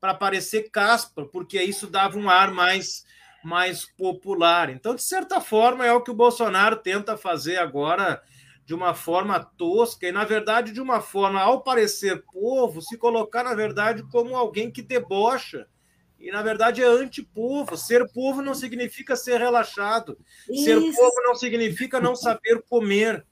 para 0.00 0.14
parecer 0.14 0.70
caspa, 0.70 1.24
porque 1.24 1.62
isso 1.62 1.86
dava 1.86 2.18
um 2.18 2.28
ar 2.28 2.50
mais, 2.50 3.04
mais 3.44 3.84
popular. 3.84 4.70
Então, 4.70 4.94
de 4.94 5.02
certa 5.02 5.40
forma, 5.40 5.84
é 5.84 5.92
o 5.92 6.02
que 6.02 6.10
o 6.10 6.14
Bolsonaro 6.14 6.76
tenta 6.76 7.16
fazer 7.16 7.58
agora 7.58 8.22
de 8.64 8.74
uma 8.74 8.94
forma 8.94 9.38
tosca 9.38 10.08
e, 10.08 10.12
na 10.12 10.24
verdade, 10.24 10.72
de 10.72 10.80
uma 10.80 11.00
forma, 11.00 11.40
ao 11.40 11.62
parecer 11.62 12.24
povo, 12.32 12.82
se 12.82 12.98
colocar, 12.98 13.44
na 13.44 13.54
verdade, 13.54 14.02
como 14.10 14.36
alguém 14.36 14.70
que 14.70 14.82
debocha. 14.82 15.68
E, 16.18 16.30
na 16.30 16.42
verdade, 16.42 16.82
é 16.82 16.86
antipovo. 16.86 17.76
Ser 17.76 18.10
povo 18.12 18.42
não 18.42 18.54
significa 18.54 19.14
ser 19.16 19.38
relaxado. 19.38 20.18
Isso. 20.48 20.64
Ser 20.64 20.80
povo 20.80 21.22
não 21.24 21.34
significa 21.34 22.00
não 22.00 22.16
saber 22.16 22.62
comer. 22.68 23.24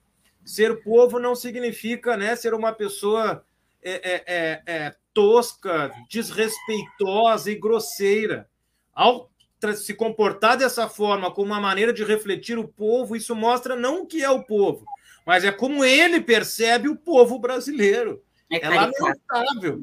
Ser 0.45 0.83
povo 0.83 1.19
não 1.19 1.35
significa 1.35 2.17
né, 2.17 2.37
ser 2.37 2.53
uma 2.53 2.73
pessoa 2.73 3.45
é, 3.83 3.93
é, 3.93 4.25
é, 4.27 4.63
é 4.67 4.95
tosca, 5.15 5.91
desrespeitosa 6.11 7.51
e 7.51 7.55
grosseira. 7.55 8.49
Ao 8.93 9.31
se 9.77 9.95
comportar 9.95 10.59
dessa 10.59 10.89
forma, 10.89 11.31
como 11.31 11.47
uma 11.47 11.61
maneira 11.61 11.93
de 11.93 12.05
refletir 12.05 12.59
o 12.59 12.69
povo, 12.69 13.17
isso 13.17 13.35
mostra 13.35 13.75
não 13.75 14.03
o 14.03 14.07
que 14.07 14.23
é 14.23 14.29
o 14.29 14.43
povo, 14.43 14.85
mas 15.25 15.43
é 15.43 15.51
como 15.51 15.83
ele 15.83 16.21
percebe 16.21 16.89
o 16.89 16.97
povo 16.97 17.39
brasileiro. 17.39 18.23
É, 18.51 18.59
é 18.59 18.69
lamentável. 18.69 19.81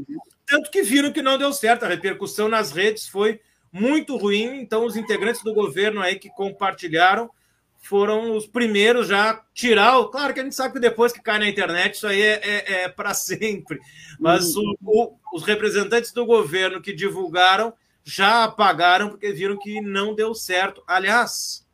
Tanto 0.51 0.69
que 0.69 0.83
viram 0.83 1.13
que 1.13 1.21
não 1.21 1.37
deu 1.37 1.53
certo, 1.53 1.83
a 1.83 1.87
repercussão 1.87 2.49
nas 2.49 2.73
redes 2.73 3.07
foi 3.07 3.39
muito 3.71 4.17
ruim, 4.17 4.59
então 4.59 4.85
os 4.85 4.97
integrantes 4.97 5.41
do 5.41 5.53
governo 5.53 6.01
aí 6.01 6.19
que 6.19 6.29
compartilharam 6.29 7.29
foram 7.77 8.35
os 8.35 8.45
primeiros 8.45 9.07
já 9.07 9.29
a 9.29 9.41
tirar. 9.53 10.03
Claro 10.09 10.33
que 10.33 10.41
a 10.41 10.43
gente 10.43 10.53
sabe 10.53 10.73
que 10.73 10.79
depois 10.81 11.13
que 11.13 11.21
cai 11.21 11.39
na 11.39 11.47
internet 11.47 11.93
isso 11.93 12.05
aí 12.05 12.21
é, 12.21 12.41
é, 12.43 12.73
é 12.81 12.89
para 12.89 13.13
sempre, 13.15 13.79
mas 14.19 14.53
o, 14.57 14.77
o, 14.83 15.15
os 15.33 15.43
representantes 15.43 16.11
do 16.11 16.25
governo 16.25 16.81
que 16.81 16.91
divulgaram 16.91 17.73
já 18.03 18.43
apagaram 18.43 19.07
porque 19.07 19.31
viram 19.31 19.57
que 19.57 19.79
não 19.79 20.13
deu 20.13 20.35
certo. 20.35 20.83
Aliás, 20.85 21.65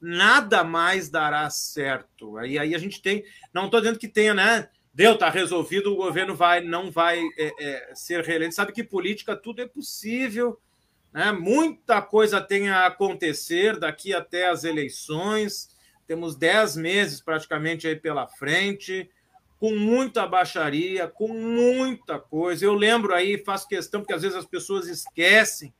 nada 0.00 0.64
mais 0.64 1.08
dará 1.08 1.48
certo. 1.48 2.36
Aí, 2.38 2.58
aí 2.58 2.74
a 2.74 2.78
gente 2.78 3.00
tem. 3.00 3.22
Não 3.54 3.66
estou 3.66 3.80
dizendo 3.80 4.00
que 4.00 4.08
tenha, 4.08 4.34
né? 4.34 4.68
Deu, 4.94 5.14
está 5.14 5.30
resolvido, 5.30 5.92
o 5.92 5.96
governo 5.96 6.34
vai, 6.34 6.60
não 6.60 6.90
vai 6.90 7.20
é, 7.38 7.52
é, 7.58 7.94
ser 7.94 8.22
reeleito. 8.22 8.54
Sabe 8.54 8.72
que 8.72 8.84
política 8.84 9.34
tudo 9.34 9.62
é 9.62 9.66
possível, 9.66 10.60
né? 11.12 11.32
Muita 11.32 12.02
coisa 12.02 12.40
tem 12.40 12.68
a 12.68 12.86
acontecer 12.86 13.78
daqui 13.78 14.12
até 14.12 14.48
as 14.48 14.64
eleições. 14.64 15.68
Temos 16.06 16.36
dez 16.36 16.76
meses 16.76 17.20
praticamente 17.20 17.86
aí 17.86 17.96
pela 17.96 18.26
frente, 18.26 19.10
com 19.58 19.74
muita 19.74 20.26
baixaria, 20.26 21.08
com 21.08 21.28
muita 21.28 22.18
coisa. 22.18 22.64
Eu 22.64 22.74
lembro 22.74 23.14
aí, 23.14 23.38
faço 23.38 23.68
questão, 23.68 24.00
porque 24.00 24.12
às 24.12 24.22
vezes 24.22 24.36
as 24.36 24.46
pessoas 24.46 24.88
esquecem 24.88 25.72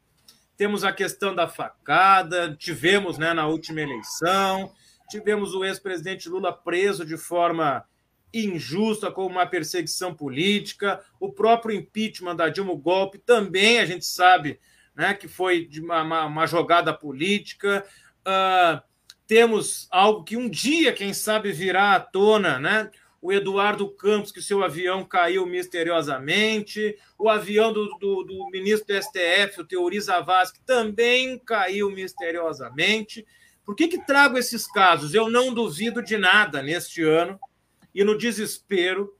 temos 0.62 0.84
a 0.84 0.92
questão 0.92 1.34
da 1.34 1.48
facada, 1.48 2.54
tivemos 2.56 3.18
né, 3.18 3.32
na 3.32 3.48
última 3.48 3.80
eleição, 3.80 4.72
tivemos 5.08 5.54
o 5.54 5.64
ex-presidente 5.64 6.28
Lula 6.28 6.52
preso 6.52 7.04
de 7.04 7.16
forma 7.16 7.84
injusta, 8.32 9.10
com 9.10 9.26
uma 9.26 9.46
perseguição 9.46 10.14
política, 10.14 11.04
o 11.20 11.32
próprio 11.32 11.74
impeachment 11.76 12.36
da 12.36 12.48
Dilma, 12.48 12.72
o 12.72 12.78
golpe, 12.78 13.18
também 13.18 13.78
a 13.78 13.86
gente 13.86 14.04
sabe 14.04 14.58
né, 14.94 15.14
que 15.14 15.28
foi 15.28 15.64
de 15.64 15.80
uma, 15.80 16.02
uma, 16.02 16.24
uma 16.24 16.46
jogada 16.46 16.92
política. 16.92 17.84
Uh, 18.20 18.80
temos 19.26 19.88
algo 19.90 20.24
que 20.24 20.36
um 20.36 20.48
dia, 20.48 20.92
quem 20.92 21.12
sabe, 21.12 21.52
virá 21.52 21.94
à 21.94 22.00
tona, 22.00 22.58
né? 22.58 22.90
o 23.22 23.32
Eduardo 23.32 23.88
Campos, 23.88 24.32
que 24.32 24.42
seu 24.42 24.64
avião 24.64 25.04
caiu 25.04 25.46
misteriosamente, 25.46 26.98
o 27.16 27.28
avião 27.28 27.72
do, 27.72 27.86
do, 27.98 28.24
do 28.24 28.50
ministro 28.50 28.92
do 28.92 29.00
STF, 29.00 29.60
o 29.60 29.64
Teori 29.64 30.00
Zavascki, 30.00 30.60
também 30.66 31.38
caiu 31.38 31.88
misteriosamente. 31.88 33.24
Por 33.64 33.76
que, 33.76 33.86
que 33.86 34.04
trago 34.04 34.36
esses 34.36 34.66
casos? 34.66 35.14
Eu 35.14 35.30
não 35.30 35.54
duvido 35.54 36.02
de 36.02 36.18
nada 36.18 36.60
neste 36.64 37.00
ano, 37.04 37.38
e 37.94 38.04
no 38.04 38.16
desespero 38.16 39.16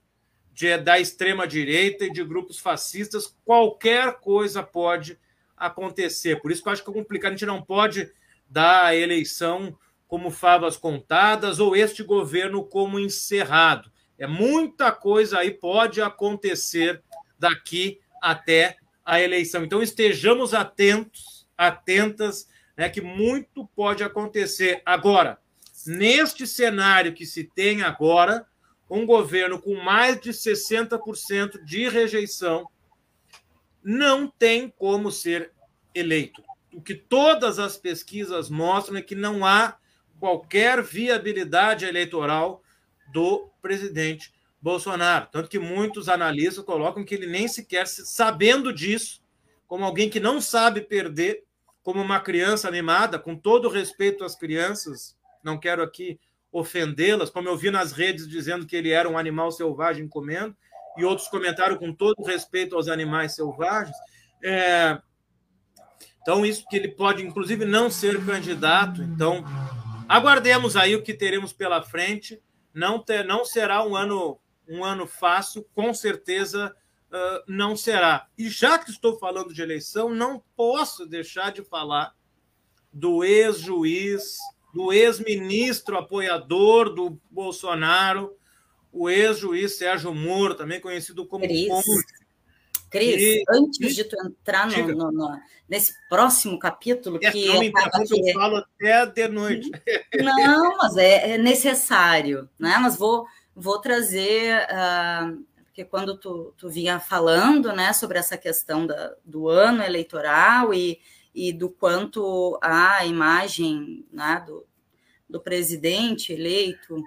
de, 0.51 0.77
da 0.77 0.99
extrema-direita 0.99 2.05
e 2.05 2.13
de 2.13 2.23
grupos 2.23 2.59
fascistas, 2.59 3.35
qualquer 3.43 4.19
coisa 4.19 4.61
pode 4.61 5.17
acontecer. 5.57 6.41
Por 6.41 6.51
isso 6.51 6.61
que 6.61 6.69
eu 6.69 6.73
acho 6.73 6.83
que 6.83 6.89
é 6.89 6.93
complicado, 6.93 7.31
a 7.31 7.35
gente 7.35 7.45
não 7.45 7.61
pode 7.61 8.11
dar 8.49 8.85
a 8.85 8.95
eleição 8.95 9.77
como 10.07 10.29
favas 10.29 10.77
contadas 10.77 11.59
ou 11.59 11.75
este 11.75 12.03
governo 12.03 12.63
como 12.63 12.99
encerrado. 12.99 13.91
É 14.17 14.27
muita 14.27 14.91
coisa 14.91 15.39
aí 15.39 15.51
pode 15.51 16.01
acontecer 16.01 17.01
daqui 17.39 17.99
até 18.21 18.77
a 19.03 19.19
eleição. 19.19 19.63
Então 19.63 19.81
estejamos 19.81 20.53
atentos, 20.53 21.47
atentas, 21.57 22.47
né, 22.77 22.89
que 22.89 23.01
muito 23.01 23.67
pode 23.75 24.03
acontecer. 24.03 24.81
Agora, 24.85 25.39
neste 25.85 26.45
cenário 26.45 27.13
que 27.13 27.25
se 27.25 27.43
tem 27.43 27.81
agora, 27.81 28.45
um 28.93 29.07
governo 29.07 29.59
com 29.59 29.73
mais 29.73 30.21
de 30.21 30.29
60% 30.29 31.63
de 31.63 31.89
rejeição 31.89 32.69
não 33.83 34.27
tem 34.27 34.69
como 34.69 35.11
ser 35.11 35.51
eleito. 35.95 36.43
O 36.71 36.79
que 36.79 36.93
todas 36.93 37.57
as 37.57 37.75
pesquisas 37.75 38.51
mostram 38.51 38.97
é 38.97 39.01
que 39.01 39.15
não 39.15 39.43
há 39.43 39.77
qualquer 40.19 40.83
viabilidade 40.83 41.85
eleitoral 41.85 42.61
do 43.11 43.49
presidente 43.63 44.31
Bolsonaro. 44.61 45.27
Tanto 45.31 45.49
que 45.49 45.57
muitos 45.57 46.07
analistas 46.07 46.63
colocam 46.63 47.03
que 47.03 47.15
ele 47.15 47.25
nem 47.25 47.47
sequer, 47.47 47.87
sabendo 47.87 48.71
disso, 48.71 49.23
como 49.67 49.85
alguém 49.85 50.07
que 50.07 50.19
não 50.19 50.39
sabe 50.39 50.81
perder, 50.81 51.43
como 51.81 51.99
uma 51.99 52.19
criança 52.19 52.67
animada, 52.67 53.17
com 53.17 53.35
todo 53.35 53.69
respeito 53.69 54.23
às 54.23 54.35
crianças, 54.35 55.17
não 55.43 55.59
quero 55.59 55.81
aqui 55.81 56.19
ofendê-las, 56.53 57.31
como 57.31 57.49
eu 57.49 57.57
vi 57.57 57.71
nas 57.71 57.91
redes 57.91 58.27
dizendo 58.29 58.67
que 58.67 58.75
ele 58.75 58.91
era 58.91 59.09
um 59.09 59.17
animal 59.17 59.51
selvagem 59.51 60.07
comendo, 60.07 60.55
e 60.95 61.03
outros 61.03 61.27
comentaram 61.27 61.75
com 61.75 61.91
todo 61.91 62.23
respeito 62.23 62.75
aos 62.75 62.87
animais 62.87 63.33
selvagens. 63.33 63.97
É... 64.43 65.01
Então, 66.21 66.45
isso 66.45 66.63
que 66.69 66.77
ele 66.77 66.89
pode, 66.89 67.25
inclusive, 67.25 67.65
não 67.65 67.89
ser 67.89 68.23
candidato. 68.23 69.01
Então, 69.01 69.43
aguardemos 70.07 70.77
aí 70.77 70.95
o 70.95 71.01
que 71.01 71.13
teremos 71.13 71.51
pela 71.51 71.81
frente. 71.81 72.41
Não, 72.73 72.99
ter, 72.99 73.25
não 73.25 73.43
será 73.43 73.85
um 73.85 73.95
ano, 73.95 74.39
um 74.69 74.85
ano 74.85 75.05
fácil, 75.05 75.67
com 75.73 75.93
certeza 75.93 76.73
uh, 77.11 77.43
não 77.47 77.75
será. 77.75 78.27
E 78.37 78.49
já 78.49 78.79
que 78.79 78.89
estou 78.89 79.17
falando 79.17 79.53
de 79.53 79.61
eleição, 79.61 80.09
não 80.09 80.41
posso 80.55 81.05
deixar 81.05 81.51
de 81.51 81.63
falar 81.63 82.13
do 82.91 83.23
ex-juiz, 83.23 84.37
do 84.73 84.91
ex-ministro 84.91 85.97
apoiador 85.97 86.93
do 86.93 87.19
Bolsonaro, 87.29 88.35
o 88.91 89.09
ex-juiz 89.09 89.77
Sérgio 89.77 90.13
Moro, 90.13 90.55
também 90.55 90.81
conhecido 90.81 91.25
como 91.25 91.45
Cris. 91.45 91.69
Cris, 92.89 93.21
e, 93.21 93.43
antes 93.49 93.95
de 93.95 94.03
tu 94.03 94.15
entrar 94.23 94.67
no, 94.67 94.87
no, 94.87 95.11
no, 95.11 95.39
nesse 95.67 95.93
próximo 96.09 96.59
capítulo 96.59 97.19
é, 97.21 97.31
que 97.31 97.47
não 97.47 97.59
me 97.59 97.67
interrompa, 97.67 98.03
eu 98.11 98.33
falo 98.33 98.57
até 98.57 99.05
de 99.05 99.27
noite. 99.27 99.71
Não, 100.15 100.77
mas 100.77 100.97
é, 100.97 101.31
é 101.31 101.37
necessário, 101.37 102.49
né? 102.57 102.77
Mas 102.79 102.95
vou, 102.95 103.25
vou 103.55 103.79
trazer 103.79 104.59
uh, 104.69 105.43
porque 105.73 105.83
quando 105.83 106.15
tu, 106.15 106.53
tu 106.55 106.69
vinha 106.69 106.99
falando 106.99 107.73
né, 107.73 107.93
sobre 107.93 108.19
essa 108.19 108.37
questão 108.37 108.85
da, 108.85 109.15
do 109.25 109.49
ano 109.49 109.81
eleitoral 109.81 110.71
e, 110.71 110.99
e 111.33 111.51
do 111.51 111.69
quanto 111.69 112.57
a 112.61 113.05
imagem 113.05 114.05
né, 114.11 114.43
do, 114.45 114.65
do 115.29 115.39
presidente 115.39 116.31
eleito 116.31 116.97
está 116.97 117.03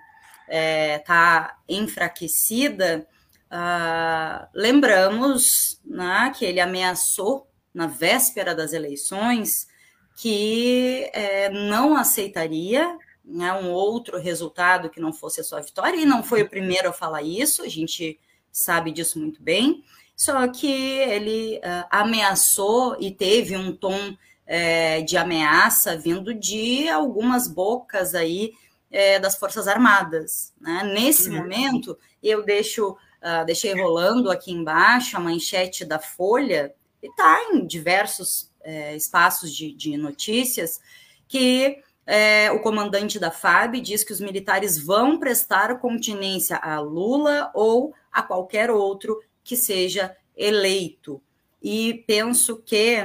é, 0.49 0.99
tá 0.99 1.59
enfraquecida, 1.69 3.07
uh, 3.51 4.47
lembramos 4.55 5.81
né, 5.85 6.33
que 6.37 6.45
ele 6.45 6.61
ameaçou 6.61 7.49
na 7.73 7.87
véspera 7.87 8.55
das 8.55 8.73
eleições 8.73 9.69
que 10.17 11.11
é, 11.13 11.51
não 11.51 11.95
aceitaria 11.95 12.97
né, 13.23 13.53
um 13.53 13.71
outro 13.71 14.19
resultado 14.19 14.89
que 14.89 15.01
não 15.01 15.13
fosse 15.13 15.41
a 15.41 15.45
sua 15.45 15.61
vitória, 15.61 16.01
e 16.01 16.07
não 16.07 16.23
foi 16.23 16.43
o 16.43 16.49
primeiro 16.49 16.89
a 16.89 16.93
falar 16.93 17.23
isso, 17.23 17.63
a 17.63 17.69
gente 17.69 18.19
sabe 18.51 18.91
disso 18.93 19.19
muito 19.19 19.43
bem, 19.43 19.85
só 20.17 20.49
que 20.49 20.67
ele 20.67 21.59
uh, 21.59 21.87
ameaçou 21.91 22.97
e 22.99 23.11
teve 23.11 23.55
um 23.55 23.77
tom 23.77 24.17
é, 24.47 25.03
de 25.03 25.17
ameaça 25.17 25.97
vindo 25.97 26.33
de 26.33 26.89
algumas 26.89 27.47
bocas 27.47 28.15
aí 28.15 28.53
é, 28.91 29.19
das 29.19 29.37
Forças 29.37 29.69
Armadas. 29.69 30.55
Né? 30.59 30.83
Nesse 30.95 31.29
uhum. 31.29 31.37
momento, 31.37 31.99
eu 32.23 32.43
deixo, 32.45 32.93
uh, 32.93 33.45
deixei 33.45 33.75
rolando 33.75 34.31
aqui 34.31 34.53
embaixo 34.53 35.17
a 35.17 35.21
manchete 35.21 35.85
da 35.85 35.99
Folha, 35.99 36.75
e 37.03 37.09
está 37.09 37.51
em 37.53 37.67
diversos 37.67 38.51
é, 38.63 38.97
espaços 38.97 39.55
de, 39.55 39.73
de, 39.73 39.99
notícias, 39.99 40.81
que 41.29 41.79
é, 42.07 42.51
o 42.53 42.61
comandante 42.61 43.19
da 43.19 43.31
FAB 43.31 43.81
diz 43.81 44.03
que 44.03 44.13
os 44.13 44.21
militares 44.21 44.79
vão 44.79 45.19
prestar 45.19 45.79
continência 45.79 46.57
a 46.57 46.81
Lula 46.81 47.51
ou 47.55 47.93
a 48.11 48.23
qualquer 48.23 48.71
outro 48.71 49.21
que 49.47 49.57
seja 49.57 50.15
eleito. 50.37 51.23
E 51.63 52.05
penso 52.07 52.57
que 52.57 53.03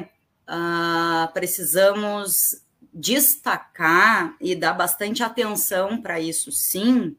uh, 0.50 1.32
precisamos 1.34 2.62
destacar 2.94 4.36
e 4.42 4.56
dar 4.56 4.74
bastante 4.74 5.24
atenção 5.24 6.02
para 6.02 6.20
isso, 6.20 6.52
sim, 6.52 7.16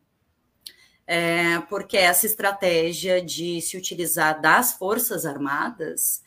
é, 1.06 1.60
porque 1.68 1.96
essa 1.96 2.26
estratégia 2.26 3.24
de 3.24 3.60
se 3.62 3.76
utilizar 3.76 4.40
das 4.40 4.74
Forças 4.74 5.24
Armadas 5.24 6.22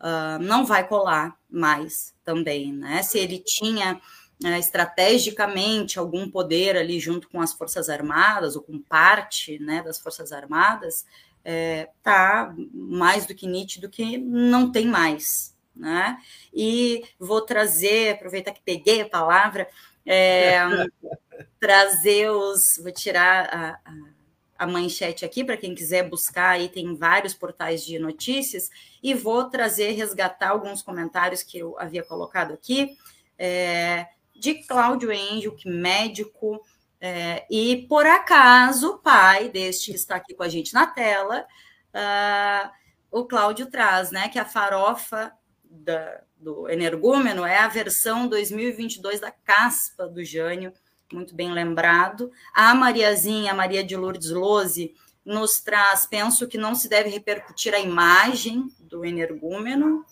uh, 0.00 0.42
não 0.42 0.66
vai 0.66 0.86
colar 0.86 1.36
mais 1.48 2.14
também, 2.24 2.72
né? 2.72 3.02
Se 3.02 3.18
ele 3.18 3.38
tinha 3.38 4.00
uh, 4.44 4.48
estrategicamente 4.58 5.98
algum 5.98 6.30
poder 6.30 6.76
ali 6.76 7.00
junto 7.00 7.28
com 7.28 7.40
as 7.40 7.52
Forças 7.52 7.88
Armadas 7.88 8.54
ou 8.54 8.62
com 8.62 8.78
parte 8.78 9.58
né, 9.58 9.82
das 9.82 9.98
Forças 9.98 10.30
Armadas, 10.30 11.04
é, 11.44 11.88
tá 12.02 12.54
mais 12.72 13.26
do 13.26 13.34
que 13.34 13.46
nítido 13.46 13.88
que 13.88 14.18
não 14.18 14.70
tem 14.70 14.86
mais, 14.86 15.56
né? 15.74 16.18
E 16.52 17.04
vou 17.18 17.40
trazer, 17.40 18.14
aproveitar 18.14 18.52
que 18.52 18.62
peguei 18.62 19.02
a 19.02 19.08
palavra, 19.08 19.68
é, 20.04 20.58
trazer 21.58 22.30
os. 22.30 22.78
Vou 22.82 22.92
tirar 22.92 23.46
a, 23.46 23.70
a, 23.84 24.20
a 24.60 24.66
manchete 24.66 25.24
aqui 25.24 25.42
para 25.42 25.56
quem 25.56 25.74
quiser 25.74 26.08
buscar, 26.08 26.50
aí 26.50 26.68
tem 26.68 26.94
vários 26.94 27.32
portais 27.32 27.84
de 27.84 27.98
notícias, 27.98 28.68
e 29.02 29.14
vou 29.14 29.48
trazer, 29.48 29.92
resgatar 29.92 30.50
alguns 30.50 30.82
comentários 30.82 31.42
que 31.42 31.58
eu 31.58 31.78
havia 31.78 32.02
colocado 32.02 32.52
aqui, 32.52 32.96
é, 33.38 34.06
de 34.34 34.54
Cláudio 34.66 35.10
Angel, 35.10 35.56
que 35.56 35.68
médico, 35.68 36.60
é, 37.00 37.46
e 37.50 37.86
por 37.88 38.04
acaso, 38.04 38.98
pai 38.98 39.48
deste 39.48 39.90
que 39.90 39.96
está 39.96 40.16
aqui 40.16 40.34
com 40.34 40.42
a 40.42 40.48
gente 40.48 40.74
na 40.74 40.86
tela, 40.86 41.46
uh, 41.94 42.70
o 43.10 43.24
Cláudio 43.24 43.66
traz, 43.66 44.10
né, 44.10 44.28
que 44.28 44.38
a 44.38 44.44
farofa 44.44 45.32
da, 45.64 46.20
do 46.36 46.68
energúmeno 46.68 47.44
é 47.44 47.58
a 47.58 47.68
versão 47.68 48.28
2022 48.28 49.18
da 49.18 49.30
caspa 49.30 50.06
do 50.06 50.22
Jânio, 50.22 50.74
muito 51.10 51.34
bem 51.34 51.50
lembrado. 51.52 52.30
A 52.52 52.74
Mariazinha, 52.74 53.52
a 53.52 53.54
Maria 53.54 53.82
de 53.82 53.96
Lourdes 53.96 54.30
Lose, 54.30 54.94
nos 55.24 55.60
traz, 55.60 56.06
penso 56.06 56.46
que 56.46 56.58
não 56.58 56.74
se 56.74 56.88
deve 56.88 57.08
repercutir 57.08 57.74
a 57.74 57.80
imagem 57.80 58.68
do 58.78 59.04
energúmeno. 59.04 60.04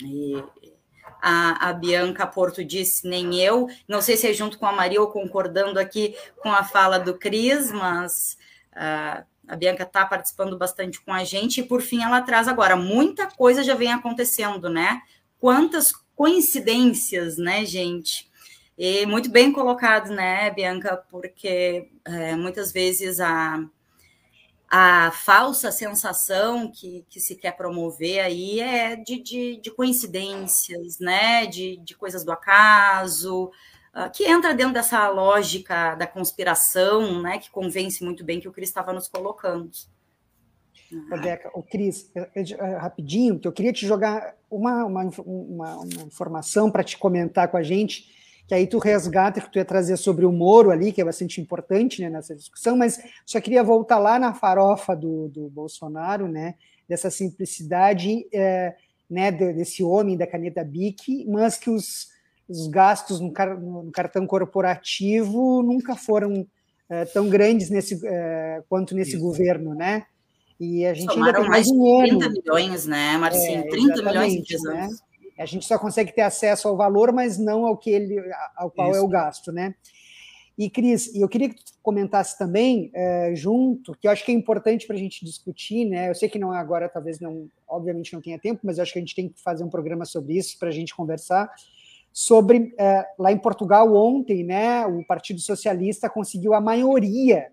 E 0.00 0.42
a, 1.22 1.68
a 1.68 1.72
Bianca 1.72 2.26
Porto 2.26 2.64
disse, 2.64 3.06
nem 3.06 3.40
eu. 3.40 3.68
Não 3.86 4.02
sei 4.02 4.16
se 4.16 4.28
é 4.28 4.32
junto 4.32 4.58
com 4.58 4.66
a 4.66 4.72
Maria 4.72 5.00
ou 5.00 5.06
concordando 5.06 5.78
aqui 5.78 6.16
com 6.42 6.50
a 6.50 6.64
fala 6.64 6.98
do 6.98 7.16
Cris, 7.16 7.70
mas 7.70 8.36
uh, 8.72 9.24
a 9.46 9.56
Bianca 9.56 9.84
está 9.84 10.04
participando 10.04 10.58
bastante 10.58 11.00
com 11.00 11.12
a 11.12 11.22
gente, 11.22 11.60
e 11.60 11.64
por 11.64 11.80
fim 11.80 12.02
ela 12.02 12.20
traz 12.22 12.48
agora, 12.48 12.74
muita 12.74 13.28
coisa 13.28 13.62
já 13.62 13.74
vem 13.74 13.92
acontecendo, 13.92 14.68
né? 14.68 15.00
Quantas 15.38 15.92
coincidências, 16.16 17.38
né, 17.38 17.64
gente? 17.64 18.28
E 18.76 19.06
muito 19.06 19.30
bem 19.30 19.52
colocado, 19.52 20.10
né, 20.10 20.50
Bianca? 20.50 20.96
Porque 21.08 21.88
é, 22.04 22.34
muitas 22.34 22.72
vezes 22.72 23.20
a, 23.20 23.64
a 24.74 25.10
falsa 25.10 25.70
sensação 25.70 26.72
que, 26.72 27.04
que 27.10 27.20
se 27.20 27.36
quer 27.36 27.54
promover 27.54 28.20
aí 28.20 28.58
é 28.58 28.96
de, 28.96 29.22
de, 29.22 29.60
de 29.60 29.70
coincidências, 29.70 30.98
né? 30.98 31.44
De, 31.44 31.76
de 31.84 31.94
coisas 31.94 32.24
do 32.24 32.32
acaso, 32.32 33.50
ah, 33.92 34.08
que 34.08 34.24
entra 34.24 34.54
dentro 34.54 34.72
dessa 34.72 35.06
lógica 35.10 35.94
da 35.94 36.06
conspiração, 36.06 37.20
né, 37.20 37.38
que 37.38 37.50
convence 37.50 38.02
muito 38.02 38.24
bem 38.24 38.40
que 38.40 38.48
o 38.48 38.52
Cris 38.52 38.70
estava 38.70 38.94
nos 38.94 39.06
colocando. 39.06 39.70
Rebeca, 41.10 41.50
o 41.54 41.62
Cris, 41.62 42.10
rapidinho, 42.80 43.38
que 43.38 43.46
eu 43.46 43.52
queria 43.52 43.72
te 43.72 43.86
jogar 43.86 44.34
uma, 44.50 44.86
uma, 44.86 45.02
uma, 45.18 45.76
uma 45.76 46.02
informação 46.06 46.70
para 46.70 46.82
te 46.82 46.96
comentar 46.96 47.48
com 47.48 47.58
a 47.58 47.62
gente, 47.62 48.10
que 48.52 48.56
aí 48.56 48.66
tu 48.66 48.78
resgata 48.78 49.40
que 49.40 49.50
tu 49.50 49.56
ia 49.56 49.64
trazer 49.64 49.96
sobre 49.96 50.26
o 50.26 50.30
Moro 50.30 50.70
ali, 50.70 50.92
que 50.92 51.00
é 51.00 51.04
bastante 51.06 51.40
importante 51.40 52.02
né, 52.02 52.10
nessa 52.10 52.36
discussão, 52.36 52.76
mas 52.76 53.02
só 53.24 53.40
queria 53.40 53.64
voltar 53.64 53.98
lá 53.98 54.18
na 54.18 54.34
farofa 54.34 54.94
do, 54.94 55.28
do 55.28 55.48
Bolsonaro, 55.48 56.28
né, 56.28 56.56
dessa 56.86 57.10
simplicidade 57.10 58.26
é, 58.30 58.74
né, 59.08 59.32
desse 59.32 59.82
homem 59.82 60.18
da 60.18 60.26
caneta 60.26 60.62
BIC, 60.62 61.24
mas 61.30 61.56
que 61.56 61.70
os 61.70 62.12
os 62.46 62.66
gastos 62.66 63.20
no, 63.20 63.32
car 63.32 63.58
no 63.58 63.90
cartão 63.90 64.26
corporativo 64.26 65.62
nunca 65.62 65.96
foram 65.96 66.46
é, 66.90 67.06
tão 67.06 67.30
grandes 67.30 67.70
nesse, 67.70 67.98
é, 68.04 68.62
quanto 68.68 68.94
nesse 68.94 69.12
Isso. 69.12 69.20
governo, 69.20 69.74
né? 69.74 70.04
E 70.60 70.84
a 70.84 70.92
gente 70.92 71.10
Somaram 71.10 71.38
ainda 71.38 71.40
tem 71.40 71.48
mais, 71.48 71.70
mais 71.70 71.80
um 71.80 72.18
30 72.18 72.24
ano. 72.26 72.34
milhões, 72.34 72.86
né, 72.86 73.16
Marcinho? 73.16 73.60
É, 73.60 73.68
30 73.68 74.02
milhões 74.02 74.34
em 74.34 74.42
10 74.42 74.62
né? 74.64 74.88
A 75.38 75.46
gente 75.46 75.64
só 75.64 75.78
consegue 75.78 76.12
ter 76.12 76.22
acesso 76.22 76.68
ao 76.68 76.76
valor, 76.76 77.12
mas 77.12 77.38
não 77.38 77.66
ao 77.66 77.76
que 77.76 77.90
ele, 77.90 78.20
ao 78.56 78.70
qual 78.70 78.90
Isso. 78.90 78.98
é 78.98 79.02
o 79.02 79.08
gasto, 79.08 79.50
né? 79.50 79.74
E, 80.56 80.68
Cris, 80.68 81.14
eu 81.14 81.28
queria 81.28 81.48
que 81.48 81.56
tu 81.56 81.72
comentasse 81.82 82.36
também, 82.36 82.90
é, 82.94 83.34
junto, 83.34 83.96
que 83.98 84.06
eu 84.06 84.10
acho 84.10 84.24
que 84.24 84.30
é 84.30 84.34
importante 84.34 84.86
para 84.86 84.96
a 84.96 84.98
gente 84.98 85.24
discutir, 85.24 85.86
né? 85.86 86.10
Eu 86.10 86.14
sei 86.14 86.28
que 86.28 86.38
não 86.38 86.54
é 86.54 86.58
agora, 86.58 86.88
talvez 86.88 87.18
não, 87.18 87.48
obviamente 87.66 88.12
não 88.12 88.20
tenha 88.20 88.38
tempo, 88.38 88.60
mas 88.62 88.76
eu 88.76 88.82
acho 88.82 88.92
que 88.92 88.98
a 88.98 89.02
gente 89.02 89.14
tem 89.14 89.28
que 89.28 89.40
fazer 89.40 89.64
um 89.64 89.70
programa 89.70 90.04
sobre 90.04 90.36
isso 90.36 90.58
para 90.58 90.68
a 90.68 90.72
gente 90.72 90.94
conversar. 90.94 91.50
Sobre 92.12 92.74
é, 92.78 93.06
lá 93.18 93.32
em 93.32 93.38
Portugal 93.38 93.94
ontem, 93.94 94.44
né? 94.44 94.84
O 94.86 95.04
Partido 95.06 95.40
Socialista 95.40 96.10
conseguiu 96.10 96.52
a 96.52 96.60
maioria, 96.60 97.50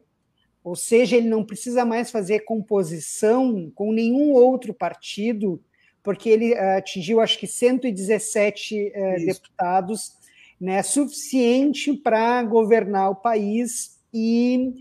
ou 0.62 0.76
seja, 0.76 1.16
ele 1.16 1.30
não 1.30 1.46
precisa 1.46 1.86
mais 1.86 2.12
fazer 2.12 2.42
composição 2.42 3.72
com 3.74 3.94
nenhum 3.94 4.34
outro 4.34 4.74
partido, 4.74 5.64
porque 6.04 6.30
ele 6.30 6.54
é, 6.54 6.78
atingiu 6.78 7.20
acho 7.20 7.38
que 7.38 7.48
117 7.48 8.92
é, 8.94 9.16
deputados 9.26 10.14
né, 10.60 10.82
suficiente 10.84 11.94
para 11.94 12.44
governar 12.44 13.12
o 13.12 13.16
país 13.16 14.00
e, 14.14 14.74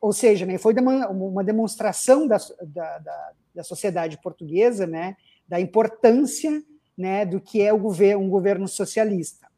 ou 0.00 0.12
seja, 0.12 0.46
né, 0.46 0.58
foi 0.58 0.74
uma, 0.74 1.08
uma 1.08 1.44
demonstração 1.44 2.26
da, 2.26 2.38
da, 2.62 2.98
da, 2.98 3.30
da, 3.54 3.64
sociedade 3.64 4.18
portuguesa, 4.22 4.86
né, 4.86 5.16
da 5.48 5.60
importância 5.60 6.62
né, 6.96 7.24
do 7.24 7.40
que 7.40 7.60
é 7.60 7.72
o 7.72 7.78
governo, 7.78 8.22
um 8.22 8.28
governo 8.28 8.68
socialista. 8.68 9.48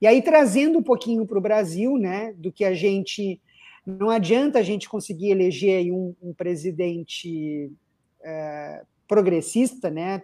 E 0.00 0.06
aí 0.06 0.20
trazendo 0.20 0.78
um 0.78 0.82
pouquinho 0.82 1.24
para 1.26 1.38
o 1.38 1.42
Brasil, 1.42 1.96
né, 1.96 2.34
do 2.36 2.52
que 2.52 2.64
a 2.64 2.74
gente 2.74 3.40
não 3.86 4.10
adianta 4.10 4.58
a 4.58 4.62
gente 4.62 4.88
conseguir 4.88 5.30
eleger 5.30 5.92
um, 5.92 6.14
um 6.22 6.32
presidente 6.32 7.70
é, 8.22 8.82
progressista, 9.08 9.90
né? 9.90 10.22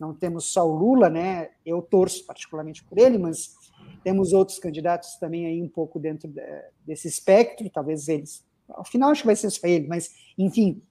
Não 0.00 0.14
temos 0.14 0.46
só 0.46 0.66
o 0.66 0.74
Lula, 0.74 1.10
né? 1.10 1.50
Eu 1.64 1.82
torço 1.82 2.24
particularmente 2.24 2.82
por 2.82 2.98
ele, 2.98 3.18
mas 3.18 3.54
temos 4.02 4.32
outros 4.32 4.58
candidatos 4.58 5.16
também 5.16 5.46
aí 5.46 5.62
um 5.62 5.68
pouco 5.68 5.98
dentro 5.98 6.26
de, 6.26 6.42
desse 6.86 7.06
espectro, 7.06 7.68
talvez 7.68 8.08
eles. 8.08 8.42
Ao 8.66 8.84
final 8.84 9.10
acho 9.10 9.22
que 9.22 9.26
vai 9.26 9.36
ser 9.36 9.50
só 9.50 9.66
ele, 9.66 9.86
mas 9.86 10.10
enfim. 10.38 10.82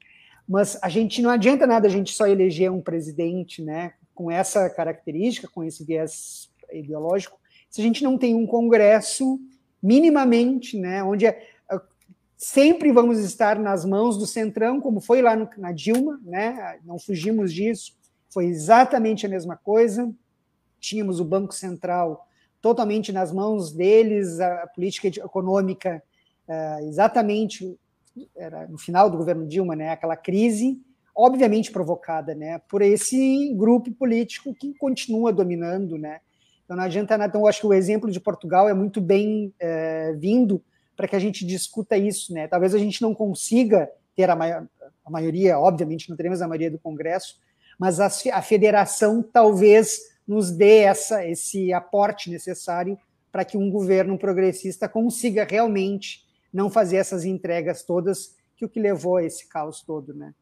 Mas 0.47 0.77
a 0.81 0.89
gente 0.89 1.21
não 1.21 1.29
adianta 1.29 1.65
nada 1.65 1.87
a 1.87 1.91
gente 1.91 2.13
só 2.13 2.27
eleger 2.27 2.71
um 2.71 2.81
presidente, 2.81 3.61
né, 3.63 3.93
com 4.13 4.29
essa 4.29 4.69
característica, 4.69 5.47
com 5.47 5.63
esse 5.63 5.83
viés 5.83 6.51
ideológico, 6.71 7.39
se 7.69 7.81
a 7.81 7.83
gente 7.83 8.03
não 8.03 8.17
tem 8.17 8.35
um 8.35 8.45
congresso 8.45 9.39
minimamente, 9.81 10.77
né, 10.77 11.03
onde 11.03 11.25
é, 11.25 11.47
é 11.71 11.79
sempre 12.35 12.91
vamos 12.91 13.19
estar 13.19 13.59
nas 13.59 13.85
mãos 13.85 14.17
do 14.17 14.25
centrão, 14.25 14.81
como 14.81 14.99
foi 14.99 15.21
lá 15.21 15.35
no, 15.35 15.47
na 15.57 15.71
Dilma, 15.71 16.19
né? 16.23 16.79
Não 16.83 16.97
fugimos 16.97 17.53
disso. 17.53 17.98
Foi 18.29 18.45
exatamente 18.45 19.25
a 19.25 19.29
mesma 19.29 19.57
coisa. 19.57 20.11
Tínhamos 20.79 21.19
o 21.19 21.25
Banco 21.25 21.53
Central 21.53 22.27
totalmente 22.61 23.11
nas 23.11 23.31
mãos 23.31 23.71
deles, 23.71 24.39
a 24.39 24.67
política 24.67 25.07
econômica 25.07 26.03
é, 26.47 26.83
exatamente 26.83 27.77
era 28.35 28.67
no 28.67 28.77
final 28.77 29.09
do 29.09 29.17
governo 29.17 29.47
Dilma, 29.47 29.75
né, 29.75 29.91
aquela 29.91 30.17
crise, 30.17 30.81
obviamente 31.15 31.71
provocada, 31.71 32.35
né, 32.35 32.59
por 32.69 32.81
esse 32.81 33.53
grupo 33.55 33.91
político 33.91 34.53
que 34.53 34.73
continua 34.73 35.31
dominando, 35.31 35.97
né. 35.97 36.19
Então 36.65 36.75
não 36.77 36.83
adianta 36.83 37.17
nada. 37.17 37.29
Então 37.29 37.41
eu 37.41 37.47
acho 37.47 37.61
que 37.61 37.67
o 37.67 37.73
exemplo 37.73 38.11
de 38.11 38.19
Portugal 38.19 38.69
é 38.69 38.73
muito 38.73 39.01
bem 39.01 39.53
é, 39.59 40.13
vindo 40.13 40.61
para 40.95 41.07
que 41.07 41.15
a 41.15 41.19
gente 41.19 41.45
discuta 41.45 41.97
isso, 41.97 42.33
né. 42.33 42.47
Talvez 42.47 42.75
a 42.75 42.79
gente 42.79 43.01
não 43.01 43.13
consiga 43.15 43.89
ter 44.15 44.29
a, 44.29 44.35
maior, 44.35 44.67
a 45.05 45.09
maioria, 45.09 45.57
obviamente 45.57 46.09
não 46.09 46.17
teremos 46.17 46.41
a 46.41 46.47
maioria 46.47 46.69
do 46.69 46.77
Congresso, 46.77 47.39
mas 47.79 47.99
a, 48.01 48.07
a 48.33 48.41
federação 48.41 49.23
talvez 49.23 50.01
nos 50.27 50.51
dê 50.51 50.79
essa, 50.79 51.25
esse 51.25 51.71
aporte 51.71 52.29
necessário 52.29 52.97
para 53.31 53.45
que 53.45 53.57
um 53.57 53.71
governo 53.71 54.17
progressista 54.17 54.89
consiga 54.89 55.47
realmente 55.49 56.27
não 56.53 56.69
fazer 56.69 56.97
essas 56.97 57.23
entregas 57.23 57.83
todas 57.83 58.35
que 58.57 58.65
o 58.65 58.69
que 58.69 58.79
levou 58.79 59.17
a 59.17 59.23
esse 59.23 59.47
caos 59.47 59.81
todo, 59.81 60.13
né? 60.13 60.33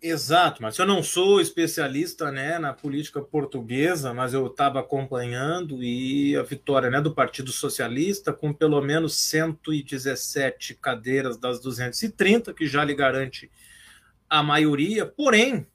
Exato, 0.00 0.62
mas 0.62 0.78
eu 0.78 0.86
não 0.86 1.02
sou 1.02 1.40
especialista 1.40 2.30
né, 2.30 2.56
na 2.56 2.72
política 2.72 3.20
portuguesa, 3.20 4.14
mas 4.14 4.32
eu 4.32 4.46
estava 4.46 4.78
acompanhando 4.78 5.82
e 5.82 6.36
a 6.36 6.44
vitória 6.44 6.88
né, 6.88 7.00
do 7.00 7.12
Partido 7.12 7.50
Socialista, 7.50 8.32
com 8.32 8.52
pelo 8.52 8.80
menos 8.80 9.16
117 9.16 10.76
cadeiras 10.76 11.36
das 11.36 11.60
230, 11.60 12.54
que 12.54 12.64
já 12.64 12.84
lhe 12.84 12.94
garante 12.94 13.50
a 14.30 14.40
maioria, 14.40 15.04
porém, 15.04 15.66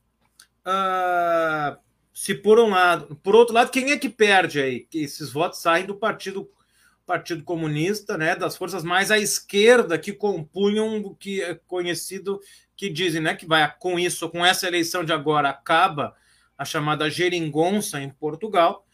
uh, 0.66 1.78
se 2.14 2.36
por 2.36 2.60
um 2.60 2.70
lado, 2.70 3.16
por 3.18 3.36
outro 3.36 3.54
lado, 3.54 3.72
quem 3.72 3.92
é 3.92 3.98
que 3.98 4.10
perde 4.10 4.62
aí? 4.62 4.88
Esses 4.94 5.32
votos 5.32 5.60
saem 5.60 5.86
do 5.86 5.96
Partido 5.96 6.50
Partido 7.06 7.44
Comunista, 7.44 8.18
né, 8.18 8.34
das 8.34 8.56
forças 8.56 8.82
mais 8.82 9.12
à 9.12 9.20
esquerda 9.20 10.00
que 10.00 10.14
compunham 10.14 11.00
o 11.00 11.14
que 11.14 11.42
é 11.42 11.56
conhecido 11.68 12.40
que 12.78 12.90
dizem, 12.90 13.22
né, 13.22 13.36
que 13.36 13.46
vai 13.46 13.70
com 13.78 14.00
isso, 14.00 14.30
com 14.30 14.46
essa 14.46 14.68
eleição 14.68 15.04
de 15.04 15.12
agora 15.12 15.50
acaba 15.50 16.16
a 16.58 16.64
chamada 16.64 17.10
geringonça 17.10 18.02
em 18.02 18.10
Portugal, 18.10 18.88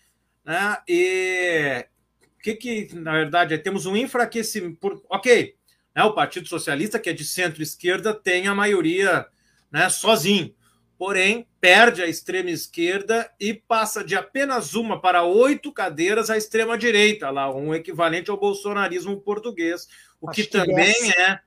né? 0.43 0.77
E 0.87 1.85
o 2.23 2.41
que 2.41 2.55
que 2.55 2.95
na 2.95 3.11
verdade 3.11 3.53
é, 3.53 3.57
temos 3.59 3.85
um 3.85 3.95
enfraquecimento, 3.95 4.77
por, 4.77 5.03
OK, 5.07 5.55
né, 5.95 6.03
o 6.03 6.13
Partido 6.13 6.47
Socialista 6.47 6.97
que 6.97 7.11
é 7.11 7.13
de 7.13 7.23
centro-esquerda 7.23 8.11
tem 8.13 8.47
a 8.47 8.55
maioria, 8.55 9.27
né, 9.71 9.87
sozinho 9.87 10.51
porém 10.99 11.47
perde 11.61 12.03
a 12.03 12.07
extrema 12.07 12.49
esquerda 12.49 13.31
e 13.39 13.53
passa 13.53 14.03
de 14.03 14.17
apenas 14.17 14.75
uma 14.75 14.99
para 14.99 15.23
oito 15.23 15.71
cadeiras 15.71 16.29
à 16.29 16.35
extrema 16.35 16.77
direita, 16.77 17.29
lá 17.29 17.49
um 17.55 17.73
equivalente 17.73 18.29
ao 18.29 18.37
bolsonarismo 18.37 19.17
português, 19.21 19.87
o 20.19 20.29
que, 20.29 20.43
que 20.43 20.51
também 20.51 20.93
é, 21.17 21.39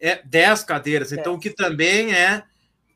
é 0.00 0.20
dez 0.24 0.64
cadeiras, 0.64 1.12
então 1.12 1.34
o 1.34 1.38
que 1.38 1.50
também 1.50 2.12
é 2.12 2.42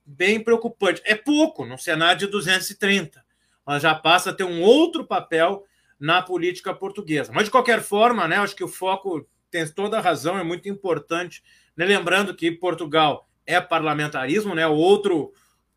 bem 0.05 0.41
preocupante. 0.41 1.01
É 1.05 1.15
pouco 1.15 1.65
no 1.65 1.79
Senado 1.79 2.19
de 2.19 2.27
230, 2.27 3.25
mas 3.65 3.81
já 3.81 3.95
passa 3.95 4.31
a 4.31 4.35
ter 4.35 4.43
um 4.43 4.63
outro 4.63 5.07
papel 5.07 5.65
na 5.99 6.21
política 6.21 6.75
portuguesa. 6.75 7.31
Mas 7.33 7.45
de 7.45 7.53
qualquer 7.53 7.81
forma, 7.81 8.27
né, 8.27 8.39
acho 8.39 8.57
que 8.57 8.65
o 8.65 8.69
foco 8.69 9.29
tem 9.49 9.65
toda 9.69 9.99
a 9.99 10.01
razão, 10.01 10.37
é 10.37 10.43
muito 10.43 10.69
importante, 10.69 11.41
né, 11.77 11.85
lembrando 11.85 12.35
que 12.35 12.51
Portugal 12.51 13.29
é 13.47 13.61
parlamentarismo, 13.61 14.57
né, 14.57 14.67
outro 14.67 15.33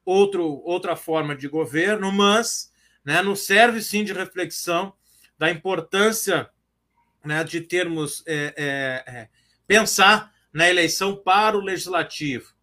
outro, 0.07 0.61
outra 0.63 0.95
forma 0.95 1.35
de 1.35 1.49
governo, 1.49 2.11
mas 2.13 2.71
né, 3.03 3.21
nos 3.21 3.45
serve 3.45 3.81
sim 3.81 4.05
de 4.05 4.13
reflexão 4.13 4.93
da 5.37 5.51
importância 5.51 6.49
né, 7.25 7.43
de 7.43 7.59
termos 7.59 8.23
é, 8.25 8.53
é, 8.55 9.13
é, 9.13 9.29
pensar 9.67 10.31
na 10.53 10.69
eleição 10.69 11.13
para 11.13 11.57
o 11.57 11.61
legislativo. 11.61 12.55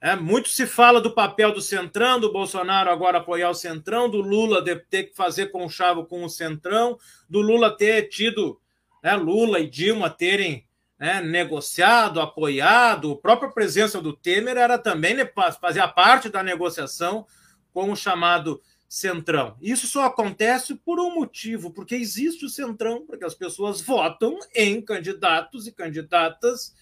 É, 0.00 0.16
muito 0.16 0.48
se 0.48 0.66
fala 0.66 1.00
do 1.00 1.14
papel 1.14 1.52
do 1.52 1.62
Centrão, 1.62 2.18
do 2.18 2.32
Bolsonaro 2.32 2.90
agora 2.90 3.18
apoiar 3.18 3.50
o 3.50 3.54
Centrão, 3.54 4.10
do 4.10 4.20
Lula 4.20 4.62
ter 4.64 5.04
que 5.04 5.14
fazer 5.14 5.52
conchavo 5.52 6.04
com 6.04 6.24
o 6.24 6.28
Centrão, 6.28 6.98
do 7.30 7.40
Lula 7.40 7.74
ter 7.74 8.08
tido, 8.08 8.60
né, 9.02 9.14
Lula 9.14 9.60
e 9.60 9.70
Dilma 9.70 10.10
terem 10.10 10.66
né, 10.98 11.20
negociado, 11.20 12.20
apoiado, 12.20 13.12
a 13.12 13.16
própria 13.16 13.50
presença 13.50 14.00
do 14.00 14.12
Temer 14.12 14.56
era 14.56 14.78
também 14.78 15.16
fazia 15.60 15.88
parte 15.88 16.28
da 16.28 16.42
negociação 16.42 17.26
com 17.72 17.90
o 17.90 17.96
chamado 17.96 18.62
Centrão. 18.88 19.56
Isso 19.60 19.88
só 19.88 20.04
acontece 20.04 20.76
por 20.76 21.00
um 21.00 21.14
motivo, 21.14 21.72
porque 21.72 21.96
existe 21.96 22.44
o 22.44 22.48
Centrão, 22.48 23.04
porque 23.04 23.24
as 23.24 23.34
pessoas 23.34 23.80
votam 23.80 24.38
em 24.54 24.80
candidatos 24.80 25.66
e 25.66 25.72
candidatas 25.72 26.72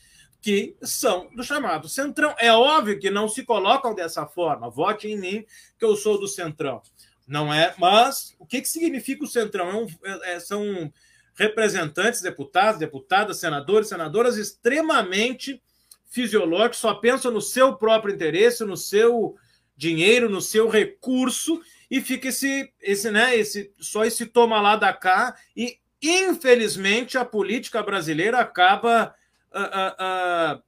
que 0.42 0.76
são 0.82 1.30
do 1.34 1.42
chamado 1.42 1.88
Centrão. 1.88 2.34
É 2.38 2.52
óbvio 2.52 2.98
que 2.98 3.10
não 3.10 3.28
se 3.28 3.44
colocam 3.44 3.94
dessa 3.94 4.26
forma, 4.26 4.68
vote 4.68 5.08
em 5.08 5.18
mim 5.18 5.46
que 5.78 5.84
eu 5.84 5.96
sou 5.96 6.20
do 6.20 6.28
Centrão. 6.28 6.82
Não 7.26 7.54
é, 7.54 7.74
mas 7.78 8.34
o 8.38 8.44
que, 8.44 8.60
que 8.60 8.68
significa 8.68 9.24
o 9.24 9.28
Centrão? 9.28 9.70
É 9.70 9.76
um, 9.76 9.86
é, 10.24 10.40
são 10.40 10.92
representantes, 11.34 12.20
deputados, 12.20 12.78
deputadas, 12.78 13.38
senadores, 13.38 13.88
senadoras 13.88 14.36
extremamente 14.36 15.62
fisiológicos, 16.08 16.78
só 16.78 16.94
pensam 16.94 17.30
no 17.30 17.40
seu 17.40 17.74
próprio 17.76 18.14
interesse, 18.14 18.64
no 18.64 18.76
seu 18.76 19.36
dinheiro, 19.76 20.28
no 20.28 20.40
seu 20.40 20.68
recurso 20.68 21.60
e 21.90 22.00
fica 22.00 22.28
esse, 22.28 22.72
esse, 22.80 23.10
né, 23.10 23.36
esse 23.36 23.72
só 23.78 24.04
esse 24.04 24.26
toma 24.26 24.60
lá 24.60 24.76
da 24.76 24.92
cá 24.92 25.34
e 25.56 25.78
infelizmente 26.00 27.16
a 27.16 27.24
política 27.24 27.82
brasileira 27.82 28.38
acaba 28.38 29.14
uh, 29.52 30.56
uh, 30.56 30.58
uh, 30.58 30.62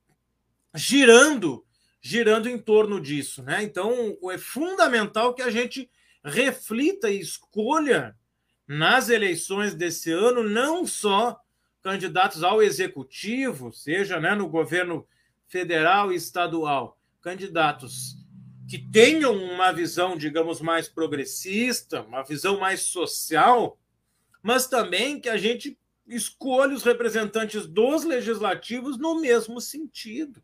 girando 0.75 1.65
girando 2.07 2.51
em 2.51 2.59
torno 2.59 3.01
disso, 3.01 3.43
né? 3.43 3.63
Então 3.63 4.15
é 4.31 4.37
fundamental 4.37 5.33
que 5.33 5.41
a 5.41 5.51
gente 5.51 5.91
reflita 6.23 7.11
e 7.11 7.19
escolha 7.19 8.15
nas 8.67 9.09
eleições 9.09 9.75
desse 9.75 10.11
ano, 10.11 10.43
não 10.43 10.87
só 10.87 11.39
candidatos 11.83 12.43
ao 12.43 12.63
executivo, 12.63 13.73
seja 13.73 14.19
né, 14.19 14.35
no 14.35 14.49
governo 14.49 15.07
federal 15.47 16.13
e 16.13 16.17
estadual, 16.17 16.99
candidatos 17.21 18.17
que 18.69 18.79
tenham 18.79 19.35
uma 19.35 19.71
visão, 19.73 20.17
digamos, 20.17 20.61
mais 20.61 20.89
progressista, 20.89 22.03
uma 22.03 22.23
visão 22.23 22.59
mais 22.59 22.85
social, 22.85 23.79
mas 24.43 24.67
também 24.67 25.21
que 25.21 25.29
a 25.29 25.37
gente 25.37 25.79
escolha 26.07 26.75
os 26.75 26.83
representantes 26.83 27.67
dos 27.67 28.05
legislativos 28.05 28.99
no 28.99 29.21
mesmo 29.21 29.61
sentido, 29.61 30.43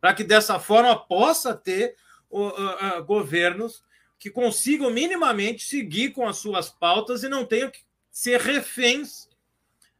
para 0.00 0.14
que 0.14 0.24
dessa 0.24 0.58
forma 0.58 0.96
possa 0.96 1.54
ter 1.54 1.94
uh, 2.30 2.48
uh, 2.48 3.04
governos 3.04 3.82
que 4.20 4.30
consigam 4.30 4.90
minimamente 4.90 5.64
seguir 5.64 6.10
com 6.10 6.28
as 6.28 6.36
suas 6.36 6.68
pautas 6.68 7.22
e 7.24 7.28
não 7.28 7.46
tenham 7.46 7.70
que 7.70 7.80
ser 8.10 8.38
reféns 8.38 9.30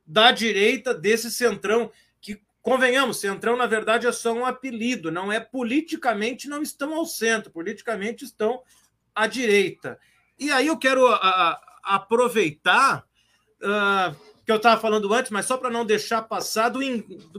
da 0.07 0.31
direita 0.31 0.93
desse 0.93 1.31
centrão 1.31 1.91
que 2.21 2.39
convenhamos, 2.61 3.19
centrão 3.19 3.57
na 3.57 3.67
verdade 3.67 4.07
é 4.07 4.13
só 4.13 4.35
um 4.35 4.45
apelido, 4.45 5.11
não 5.11 5.33
é 5.33 5.41
politicamente 5.41 6.49
não 6.49 6.63
estão 6.63 6.95
ao 6.95 7.07
centro, 7.07 7.51
politicamente 7.51 8.23
estão 8.23 8.63
à 9.15 9.27
direita. 9.27 9.99
E 10.39 10.51
aí 10.51 10.67
eu 10.67 10.77
quero 10.77 11.07
a, 11.07 11.17
a, 11.17 11.61
aproveitar 11.97 13.07
uh, 13.63 14.15
que 14.45 14.53
eu 14.53 14.57
estava 14.57 14.79
falando 14.79 15.13
antes, 15.15 15.31
mas 15.31 15.47
só 15.47 15.57
para 15.57 15.71
não 15.71 15.87
deixar 15.87 16.23
passar 16.23 16.69
do, 16.69 16.81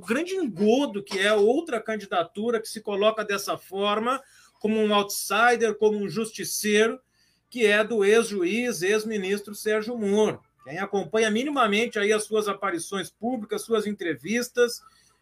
grande 0.01 0.33
engodo 0.33 1.03
que 1.03 1.19
é 1.19 1.31
outra 1.31 1.79
candidatura 1.79 2.59
que 2.59 2.67
se 2.67 2.81
coloca 2.81 3.23
dessa 3.23 3.55
forma, 3.55 4.19
como 4.61 4.79
um 4.79 4.93
outsider, 4.93 5.73
como 5.73 5.97
um 5.97 6.07
justiceiro, 6.07 7.01
que 7.49 7.65
é 7.65 7.83
do 7.83 8.05
ex-juiz, 8.05 8.83
ex-ministro 8.83 9.55
Sérgio 9.55 9.97
Moro. 9.97 10.39
Quem 10.63 10.77
acompanha 10.77 11.31
minimamente 11.31 11.97
aí 11.97 12.13
as 12.13 12.25
suas 12.25 12.47
aparições 12.47 13.09
públicas, 13.09 13.63
suas 13.63 13.87
entrevistas, 13.87 14.79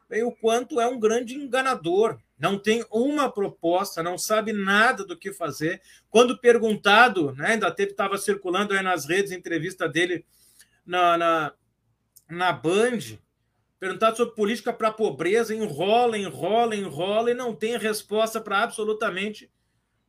vê 0.10 0.24
o 0.24 0.32
quanto 0.34 0.82
é 0.82 0.88
um 0.88 1.00
grande 1.00 1.36
enganador. 1.36 2.20
Não 2.38 2.60
tem 2.60 2.86
uma 2.92 3.32
proposta, 3.32 4.04
não 4.04 4.18
sabe 4.18 4.52
nada 4.52 5.06
do 5.06 5.18
que 5.18 5.32
fazer. 5.32 5.82
Quando 6.10 6.38
perguntado, 6.38 7.32
né, 7.36 7.54
ainda 7.54 7.72
teve 7.72 7.92
estava 7.92 8.18
circulando 8.18 8.74
aí 8.74 8.84
nas 8.84 9.06
redes 9.06 9.32
entrevista 9.32 9.88
dele 9.88 10.26
na, 10.86 11.18
na, 11.18 11.54
na 12.30 12.52
Band, 12.52 13.18
perguntado 13.80 14.18
sobre 14.18 14.36
política 14.36 14.74
para 14.74 14.90
a 14.90 14.94
pobreza, 14.94 15.56
enrola, 15.56 16.18
enrola, 16.18 16.76
enrola 16.76 17.32
e 17.32 17.34
não 17.34 17.56
tem 17.56 17.78
resposta 17.78 18.42
para 18.42 18.62
absolutamente 18.62 19.50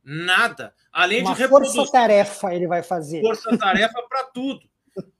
nada. 0.03 0.73
Além 0.91 1.21
Uma 1.21 1.35
de 1.35 1.47
força-tarefa 1.47 2.53
ele 2.53 2.67
vai 2.67 2.83
fazer. 2.83 3.21
Força-tarefa 3.21 4.01
para 4.09 4.25
tudo. 4.25 4.69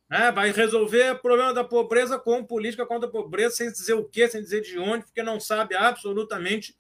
Né? 0.09 0.31
Vai 0.31 0.51
resolver 0.51 1.11
o 1.11 1.19
problema 1.19 1.53
da 1.53 1.63
pobreza 1.63 2.19
com 2.19 2.43
política 2.43 2.85
contra 2.85 3.07
a 3.07 3.11
pobreza, 3.11 3.55
sem 3.55 3.71
dizer 3.71 3.93
o 3.93 4.03
quê, 4.03 4.27
sem 4.27 4.41
dizer 4.41 4.61
de 4.61 4.77
onde, 4.77 5.05
porque 5.05 5.23
não 5.23 5.39
sabe 5.39 5.75
absolutamente 5.75 6.75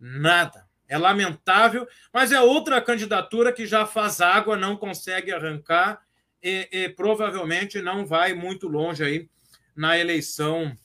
nada. 0.00 0.66
É 0.88 0.96
lamentável, 0.96 1.86
mas 2.12 2.32
é 2.32 2.40
outra 2.40 2.80
candidatura 2.80 3.52
que 3.52 3.66
já 3.66 3.86
faz 3.86 4.20
água, 4.20 4.56
não 4.56 4.76
consegue 4.76 5.32
arrancar 5.32 6.02
e, 6.42 6.68
e 6.70 6.88
provavelmente 6.88 7.80
não 7.80 8.04
vai 8.04 8.34
muito 8.34 8.68
longe 8.68 9.02
aí 9.02 9.28
na 9.74 9.98
eleição 9.98 10.76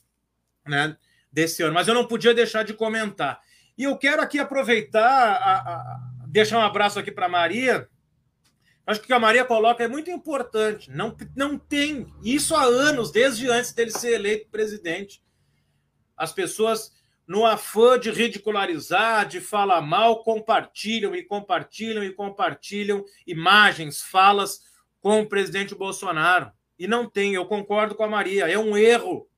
né, 0.68 0.96
desse 1.32 1.62
ano. 1.62 1.74
Mas 1.74 1.88
eu 1.88 1.94
não 1.94 2.06
podia 2.06 2.34
deixar 2.34 2.62
de 2.62 2.74
comentar. 2.74 3.40
E 3.76 3.84
eu 3.84 3.96
quero 3.96 4.20
aqui 4.20 4.38
aproveitar, 4.38 5.08
a, 5.08 5.54
a, 5.58 6.00
deixar 6.26 6.58
um 6.58 6.62
abraço 6.62 6.98
aqui 6.98 7.12
para 7.12 7.28
Maria. 7.28 7.88
Acho 8.86 9.00
que 9.00 9.04
o 9.04 9.08
que 9.08 9.12
a 9.12 9.20
Maria 9.20 9.44
coloca 9.44 9.84
é 9.84 9.88
muito 9.88 10.10
importante. 10.10 10.90
Não, 10.90 11.16
não 11.36 11.58
tem 11.58 12.12
isso 12.22 12.54
há 12.54 12.64
anos, 12.64 13.12
desde 13.12 13.48
antes 13.48 13.72
dele 13.72 13.90
ser 13.90 14.14
eleito 14.14 14.48
presidente. 14.50 15.22
As 16.16 16.32
pessoas, 16.32 16.90
no 17.26 17.46
afã 17.46 17.98
de 17.98 18.10
ridicularizar, 18.10 19.28
de 19.28 19.40
falar 19.40 19.80
mal, 19.80 20.24
compartilham 20.24 21.14
e 21.14 21.22
compartilham 21.22 22.02
e 22.02 22.12
compartilham 22.12 23.04
imagens, 23.26 24.02
falas 24.02 24.62
com 25.00 25.20
o 25.20 25.28
presidente 25.28 25.74
Bolsonaro. 25.74 26.50
E 26.78 26.86
não 26.86 27.08
tem, 27.08 27.34
eu 27.34 27.46
concordo 27.46 27.94
com 27.94 28.04
a 28.04 28.08
Maria, 28.08 28.50
é 28.50 28.58
um 28.58 28.76
erro. 28.76 29.28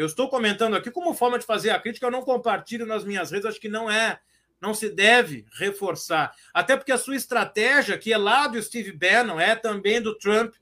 Eu 0.00 0.06
estou 0.06 0.30
comentando 0.30 0.74
aqui 0.74 0.90
como 0.90 1.12
forma 1.12 1.38
de 1.38 1.44
fazer 1.44 1.68
a 1.68 1.78
crítica, 1.78 2.06
eu 2.06 2.10
não 2.10 2.22
compartilho 2.22 2.86
nas 2.86 3.04
minhas 3.04 3.30
redes, 3.30 3.44
acho 3.44 3.60
que 3.60 3.68
não 3.68 3.90
é, 3.90 4.18
não 4.58 4.72
se 4.72 4.88
deve 4.88 5.44
reforçar. 5.52 6.34
Até 6.54 6.74
porque 6.74 6.90
a 6.90 6.96
sua 6.96 7.16
estratégia, 7.16 7.98
que 7.98 8.10
é 8.10 8.16
lá 8.16 8.46
do 8.46 8.62
Steve 8.62 8.92
Bannon, 8.92 9.38
é 9.38 9.54
também 9.54 10.00
do 10.00 10.16
Trump. 10.16 10.54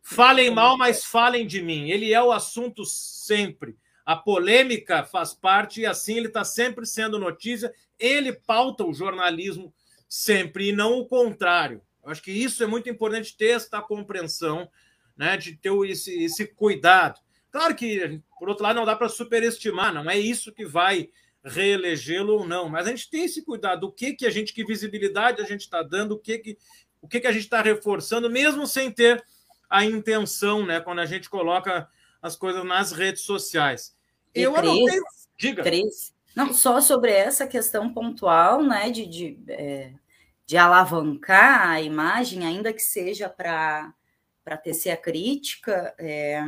Falem 0.00 0.50
mal, 0.50 0.78
mas 0.78 1.04
falem 1.04 1.46
de 1.46 1.60
mim. 1.60 1.90
Ele 1.90 2.14
é 2.14 2.22
o 2.22 2.32
assunto 2.32 2.82
sempre. 2.86 3.76
A 4.06 4.16
polêmica 4.16 5.04
faz 5.04 5.34
parte 5.34 5.82
e 5.82 5.86
assim 5.86 6.16
ele 6.16 6.28
está 6.28 6.42
sempre 6.42 6.86
sendo 6.86 7.18
notícia. 7.18 7.74
Ele 7.98 8.32
pauta 8.32 8.84
o 8.84 8.94
jornalismo 8.94 9.70
sempre 10.08 10.70
e 10.70 10.72
não 10.72 10.98
o 10.98 11.06
contrário. 11.06 11.82
Eu 12.02 12.10
acho 12.10 12.22
que 12.22 12.32
isso 12.32 12.64
é 12.64 12.66
muito 12.66 12.88
importante 12.88 13.36
ter 13.36 13.50
esta 13.50 13.82
compreensão, 13.82 14.66
né, 15.14 15.36
de 15.36 15.56
ter 15.56 15.72
esse, 15.90 16.24
esse 16.24 16.46
cuidado. 16.46 17.20
Claro 17.52 17.76
que, 17.76 18.20
por 18.38 18.48
outro 18.48 18.64
lado, 18.64 18.76
não 18.76 18.84
dá 18.84 18.96
para 18.96 19.08
superestimar, 19.08 19.94
não 19.94 20.10
é 20.10 20.18
isso 20.18 20.52
que 20.52 20.64
vai 20.64 21.10
reelegê-lo 21.44 22.34
ou 22.34 22.46
não, 22.46 22.68
mas 22.68 22.86
a 22.86 22.90
gente 22.90 23.10
tem 23.10 23.24
esse 23.24 23.44
cuidado, 23.44 23.84
o 23.84 23.92
que 23.92 24.14
que 24.14 24.26
a 24.26 24.30
gente, 24.30 24.52
que 24.52 24.64
visibilidade 24.64 25.40
a 25.40 25.44
gente 25.44 25.60
está 25.60 25.82
dando, 25.82 26.12
o 26.12 26.18
que 26.18 26.38
que, 26.38 26.58
o 27.00 27.06
que 27.06 27.20
que 27.20 27.26
a 27.26 27.32
gente 27.32 27.42
está 27.42 27.60
reforçando, 27.60 28.30
mesmo 28.30 28.66
sem 28.66 28.90
ter 28.90 29.22
a 29.68 29.84
intenção, 29.84 30.64
né, 30.64 30.80
quando 30.80 31.00
a 31.00 31.06
gente 31.06 31.28
coloca 31.28 31.88
as 32.20 32.34
coisas 32.34 32.64
nas 32.64 32.92
redes 32.92 33.22
sociais. 33.22 33.94
E 34.34 34.42
Eu 34.42 34.54
Cris, 34.54 34.70
anotei... 34.70 35.00
Diga. 35.36 35.62
Cris, 35.62 36.14
não, 36.34 36.54
só 36.54 36.80
sobre 36.80 37.12
essa 37.12 37.46
questão 37.46 37.92
pontual, 37.92 38.62
né, 38.62 38.90
de, 38.90 39.06
de 39.06 39.38
é 39.48 39.92
de 40.52 40.56
alavancar 40.58 41.70
a 41.70 41.80
imagem, 41.80 42.44
ainda 42.44 42.74
que 42.74 42.82
seja 42.82 43.26
para 43.28 43.94
tecer 44.62 44.90
a 44.90 44.96
crítica. 44.98 45.94
É, 45.98 46.44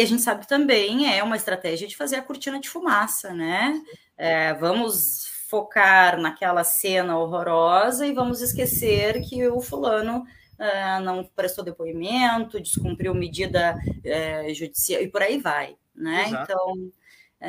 e 0.00 0.02
a 0.02 0.06
gente 0.06 0.22
sabe 0.22 0.48
também 0.48 1.14
é 1.14 1.22
uma 1.22 1.36
estratégia 1.36 1.86
de 1.86 1.94
fazer 1.94 2.16
a 2.16 2.22
cortina 2.22 2.58
de 2.58 2.70
fumaça, 2.70 3.34
né? 3.34 3.78
É, 4.16 4.54
vamos 4.54 5.26
focar 5.46 6.18
naquela 6.18 6.64
cena 6.64 7.18
horrorosa 7.18 8.06
e 8.06 8.14
vamos 8.14 8.40
esquecer 8.40 9.20
que 9.20 9.46
o 9.46 9.60
fulano 9.60 10.24
é, 10.58 11.00
não 11.00 11.22
prestou 11.36 11.62
depoimento, 11.62 12.58
descumpriu 12.58 13.12
medida 13.12 13.78
é, 14.02 14.54
judicial 14.54 15.02
e 15.02 15.08
por 15.08 15.20
aí 15.20 15.36
vai, 15.36 15.76
né? 15.94 16.28
Exato. 16.28 16.50
Então, 16.50 16.92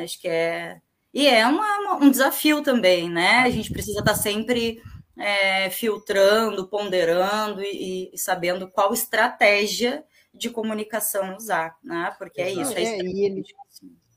acho 0.02 0.20
que 0.20 0.28
é. 0.28 0.78
E 1.14 1.26
é 1.26 1.46
uma, 1.46 1.96
um 2.02 2.10
desafio 2.10 2.62
também, 2.62 3.08
né? 3.08 3.38
A 3.38 3.50
gente 3.50 3.72
precisa 3.72 4.00
estar 4.00 4.14
sempre 4.14 4.82
é, 5.16 5.70
filtrando, 5.70 6.68
ponderando 6.68 7.62
e, 7.62 8.10
e, 8.12 8.18
sabendo 8.18 8.70
qual 8.70 8.92
estratégia 8.92 10.04
de 10.34 10.50
comunicação 10.50 11.36
usar, 11.36 11.76
né? 11.82 12.14
Porque 12.18 12.40
é 12.40 12.50
isso. 12.50 12.72
É, 12.72 12.82
é 12.82 13.02
e, 13.02 13.24
ele, 13.24 13.42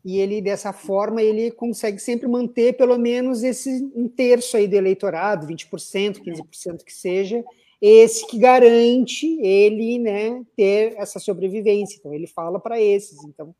e 0.04 0.20
ele, 0.20 0.42
dessa 0.42 0.72
forma, 0.72 1.22
ele 1.22 1.52
consegue 1.52 2.00
sempre 2.00 2.28
manter 2.28 2.78
pelo 2.78 2.98
menos 2.98 3.44
esse 3.44 3.92
um 3.96 4.08
terço 4.08 4.56
aí 4.56 4.68
do 4.68 4.76
eleitorado, 4.76 5.48
20%, 5.48 6.22
15% 6.24 6.84
que 6.84 6.94
seja, 6.94 7.44
esse 7.82 8.26
que 8.28 8.38
garante 8.38 9.28
ele 9.42 10.00
né, 10.00 10.44
ter 10.56 10.94
essa 10.98 11.20
sobrevivência. 11.20 11.98
Então, 11.98 12.14
ele 12.14 12.28
fala 12.28 12.60
para 12.60 12.80
esses. 12.80 13.24
Então, 13.26 13.54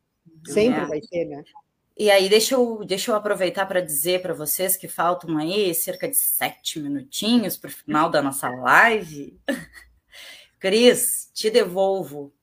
sempre 0.46 0.80
é. 0.82 0.86
vai 0.86 1.00
ter, 1.00 1.24
né? 1.26 1.44
E 1.98 2.10
aí, 2.10 2.28
deixa 2.28 2.54
eu, 2.54 2.84
deixa 2.84 3.10
eu 3.10 3.14
aproveitar 3.14 3.64
para 3.64 3.80
dizer 3.80 4.20
para 4.20 4.34
vocês 4.34 4.76
que 4.76 4.86
faltam 4.86 5.38
aí 5.38 5.72
cerca 5.74 6.06
de 6.06 6.16
sete 6.16 6.78
minutinhos 6.78 7.56
para 7.56 7.68
o 7.68 7.72
final 7.72 8.10
da 8.10 8.20
nossa 8.20 8.50
live. 8.50 9.40
Cris, 10.60 11.30
te 11.32 11.50
devolvo. 11.50 12.35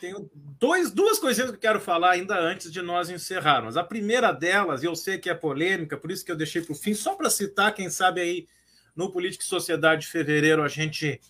Tenho 0.00 0.30
dois, 0.58 0.90
duas 0.90 1.18
coisinhas 1.18 1.50
que 1.50 1.56
eu 1.56 1.60
quero 1.60 1.80
falar 1.80 2.12
ainda 2.12 2.38
antes 2.38 2.72
de 2.72 2.82
nós 2.82 3.08
encerrarmos. 3.08 3.76
A 3.76 3.84
primeira 3.84 4.32
delas, 4.32 4.82
eu 4.82 4.96
sei 4.96 5.18
que 5.18 5.30
é 5.30 5.34
polêmica, 5.34 5.96
por 5.96 6.10
isso 6.10 6.24
que 6.24 6.32
eu 6.32 6.36
deixei 6.36 6.62
para 6.62 6.72
o 6.72 6.76
fim, 6.76 6.94
só 6.94 7.14
para 7.14 7.30
citar, 7.30 7.74
quem 7.74 7.88
sabe 7.88 8.20
aí 8.20 8.48
no 8.94 9.12
Política 9.12 9.44
e 9.44 9.46
Sociedade 9.46 10.02
de 10.02 10.08
Fevereiro 10.08 10.62
a 10.62 10.68
gente 10.68 11.20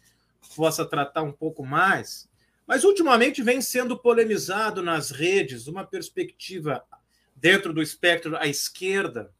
possa 0.57 0.85
tratar 0.85 1.23
um 1.23 1.33
pouco 1.33 1.65
mais. 1.65 2.29
Mas 2.67 2.85
ultimamente 2.85 3.43
vem 3.43 3.61
sendo 3.61 3.99
polemizado 3.99 4.83
nas 4.83 5.11
redes 5.11 5.67
uma 5.67 5.85
perspectiva 5.85 6.83
dentro 7.37 7.73
do 7.73 7.83
espectro 7.83 8.37
à 8.37 8.47
esquerda, 8.47 9.33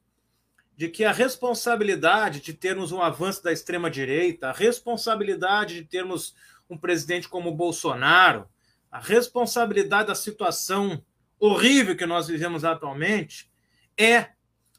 de 0.77 0.89
que 0.89 1.05
a 1.05 1.13
responsabilidade 1.13 2.41
de 2.41 2.55
termos 2.55 2.91
um 2.91 3.03
avanço 3.03 3.43
da 3.43 3.53
extrema-direita, 3.53 4.49
a 4.49 4.53
responsabilidade 4.53 5.75
de 5.75 5.85
termos 5.85 6.35
um 6.69 6.79
presidente 6.79 7.29
como 7.29 7.53
Bolsonaro, 7.53 8.49
a 8.91 8.99
responsabilidade 8.99 10.09
da 10.09 10.15
situação 10.15 11.05
horrível 11.39 11.97
que 11.97 12.05
nós 12.05 12.29
vivemos 12.29 12.65
atualmente 12.65 13.51
é 13.97 14.31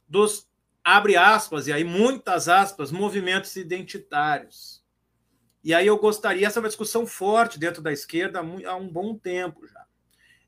dos, 0.07 0.47
abre 0.83 1.15
aspas, 1.15 1.67
e 1.67 1.73
aí 1.73 1.83
muitas 1.83 2.49
aspas, 2.49 2.91
movimentos 2.91 3.55
identitários. 3.55 4.83
E 5.63 5.73
aí 5.73 5.87
eu 5.87 5.97
gostaria, 5.97 6.45
essa 6.45 6.59
é 6.59 6.61
uma 6.61 6.67
discussão 6.67 7.05
forte 7.05 7.59
dentro 7.59 7.81
da 7.81 7.91
esquerda 7.91 8.39
há 8.39 8.75
um 8.75 8.89
bom 8.89 9.17
tempo 9.17 9.65
já. 9.67 9.85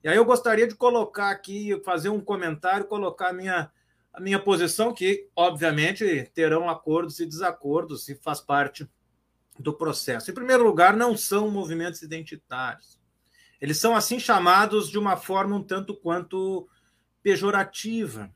E 0.03 0.09
aí 0.09 0.17
eu 0.17 0.25
gostaria 0.25 0.67
de 0.67 0.75
colocar 0.75 1.29
aqui, 1.29 1.79
fazer 1.85 2.09
um 2.09 2.19
comentário, 2.19 2.87
colocar 2.87 3.29
a 3.29 3.33
minha, 3.33 3.71
a 4.11 4.19
minha 4.19 4.39
posição, 4.39 4.93
que 4.93 5.29
obviamente 5.35 6.29
terão 6.33 6.69
acordos 6.69 7.19
e 7.19 7.25
desacordos, 7.25 8.03
se 8.03 8.15
faz 8.15 8.41
parte 8.41 8.89
do 9.57 9.73
processo. 9.73 10.29
Em 10.29 10.33
primeiro 10.33 10.63
lugar, 10.63 10.97
não 10.97 11.15
são 11.15 11.49
movimentos 11.49 12.01
identitários. 12.01 12.99
Eles 13.63 13.77
são 13.77 13.95
assim 13.95 14.19
chamados 14.19 14.89
de 14.89 14.99
uma 14.99 15.15
forma 15.15 15.55
um 15.55 15.63
tanto 15.63 15.95
quanto 15.95 16.67
pejorativa. 17.23 18.29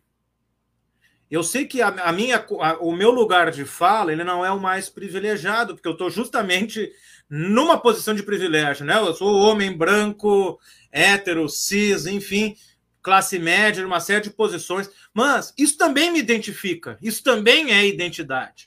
Eu 1.29 1.43
sei 1.43 1.65
que 1.65 1.81
a, 1.81 1.89
a 1.89 2.13
minha, 2.13 2.37
a, 2.37 2.77
o 2.77 2.93
meu 2.93 3.11
lugar 3.11 3.51
de 3.51 3.65
fala 3.65 4.13
ele 4.13 4.23
não 4.23 4.45
é 4.45 4.49
o 4.49 4.59
mais 4.61 4.87
privilegiado, 4.87 5.75
porque 5.75 5.85
eu 5.85 5.91
estou 5.91 6.09
justamente 6.09 6.89
numa 7.29 7.77
posição 7.77 8.15
de 8.15 8.23
privilégio, 8.23 8.85
né? 8.85 8.97
Eu 8.97 9.13
sou 9.13 9.35
homem 9.41 9.75
branco, 9.75 10.57
hétero, 10.89 11.49
cis, 11.49 12.05
enfim, 12.05 12.55
classe 13.01 13.37
média, 13.37 13.85
uma 13.85 13.99
série 13.99 14.21
de 14.21 14.29
posições. 14.29 14.89
Mas 15.13 15.53
isso 15.57 15.77
também 15.77 16.09
me 16.09 16.19
identifica, 16.19 16.97
isso 17.01 17.21
também 17.21 17.73
é 17.73 17.85
identidade. 17.85 18.66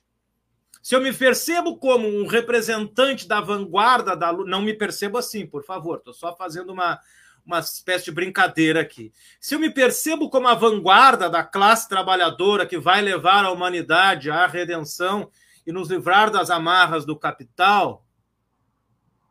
Se 0.91 0.97
eu 0.97 1.01
me 1.01 1.12
percebo 1.12 1.78
como 1.78 2.09
um 2.09 2.26
representante 2.26 3.28
da 3.28 3.41
vanguarda 3.41 4.16
da 4.16 4.32
não 4.32 4.61
me 4.61 4.74
percebo 4.74 5.18
assim, 5.18 5.47
por 5.47 5.64
favor, 5.64 5.99
estou 5.99 6.12
só 6.12 6.34
fazendo 6.34 6.72
uma, 6.72 6.99
uma 7.47 7.61
espécie 7.61 8.07
de 8.07 8.11
brincadeira 8.11 8.80
aqui. 8.80 9.12
Se 9.41 9.55
eu 9.55 9.61
me 9.61 9.70
percebo 9.70 10.28
como 10.28 10.49
a 10.49 10.55
vanguarda 10.57 11.30
da 11.30 11.45
classe 11.45 11.88
trabalhadora 11.88 12.66
que 12.66 12.76
vai 12.76 13.03
levar 13.03 13.45
a 13.45 13.53
humanidade 13.53 14.32
à 14.32 14.49
redenção 14.49 15.30
e 15.64 15.70
nos 15.70 15.88
livrar 15.88 16.28
das 16.28 16.51
amarras 16.51 17.07
do 17.07 17.16
capital, 17.16 18.05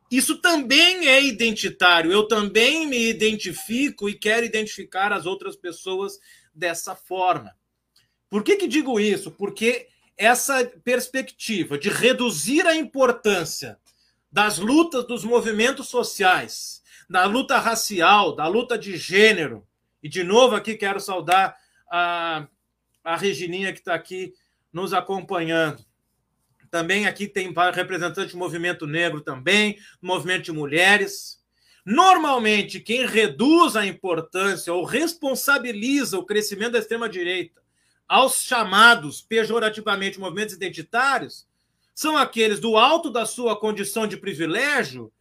isso 0.10 0.38
também 0.38 1.10
é 1.10 1.22
identitário. 1.22 2.10
Eu 2.10 2.26
também 2.26 2.88
me 2.88 3.10
identifico 3.10 4.08
e 4.08 4.14
quero 4.14 4.46
identificar 4.46 5.12
as 5.12 5.26
outras 5.26 5.58
pessoas 5.58 6.20
dessa 6.56 6.96
forma. 6.96 7.54
Por 8.30 8.46
que, 8.46 8.56
que 8.56 8.66
digo 8.66 8.98
isso? 8.98 9.30
Porque 9.30 9.90
essa 10.20 10.66
perspectiva 10.84 11.78
de 11.78 11.90
reduzir 11.90 12.68
a 12.68 12.76
importância 12.76 13.80
das 14.30 14.60
lutas 14.60 15.08
dos 15.08 15.24
movimentos 15.24 15.88
sociais, 15.88 16.84
da 17.10 17.26
luta 17.26 17.58
racial, 17.58 18.36
da 18.36 18.46
luta 18.46 18.78
de 18.78 18.98
gênero, 18.98 19.66
e 20.04 20.10
de 20.10 20.22
novo 20.22 20.56
aqui 20.56 20.76
quero 20.76 21.00
saudar 21.00 21.56
a, 21.90 22.46
a 23.02 23.16
Regininha 23.16 23.72
que 23.72 23.80
está 23.80 23.96
aqui 23.96 24.34
nos 24.74 24.94
acompanhando. 24.94 25.84
Também 26.70 27.08
aqui 27.08 27.26
tem 27.26 27.52
representante 27.74 28.34
do 28.34 28.38
movimento 28.38 28.86
negro 28.86 29.22
também, 29.22 29.80
movimento 30.02 30.44
de 30.44 30.52
mulheres. 30.52 31.40
Normalmente, 31.84 32.80
quem 32.80 33.08
reduz 33.08 33.76
a 33.76 33.86
importância 33.86 34.72
ou 34.72 34.84
responsabiliza 34.84 36.20
o 36.20 36.26
crescimento 36.26 36.74
da 36.74 36.80
extrema-direita 36.80 37.60
aos 38.10 38.42
chamados 38.42 39.22
pejorativamente 39.22 40.20
movimentos 40.20 40.56
identitários 40.56 41.48
são 41.94 42.18
aqueles 42.18 42.60
do 42.60 42.76
alto 42.76 43.12
da 43.12 43.26
sua 43.26 43.60
condição 43.60 44.08
de 44.08 44.18
privilégio 44.18 45.12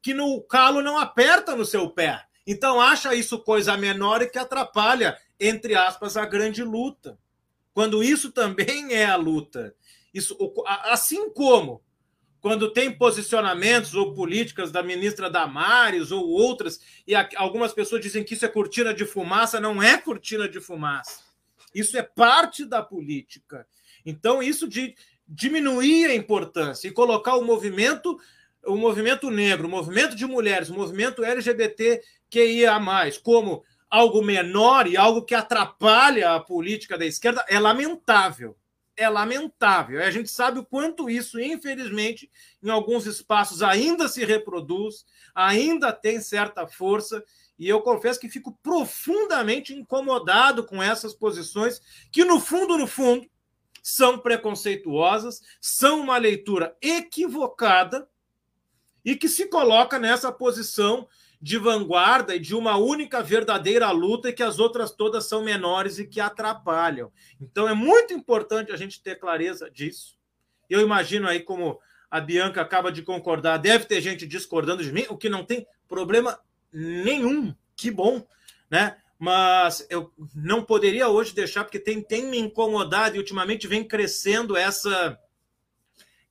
que 0.00 0.14
no 0.14 0.40
calo 0.42 0.80
não 0.80 0.96
aperta 0.96 1.54
no 1.54 1.64
seu 1.64 1.90
pé. 1.90 2.24
Então 2.46 2.80
acha 2.80 3.14
isso 3.14 3.38
coisa 3.40 3.76
menor 3.76 4.22
e 4.22 4.26
que 4.26 4.38
atrapalha, 4.38 5.18
entre 5.38 5.74
aspas, 5.74 6.16
a 6.16 6.24
grande 6.24 6.62
luta. 6.64 7.18
Quando 7.74 8.02
isso 8.02 8.32
também 8.32 8.94
é 8.94 9.04
a 9.04 9.16
luta. 9.16 9.74
Isso, 10.14 10.36
assim 10.84 11.30
como 11.30 11.82
quando 12.40 12.72
tem 12.72 12.96
posicionamentos 12.96 13.94
ou 13.94 14.14
políticas 14.14 14.70
da 14.70 14.82
ministra 14.82 15.28
Damares 15.28 16.10
ou 16.10 16.26
outras, 16.28 16.80
e 17.06 17.14
algumas 17.36 17.72
pessoas 17.72 18.00
dizem 18.00 18.24
que 18.24 18.34
isso 18.34 18.44
é 18.44 18.48
cortina 18.48 18.94
de 18.94 19.04
fumaça, 19.04 19.60
não 19.60 19.82
é 19.82 19.98
cortina 19.98 20.48
de 20.48 20.60
fumaça. 20.60 21.27
Isso 21.74 21.96
é 21.96 22.02
parte 22.02 22.64
da 22.64 22.82
política. 22.82 23.66
Então, 24.04 24.42
isso 24.42 24.68
de 24.68 24.94
diminuir 25.26 26.06
a 26.06 26.14
importância 26.14 26.88
e 26.88 26.92
colocar 26.92 27.36
o 27.36 27.44
movimento, 27.44 28.18
o 28.64 28.76
movimento 28.76 29.30
negro, 29.30 29.68
o 29.68 29.70
movimento 29.70 30.16
de 30.16 30.24
mulheres, 30.24 30.70
o 30.70 30.74
movimento 30.74 31.22
LGBTQIA, 31.22 32.72
como 33.22 33.62
algo 33.90 34.22
menor 34.22 34.86
e 34.86 34.96
algo 34.96 35.22
que 35.22 35.34
atrapalha 35.34 36.34
a 36.34 36.40
política 36.40 36.96
da 36.96 37.06
esquerda, 37.06 37.44
é 37.48 37.58
lamentável. 37.58 38.56
É 38.96 39.08
lamentável. 39.08 40.02
A 40.02 40.10
gente 40.10 40.28
sabe 40.28 40.58
o 40.58 40.64
quanto 40.64 41.08
isso, 41.08 41.38
infelizmente, 41.38 42.30
em 42.62 42.68
alguns 42.68 43.06
espaços 43.06 43.62
ainda 43.62 44.08
se 44.08 44.24
reproduz, 44.24 45.04
ainda 45.34 45.92
tem 45.92 46.20
certa 46.20 46.66
força 46.66 47.22
e 47.58 47.68
eu 47.68 47.80
confesso 47.82 48.20
que 48.20 48.28
fico 48.28 48.56
profundamente 48.62 49.74
incomodado 49.74 50.64
com 50.64 50.82
essas 50.82 51.12
posições 51.12 51.80
que, 52.12 52.24
no 52.24 52.38
fundo, 52.40 52.78
no 52.78 52.86
fundo, 52.86 53.28
são 53.82 54.18
preconceituosas, 54.18 55.42
são 55.60 56.00
uma 56.00 56.18
leitura 56.18 56.76
equivocada 56.80 58.08
e 59.04 59.16
que 59.16 59.28
se 59.28 59.46
coloca 59.46 59.98
nessa 59.98 60.30
posição 60.30 61.08
de 61.40 61.56
vanguarda 61.56 62.34
e 62.34 62.40
de 62.40 62.54
uma 62.54 62.76
única 62.76 63.22
verdadeira 63.22 63.90
luta 63.90 64.28
e 64.28 64.32
que 64.32 64.42
as 64.42 64.58
outras 64.58 64.90
todas 64.90 65.26
são 65.26 65.42
menores 65.42 65.98
e 65.98 66.06
que 66.06 66.20
atrapalham. 66.20 67.12
Então 67.40 67.68
é 67.68 67.74
muito 67.74 68.12
importante 68.12 68.72
a 68.72 68.76
gente 68.76 69.02
ter 69.02 69.18
clareza 69.18 69.70
disso. 69.70 70.18
Eu 70.68 70.80
imagino 70.80 71.28
aí 71.28 71.40
como 71.40 71.80
a 72.10 72.20
Bianca 72.20 72.60
acaba 72.60 72.90
de 72.90 73.02
concordar, 73.02 73.58
deve 73.58 73.84
ter 73.84 74.00
gente 74.00 74.26
discordando 74.26 74.82
de 74.82 74.92
mim, 74.92 75.06
o 75.08 75.16
que 75.16 75.28
não 75.28 75.44
tem 75.44 75.66
problema 75.86 76.38
nenhum. 76.72 77.54
Que 77.76 77.90
bom, 77.90 78.26
né? 78.70 78.96
Mas 79.18 79.86
eu 79.90 80.12
não 80.34 80.64
poderia 80.64 81.08
hoje 81.08 81.34
deixar, 81.34 81.64
porque 81.64 81.78
tem, 81.78 82.00
tem 82.00 82.26
me 82.26 82.38
incomodado 82.38 83.16
e 83.16 83.18
ultimamente 83.18 83.66
vem 83.66 83.86
crescendo 83.86 84.56
essa, 84.56 85.18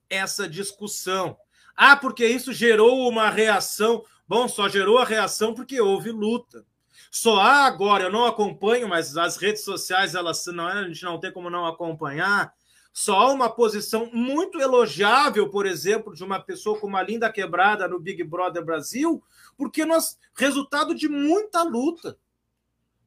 essa 0.10 0.48
discussão. 0.48 1.38
Ah, 1.76 1.96
porque 1.98 2.26
isso 2.26 2.54
gerou 2.54 3.08
uma 3.10 3.30
reação. 3.30 4.04
Bom, 4.28 4.48
só 4.48 4.70
gerou 4.70 4.98
a 4.98 5.06
reação 5.06 5.54
porque 5.54 5.80
houve 5.80 6.12
luta. 6.12 6.66
Só 7.12 7.40
há 7.40 7.66
agora, 7.66 8.06
eu 8.06 8.12
não 8.12 8.26
acompanho, 8.26 8.88
mas 8.88 9.18
as 9.18 9.38
redes 9.38 9.64
sociais, 9.64 10.16
elas 10.16 10.46
não, 10.48 10.68
a 10.68 10.88
gente 10.88 11.04
não 11.04 11.20
tem 11.20 11.32
como 11.32 11.50
não 11.50 11.66
acompanhar. 11.66 12.54
Só 13.00 13.32
uma 13.32 13.48
posição 13.48 14.10
muito 14.12 14.60
elogiável, 14.60 15.48
por 15.52 15.68
exemplo, 15.68 16.16
de 16.16 16.24
uma 16.24 16.40
pessoa 16.40 16.80
como 16.80 16.98
a 16.98 17.04
Linda 17.04 17.32
Quebrada 17.32 17.88
no 17.88 18.00
Big 18.00 18.24
Brother 18.24 18.66
Brasil, 18.66 19.24
porque 19.56 19.86
nós 19.86 20.18
resultado 20.34 20.96
de 20.96 21.08
muita 21.08 21.62
luta. 21.62 22.18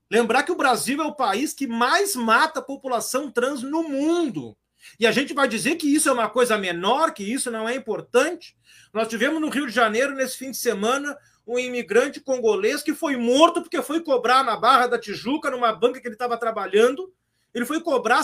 Lembrar 0.09 0.45
que 0.45 0.53
o 0.53 0.57
Brasil 0.57 1.03
é 1.03 1.05
o 1.05 1.16
país 1.16 1.53
que 1.53 1.66
mais 1.66 2.14
mata 2.14 2.61
a 2.61 2.62
população 2.62 3.32
trans 3.32 3.64
no 3.64 3.82
mundo. 3.82 4.57
E 4.97 5.09
a 5.09 5.11
gente 5.11 5.34
vai 5.34 5.49
dizer 5.49 5.74
que 5.74 5.93
isso 5.93 6.09
é 6.09 6.12
uma 6.12 6.30
coisa 6.30 6.57
menor, 6.57 7.12
que 7.12 7.24
isso 7.24 7.51
não 7.51 7.68
é 7.68 7.74
importante. 7.74 8.57
Nós 8.95 9.09
tivemos 9.09 9.41
no 9.41 9.49
Rio 9.49 9.66
de 9.66 9.72
Janeiro, 9.72 10.14
nesse 10.14 10.38
fim 10.38 10.53
de 10.53 10.57
semana, 10.57 11.18
um 11.45 11.59
imigrante 11.59 12.20
congolês 12.20 12.80
que 12.80 12.95
foi 12.95 13.16
morto 13.16 13.61
porque 13.61 13.82
foi 13.82 13.99
cobrar 13.99 14.45
na 14.45 14.57
Barra 14.57 14.86
da 14.86 15.01
Tijuca, 15.01 15.51
numa 15.51 15.72
banca 15.72 16.01
que 16.01 16.07
ele 16.07 16.14
estava 16.14 16.36
trabalhando. 16.36 17.12
Ele 17.53 17.66
foi 17.66 17.80
cobrar 17.80 18.22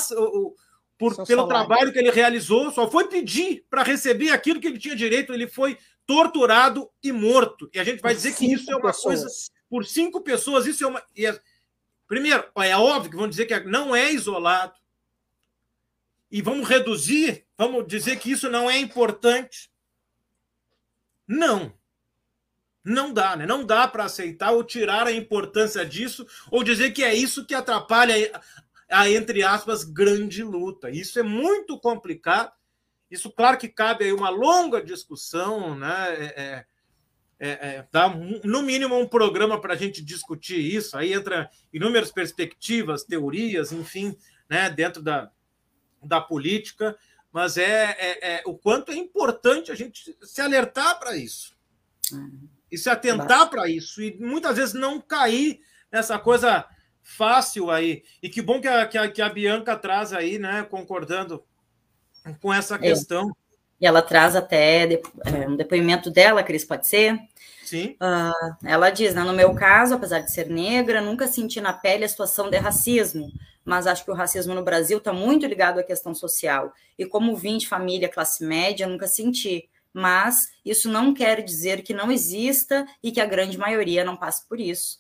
por, 0.99 1.27
pelo 1.27 1.47
trabalho 1.47 1.93
que 1.93 1.99
ele 1.99 2.11
realizou, 2.11 2.71
só 2.71 2.91
foi 2.91 3.09
pedir 3.09 3.65
para 3.69 3.83
receber 3.83 4.31
aquilo 4.31 4.61
que 4.61 4.67
ele 4.67 4.79
tinha 4.79 4.97
direito. 4.97 5.33
Ele 5.33 5.47
foi 5.47 5.79
torturado 6.07 6.91
e 7.03 7.13
morto. 7.13 7.69
E 7.73 7.79
a 7.79 7.85
gente 7.85 8.01
vai 8.01 8.15
por 8.15 8.17
dizer 8.17 8.35
que 8.35 8.53
isso 8.53 8.71
é 8.71 8.77
uma 8.77 8.93
pessoas. 8.93 9.21
coisa 9.21 9.29
por 9.69 9.85
cinco 9.85 10.21
pessoas. 10.23 10.67
Isso 10.67 10.85
é 10.85 10.87
uma. 10.87 11.03
É... 11.17 11.39
Primeiro, 12.07 12.45
é 12.57 12.77
óbvio 12.77 13.11
que 13.11 13.17
vão 13.17 13.29
dizer 13.29 13.47
que 13.47 13.61
não 13.61 13.95
é 13.95 14.11
isolado. 14.13 14.75
E 16.31 16.41
vamos 16.43 16.69
reduzir, 16.69 17.47
vamos 17.57 17.87
dizer 17.87 18.19
que 18.19 18.31
isso 18.31 18.51
não 18.51 18.71
é 18.71 18.79
importante. 18.79 19.71
Não. 21.27 21.73
Não 22.85 23.13
dá, 23.13 23.35
né? 23.35 23.47
Não 23.47 23.65
dá 23.65 23.89
para 23.89 24.05
aceitar 24.05 24.53
ou 24.53 24.63
tirar 24.63 25.09
a 25.09 25.13
importância 25.13 25.85
disso, 25.85 26.25
ou 26.51 26.63
dizer 26.63 26.93
que 26.93 27.03
é 27.03 27.13
isso 27.13 27.45
que 27.45 27.55
atrapalha 27.55 28.15
a, 28.91 29.11
entre 29.11 29.43
aspas, 29.43 29.85
grande 29.85 30.43
luta. 30.43 30.91
Isso 30.91 31.19
é 31.19 31.23
muito 31.23 31.79
complicado 31.79 32.53
isso, 33.11 33.31
claro 33.31 33.57
que 33.57 33.69
cabe 33.69 34.05
aí 34.05 34.13
uma 34.13 34.31
longa 34.31 34.83
discussão, 34.83 35.77
né? 35.77 36.15
É, 36.15 36.35
é, 36.37 36.67
é, 37.39 37.49
é 37.51 37.89
dá 37.93 38.09
no 38.09 38.63
mínimo 38.63 38.99
um 38.99 39.07
programa 39.07 39.61
para 39.61 39.75
a 39.75 39.77
gente 39.77 40.05
discutir 40.05 40.59
isso. 40.59 40.97
Aí 40.97 41.13
entra 41.13 41.49
inúmeras 41.73 42.11
perspectivas, 42.11 43.05
teorias, 43.05 43.71
enfim, 43.71 44.17
né, 44.51 44.69
dentro 44.71 45.03
da, 45.03 45.31
da 46.03 46.21
política, 46.21 46.97
mas 47.33 47.57
é, 47.57 47.97
é, 47.99 48.35
é 48.35 48.43
o 48.45 48.57
quanto 48.57 48.91
é 48.91 48.97
importante 48.97 49.71
a 49.71 49.75
gente 49.75 50.17
se 50.23 50.41
alertar 50.41 50.99
para 50.99 51.17
isso 51.17 51.55
uhum. 52.13 52.49
e 52.71 52.79
se 52.79 52.89
atentar 52.89 53.51
para 53.51 53.69
isso 53.69 54.03
e 54.03 54.17
muitas 54.19 54.57
vezes 54.57 54.75
não 54.75 55.01
cair 55.01 55.61
nessa 55.93 56.19
coisa 56.19 56.67
fácil 57.07 57.71
aí. 57.71 58.03
E 58.21 58.29
que 58.29 58.43
bom 58.43 58.61
que 58.61 58.67
a, 58.67 58.85
que 58.85 58.99
a, 58.99 59.09
que 59.09 59.23
a 59.23 59.29
Bianca 59.29 59.77
traz 59.77 60.13
aí, 60.13 60.39
né, 60.39 60.67
concordando 60.69 61.43
com 62.43 62.53
essa 62.53 62.75
é. 62.75 62.79
questão. 62.79 63.35
e 63.81 63.87
ela 63.87 64.03
traz 64.03 64.35
até 64.35 64.93
é, 64.93 65.49
um 65.49 65.57
depoimento 65.57 66.11
dela, 66.11 66.43
Cris, 66.43 66.65
pode 66.65 66.89
ser? 66.89 67.17
Sim. 67.65 67.97
Uh, 68.03 68.67
ela 68.67 68.91
diz, 68.91 69.15
né, 69.15 69.23
no 69.23 69.33
meu 69.33 69.55
caso, 69.55 69.95
apesar 69.95 70.21
de 70.21 70.33
ser 70.33 70.49
negra, 70.51 71.01
nunca 71.01 71.29
senti 71.29 71.61
na 71.61 71.73
pele 71.73 72.05
a 72.05 72.09
situação 72.09 72.51
de 72.51 72.59
racismo, 72.59 73.31
mas 73.65 73.87
acho 73.87 74.05
que 74.05 74.11
o 74.11 74.15
racismo 74.15 74.53
no 74.53 74.65
Brasil 74.65 74.99
está 74.99 75.13
muito 75.13 75.47
ligado 75.47 75.79
à 75.79 75.85
questão 75.85 76.13
social. 76.13 76.73
E 76.99 77.07
como 77.07 77.37
vim 77.37 77.57
de 77.57 77.69
família 77.69 78.09
classe 78.09 78.45
média, 78.45 78.87
nunca 78.87 79.07
senti. 79.07 79.69
Mas 79.93 80.51
isso 80.65 80.91
não 80.91 81.15
quer 81.15 81.43
dizer 81.43 81.83
que 81.83 81.95
não 81.95 82.11
exista 82.11 82.85
e 83.03 83.11
que 83.11 83.21
a 83.21 83.27
grande 83.27 83.57
maioria 83.57 84.05
não 84.05 84.17
passe 84.17 84.47
por 84.47 84.61
isso 84.61 84.99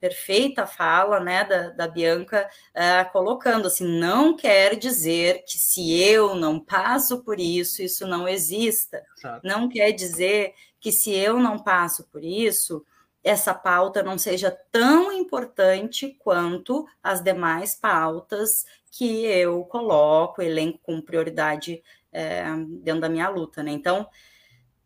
perfeita 0.00 0.66
fala 0.66 1.20
né, 1.20 1.44
da, 1.44 1.70
da 1.70 1.88
Bianca, 1.88 2.48
uh, 2.70 3.10
colocando 3.12 3.66
assim: 3.66 3.86
não 3.98 4.36
quer 4.36 4.76
dizer 4.76 5.44
que 5.46 5.58
se 5.58 6.00
eu 6.00 6.34
não 6.34 6.60
passo 6.60 7.22
por 7.22 7.38
isso, 7.40 7.82
isso 7.82 8.06
não 8.06 8.28
exista. 8.28 9.02
Exato. 9.16 9.46
Não 9.46 9.68
quer 9.68 9.92
dizer 9.92 10.54
que 10.80 10.92
se 10.92 11.12
eu 11.12 11.38
não 11.38 11.58
passo 11.58 12.04
por 12.10 12.22
isso, 12.22 12.84
essa 13.22 13.52
pauta 13.52 14.02
não 14.02 14.16
seja 14.16 14.50
tão 14.70 15.12
importante 15.12 16.16
quanto 16.20 16.86
as 17.02 17.22
demais 17.22 17.74
pautas 17.74 18.64
que 18.90 19.24
eu 19.26 19.64
coloco, 19.64 20.40
elenco 20.40 20.78
com 20.82 21.00
prioridade 21.00 21.82
é, 22.12 22.44
dentro 22.80 23.02
da 23.02 23.08
minha 23.08 23.28
luta. 23.28 23.62
Né? 23.62 23.72
Então, 23.72 24.08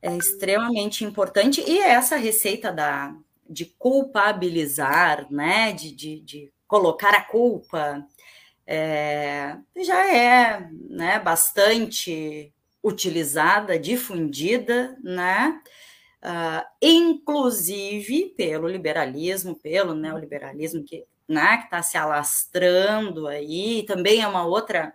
é 0.01 0.17
extremamente 0.17 1.05
importante. 1.05 1.63
E 1.65 1.79
essa 1.79 2.17
receita 2.17 2.73
da, 2.73 3.15
de 3.49 3.67
culpabilizar, 3.67 5.27
né, 5.31 5.73
de, 5.73 5.93
de, 5.95 6.21
de 6.21 6.53
colocar 6.67 7.15
a 7.15 7.25
culpa, 7.25 8.07
é, 8.67 9.57
já 9.83 10.15
é 10.15 10.69
né, 10.89 11.19
bastante 11.19 12.53
utilizada, 12.83 13.79
difundida, 13.79 14.97
né, 15.03 15.61
uh, 16.23 16.67
inclusive 16.81 18.35
pelo 18.37 18.67
liberalismo, 18.67 19.55
pelo 19.55 19.95
neoliberalismo 19.95 20.83
que 20.83 21.05
né, 21.29 21.61
está 21.65 21.83
se 21.83 21.97
alastrando 21.97 23.27
aí, 23.27 23.85
também 23.87 24.23
é 24.23 24.27
uma 24.27 24.45
outra 24.45 24.95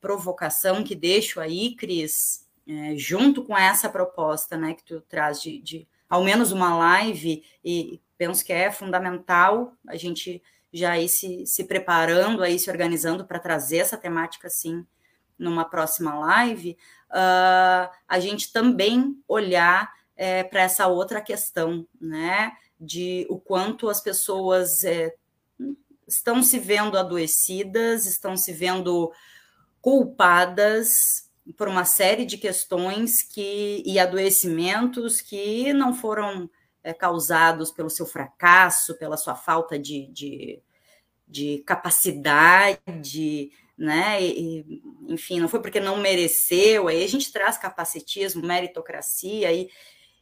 provocação 0.00 0.84
que 0.84 0.94
deixo 0.94 1.40
aí, 1.40 1.74
Cris, 1.74 2.46
é, 2.68 2.96
junto 2.96 3.44
com 3.44 3.56
essa 3.56 3.88
proposta 3.88 4.56
né, 4.56 4.74
que 4.74 4.84
tu 4.84 5.00
traz 5.00 5.40
de, 5.40 5.58
de 5.60 5.88
ao 6.08 6.22
menos 6.22 6.52
uma 6.52 6.76
live, 6.76 7.42
e 7.64 8.00
penso 8.16 8.44
que 8.44 8.52
é 8.52 8.70
fundamental 8.70 9.72
a 9.86 9.96
gente 9.96 10.42
já 10.72 10.98
ir 10.98 11.08
se, 11.08 11.46
se 11.46 11.64
preparando, 11.64 12.42
aí 12.42 12.58
se 12.58 12.70
organizando 12.70 13.24
para 13.24 13.38
trazer 13.38 13.78
essa 13.78 13.96
temática, 13.96 14.46
assim, 14.46 14.86
numa 15.38 15.64
próxima 15.64 16.18
live, 16.18 16.76
uh, 17.10 17.90
a 18.08 18.20
gente 18.20 18.52
também 18.52 19.18
olhar 19.28 19.90
é, 20.16 20.42
para 20.42 20.62
essa 20.62 20.86
outra 20.86 21.20
questão, 21.20 21.86
né, 22.00 22.52
de 22.80 23.26
o 23.28 23.38
quanto 23.38 23.88
as 23.88 24.00
pessoas 24.00 24.82
é, 24.84 25.14
estão 26.06 26.42
se 26.42 26.58
vendo 26.58 26.96
adoecidas, 26.96 28.06
estão 28.06 28.36
se 28.36 28.52
vendo 28.52 29.12
culpadas 29.80 31.25
por 31.56 31.68
uma 31.68 31.84
série 31.84 32.24
de 32.24 32.36
questões 32.36 33.22
que 33.22 33.82
e 33.84 33.98
adoecimentos 33.98 35.20
que 35.20 35.72
não 35.72 35.94
foram 35.94 36.50
é, 36.82 36.92
causados 36.92 37.70
pelo 37.70 37.90
seu 37.90 38.06
fracasso, 38.06 38.96
pela 38.98 39.16
sua 39.16 39.34
falta 39.34 39.78
de, 39.78 40.06
de, 40.08 40.60
de 41.26 41.62
capacidade, 41.66 43.50
né? 43.76 44.22
E, 44.22 44.82
enfim, 45.08 45.40
não 45.40 45.48
foi 45.48 45.60
porque 45.60 45.80
não 45.80 45.96
mereceu. 45.98 46.88
Aí 46.88 47.04
a 47.04 47.08
gente 47.08 47.32
traz 47.32 47.58
capacitismo, 47.58 48.46
meritocracia 48.46 49.52
e, 49.52 49.68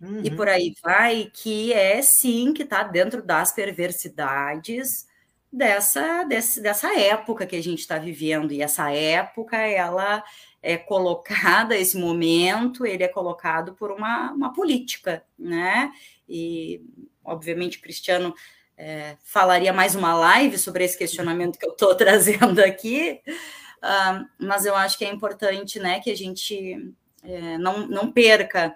uhum. 0.00 0.22
e 0.24 0.30
por 0.30 0.48
aí 0.48 0.74
vai, 0.82 1.30
que 1.32 1.72
é 1.72 2.02
sim 2.02 2.52
que 2.52 2.62
está 2.62 2.82
dentro 2.82 3.22
das 3.22 3.52
perversidades 3.52 5.06
dessa, 5.54 6.24
desse, 6.24 6.60
dessa 6.60 6.98
época 6.98 7.46
que 7.46 7.56
a 7.56 7.62
gente 7.62 7.78
está 7.78 7.96
vivendo. 7.96 8.52
E 8.52 8.60
essa 8.60 8.90
época, 8.90 9.56
ela 9.56 10.22
é 10.64 10.78
colocada, 10.78 11.76
esse 11.76 11.94
momento, 11.94 12.86
ele 12.86 13.02
é 13.02 13.08
colocado 13.08 13.74
por 13.74 13.90
uma, 13.90 14.32
uma 14.32 14.50
política, 14.50 15.22
né? 15.38 15.92
E, 16.26 16.80
obviamente, 17.22 17.78
Cristiano 17.78 18.34
é, 18.74 19.18
falaria 19.22 19.74
mais 19.74 19.94
uma 19.94 20.14
live 20.14 20.56
sobre 20.56 20.82
esse 20.82 20.96
questionamento 20.96 21.58
que 21.58 21.66
eu 21.66 21.72
estou 21.72 21.94
trazendo 21.94 22.60
aqui, 22.60 23.20
uh, 23.26 24.26
mas 24.38 24.64
eu 24.64 24.74
acho 24.74 24.96
que 24.96 25.04
é 25.04 25.12
importante, 25.12 25.78
né, 25.78 26.00
que 26.00 26.10
a 26.10 26.16
gente 26.16 26.94
é, 27.22 27.58
não, 27.58 27.86
não 27.86 28.10
perca 28.10 28.74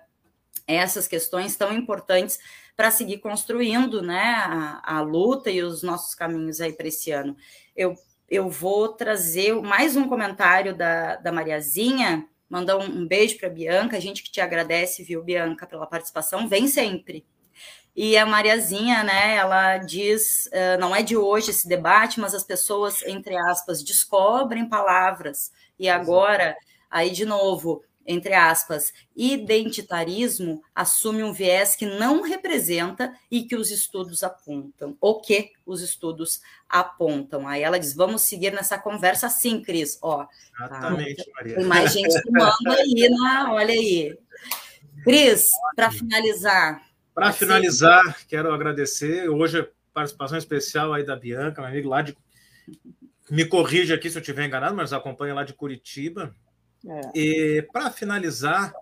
essas 0.66 1.08
questões 1.08 1.56
tão 1.56 1.72
importantes 1.72 2.38
para 2.76 2.90
seguir 2.90 3.18
construindo, 3.18 4.02
né, 4.02 4.34
a, 4.36 4.98
a 4.98 5.00
luta 5.00 5.50
e 5.50 5.62
os 5.62 5.82
nossos 5.82 6.14
caminhos 6.14 6.60
aí 6.60 6.74
para 6.74 6.88
esse 6.88 7.10
ano. 7.10 7.34
Eu 7.74 7.96
eu 8.28 8.48
vou 8.50 8.88
trazer 8.88 9.54
mais 9.62 9.96
um 9.96 10.06
comentário 10.06 10.76
da, 10.76 11.16
da 11.16 11.32
Mariazinha, 11.32 12.28
mandar 12.48 12.76
um, 12.76 12.84
um 12.84 13.06
beijo 13.06 13.38
para 13.38 13.48
a 13.48 13.52
Bianca, 13.52 13.96
a 13.96 14.00
gente 14.00 14.22
que 14.22 14.30
te 14.30 14.40
agradece, 14.40 15.02
viu, 15.02 15.22
Bianca, 15.22 15.66
pela 15.66 15.86
participação, 15.86 16.46
vem 16.46 16.68
sempre. 16.68 17.26
E 17.96 18.16
a 18.16 18.24
Mariazinha, 18.24 19.02
né, 19.02 19.34
ela 19.34 19.78
diz, 19.78 20.46
uh, 20.46 20.78
não 20.78 20.94
é 20.94 21.02
de 21.02 21.16
hoje 21.16 21.50
esse 21.50 21.66
debate, 21.66 22.20
mas 22.20 22.34
as 22.34 22.44
pessoas, 22.44 23.02
entre 23.02 23.36
aspas, 23.36 23.82
descobrem 23.82 24.68
palavras. 24.68 25.50
E 25.78 25.88
agora, 25.88 26.54
aí 26.90 27.10
de 27.10 27.24
novo, 27.24 27.82
entre 28.08 28.32
aspas, 28.32 28.90
identitarismo 29.14 30.62
assume 30.74 31.22
um 31.22 31.30
viés 31.30 31.76
que 31.76 31.84
não 31.84 32.22
representa 32.22 33.12
e 33.30 33.42
que 33.42 33.54
os 33.54 33.70
estudos 33.70 34.22
apontam, 34.22 34.96
o 34.98 35.20
que 35.20 35.52
os 35.66 35.82
estudos 35.82 36.40
apontam. 36.66 37.46
Aí 37.46 37.62
ela 37.62 37.78
diz: 37.78 37.92
vamos 37.92 38.22
seguir 38.22 38.50
nessa 38.50 38.78
conversa 38.78 39.26
assim, 39.26 39.62
Cris. 39.62 39.98
Ó, 40.00 40.26
Exatamente, 40.54 41.22
tá? 41.22 41.30
Maria. 41.36 41.56
Tem 41.56 41.64
mais 41.66 41.92
gente 41.92 42.22
que 42.22 42.30
manda 42.30 42.80
aí, 42.80 43.08
né? 43.10 43.46
Olha 43.50 43.74
aí. 43.74 44.18
Cris, 45.04 45.44
para 45.76 45.90
finalizar. 45.90 46.82
Para 47.14 47.30
finalizar, 47.32 48.26
quero 48.26 48.50
agradecer. 48.54 49.28
Hoje, 49.28 49.68
participação 49.92 50.38
especial 50.38 50.94
aí 50.94 51.04
da 51.04 51.14
Bianca, 51.14 51.60
meu 51.60 51.70
amigo 51.70 51.90
lá 51.90 52.00
de. 52.00 52.16
Me 53.30 53.44
corrija 53.44 53.94
aqui 53.94 54.08
se 54.08 54.16
eu 54.16 54.22
estiver 54.22 54.46
enganado, 54.46 54.74
mas 54.74 54.94
acompanha 54.94 55.34
lá 55.34 55.44
de 55.44 55.52
Curitiba. 55.52 56.34
É. 56.86 57.10
E 57.14 57.62
para 57.72 57.90
finalizar, 57.90 58.72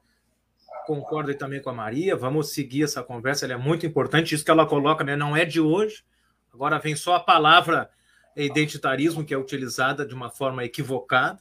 concordo 0.87 1.35
também 1.35 1.63
com 1.63 1.71
a 1.71 1.75
Maria, 1.75 2.15
vamos 2.17 2.53
seguir 2.53 2.85
essa 2.85 3.03
conversa, 3.03 3.45
ela 3.45 3.55
é 3.55 3.57
muito 3.57 3.87
importante, 3.87 4.35
isso 4.35 4.45
que 4.45 4.51
ela 4.51 4.67
coloca, 4.67 5.03
né, 5.03 5.17
não 5.17 5.37
é 5.37 5.45
de 5.45 5.61
hoje, 5.61 6.05
agora 6.53 6.79
vem 6.79 6.95
só 6.95 7.17
a 7.17 7.21
palavra 7.21 7.91
identitarismo, 8.37 9.25
que 9.25 9.33
é 9.33 9.39
utilizada 9.39 10.05
de 10.07 10.15
uma 10.15 10.31
forma 10.31 10.63
equivocada. 10.63 11.41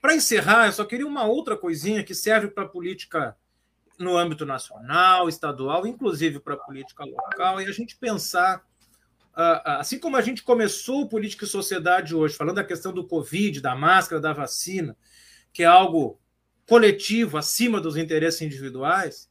Para 0.00 0.14
encerrar, 0.14 0.66
eu 0.66 0.72
só 0.72 0.84
queria 0.84 1.06
uma 1.06 1.24
outra 1.24 1.56
coisinha 1.56 2.04
que 2.04 2.14
serve 2.14 2.48
para 2.48 2.62
a 2.64 2.68
política 2.68 3.36
no 3.98 4.16
âmbito 4.16 4.46
nacional, 4.46 5.28
estadual, 5.28 5.86
inclusive 5.86 6.38
para 6.38 6.54
a 6.54 6.58
política 6.58 7.04
local, 7.04 7.60
e 7.60 7.66
a 7.66 7.72
gente 7.72 7.96
pensar, 7.96 8.64
assim 9.64 9.98
como 9.98 10.16
a 10.16 10.22
gente 10.22 10.42
começou 10.42 11.08
política 11.08 11.44
e 11.44 11.48
sociedade 11.48 12.14
hoje, 12.14 12.36
falando 12.36 12.56
da 12.56 12.64
questão 12.64 12.92
do 12.92 13.06
Covid, 13.06 13.60
da 13.60 13.74
máscara, 13.74 14.20
da 14.20 14.32
vacina, 14.32 14.96
que 15.52 15.62
é 15.62 15.66
algo 15.66 16.20
coletivo, 16.66 17.36
acima 17.36 17.80
dos 17.80 17.96
interesses 17.96 18.40
individuais, 18.42 19.28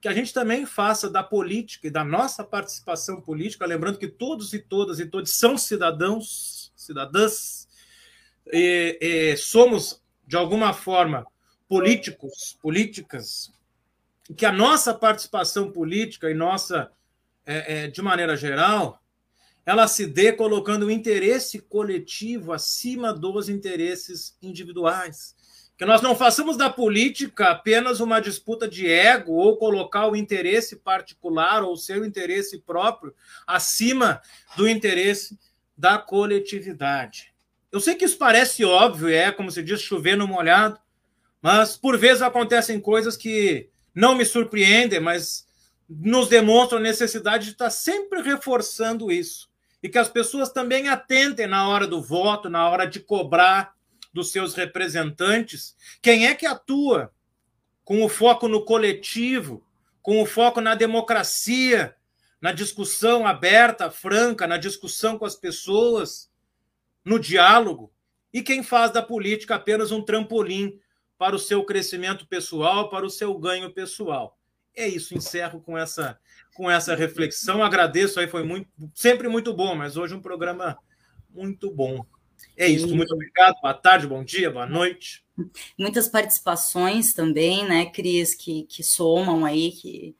que 0.00 0.08
a 0.08 0.12
gente 0.12 0.34
também 0.34 0.66
faça 0.66 1.08
da 1.08 1.22
política 1.22 1.86
e 1.86 1.90
da 1.90 2.04
nossa 2.04 2.44
participação 2.44 3.20
política, 3.20 3.64
lembrando 3.64 3.96
que 3.96 4.08
todos 4.08 4.52
e 4.52 4.58
todas 4.58 4.98
e 4.98 5.06
todos 5.06 5.36
são 5.36 5.56
cidadãos, 5.56 6.72
cidadãs, 6.76 7.68
e, 8.52 8.98
e 9.00 9.36
somos, 9.36 10.02
de 10.26 10.36
alguma 10.36 10.74
forma, 10.74 11.26
políticos, 11.68 12.58
políticas, 12.60 13.52
que 14.36 14.44
a 14.44 14.52
nossa 14.52 14.92
participação 14.92 15.70
política 15.70 16.30
e 16.30 16.34
nossa, 16.34 16.90
é, 17.46 17.84
é, 17.84 17.86
de 17.88 18.02
maneira 18.02 18.36
geral, 18.36 19.00
ela 19.64 19.86
se 19.86 20.06
dê 20.06 20.32
colocando 20.32 20.86
o 20.86 20.90
interesse 20.90 21.60
coletivo 21.60 22.52
acima 22.52 23.12
dos 23.12 23.48
interesses 23.48 24.36
individuais 24.42 25.34
que 25.76 25.84
nós 25.84 26.00
não 26.00 26.14
façamos 26.14 26.56
da 26.56 26.70
política 26.70 27.50
apenas 27.50 27.98
uma 28.00 28.20
disputa 28.20 28.68
de 28.68 28.86
ego 28.86 29.32
ou 29.32 29.56
colocar 29.56 30.06
o 30.06 30.14
interesse 30.14 30.76
particular 30.76 31.62
ou 31.62 31.76
seu 31.76 32.04
interesse 32.04 32.60
próprio 32.60 33.14
acima 33.46 34.22
do 34.56 34.68
interesse 34.68 35.38
da 35.76 35.98
coletividade. 35.98 37.32
Eu 37.72 37.80
sei 37.80 37.96
que 37.96 38.04
isso 38.04 38.16
parece 38.16 38.64
óbvio, 38.64 39.08
é 39.08 39.32
como 39.32 39.50
se 39.50 39.62
diz 39.62 39.80
chover 39.80 40.16
no 40.16 40.28
molhado, 40.28 40.78
mas 41.42 41.76
por 41.76 41.98
vezes 41.98 42.22
acontecem 42.22 42.80
coisas 42.80 43.16
que 43.16 43.68
não 43.92 44.14
me 44.14 44.24
surpreendem, 44.24 45.00
mas 45.00 45.44
nos 45.88 46.28
demonstram 46.28 46.78
a 46.78 46.82
necessidade 46.82 47.46
de 47.46 47.50
estar 47.52 47.70
sempre 47.70 48.22
reforçando 48.22 49.10
isso. 49.10 49.48
E 49.82 49.88
que 49.88 49.98
as 49.98 50.08
pessoas 50.08 50.50
também 50.50 50.88
atentem 50.88 51.46
na 51.46 51.68
hora 51.68 51.86
do 51.86 52.00
voto, 52.00 52.48
na 52.48 52.68
hora 52.68 52.86
de 52.86 53.00
cobrar, 53.00 53.74
dos 54.14 54.30
seus 54.30 54.54
representantes, 54.54 55.76
quem 56.00 56.26
é 56.26 56.34
que 56.34 56.46
atua 56.46 57.12
com 57.84 58.02
o 58.02 58.08
foco 58.08 58.46
no 58.46 58.64
coletivo, 58.64 59.66
com 60.00 60.22
o 60.22 60.26
foco 60.26 60.60
na 60.60 60.74
democracia, 60.74 61.94
na 62.40 62.52
discussão 62.52 63.26
aberta, 63.26 63.90
franca, 63.90 64.46
na 64.46 64.56
discussão 64.56 65.18
com 65.18 65.26
as 65.26 65.34
pessoas, 65.34 66.30
no 67.04 67.18
diálogo, 67.18 67.92
e 68.32 68.42
quem 68.42 68.62
faz 68.62 68.92
da 68.92 69.02
política 69.02 69.56
apenas 69.56 69.90
um 69.90 70.02
trampolim 70.02 70.78
para 71.18 71.36
o 71.36 71.38
seu 71.38 71.64
crescimento 71.64 72.26
pessoal, 72.26 72.88
para 72.88 73.04
o 73.04 73.10
seu 73.10 73.36
ganho 73.36 73.72
pessoal. 73.72 74.38
É 74.76 74.88
isso, 74.88 75.14
encerro 75.14 75.60
com 75.60 75.76
essa 75.76 76.18
com 76.54 76.70
essa 76.70 76.94
reflexão. 76.94 77.62
Agradeço 77.62 78.20
aí, 78.20 78.28
foi 78.28 78.44
muito 78.44 78.68
sempre 78.94 79.28
muito 79.28 79.52
bom, 79.52 79.74
mas 79.74 79.96
hoje 79.96 80.14
um 80.14 80.20
programa 80.20 80.78
muito 81.30 81.70
bom. 81.70 82.04
É 82.56 82.68
isso, 82.68 82.94
muito 82.94 83.12
obrigado. 83.12 83.60
Boa 83.60 83.74
tarde, 83.74 84.06
bom 84.06 84.22
dia, 84.22 84.50
boa 84.50 84.66
noite. 84.66 85.24
Muitas 85.76 86.08
participações 86.08 87.12
também, 87.12 87.66
né, 87.66 87.86
Cris, 87.86 88.34
que, 88.34 88.62
que 88.64 88.82
somam 88.82 89.44
aí, 89.44 89.72
que, 89.72 90.16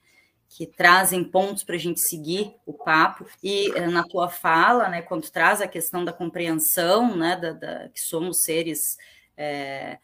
que 0.48 0.66
trazem 0.66 1.22
pontos 1.22 1.62
para 1.62 1.76
a 1.76 1.78
gente 1.78 2.00
seguir 2.00 2.52
o 2.66 2.72
papo. 2.72 3.24
E 3.42 3.70
eh, 3.76 3.86
na 3.86 4.02
tua 4.02 4.28
fala, 4.28 4.88
né, 4.88 5.02
quando 5.02 5.30
traz 5.30 5.60
a 5.60 5.68
questão 5.68 6.04
da 6.04 6.12
compreensão, 6.12 7.16
né, 7.16 7.36
da, 7.36 7.52
da 7.52 7.88
que 7.90 8.00
somos 8.00 8.42
seres 8.42 8.96
é, 9.36 9.98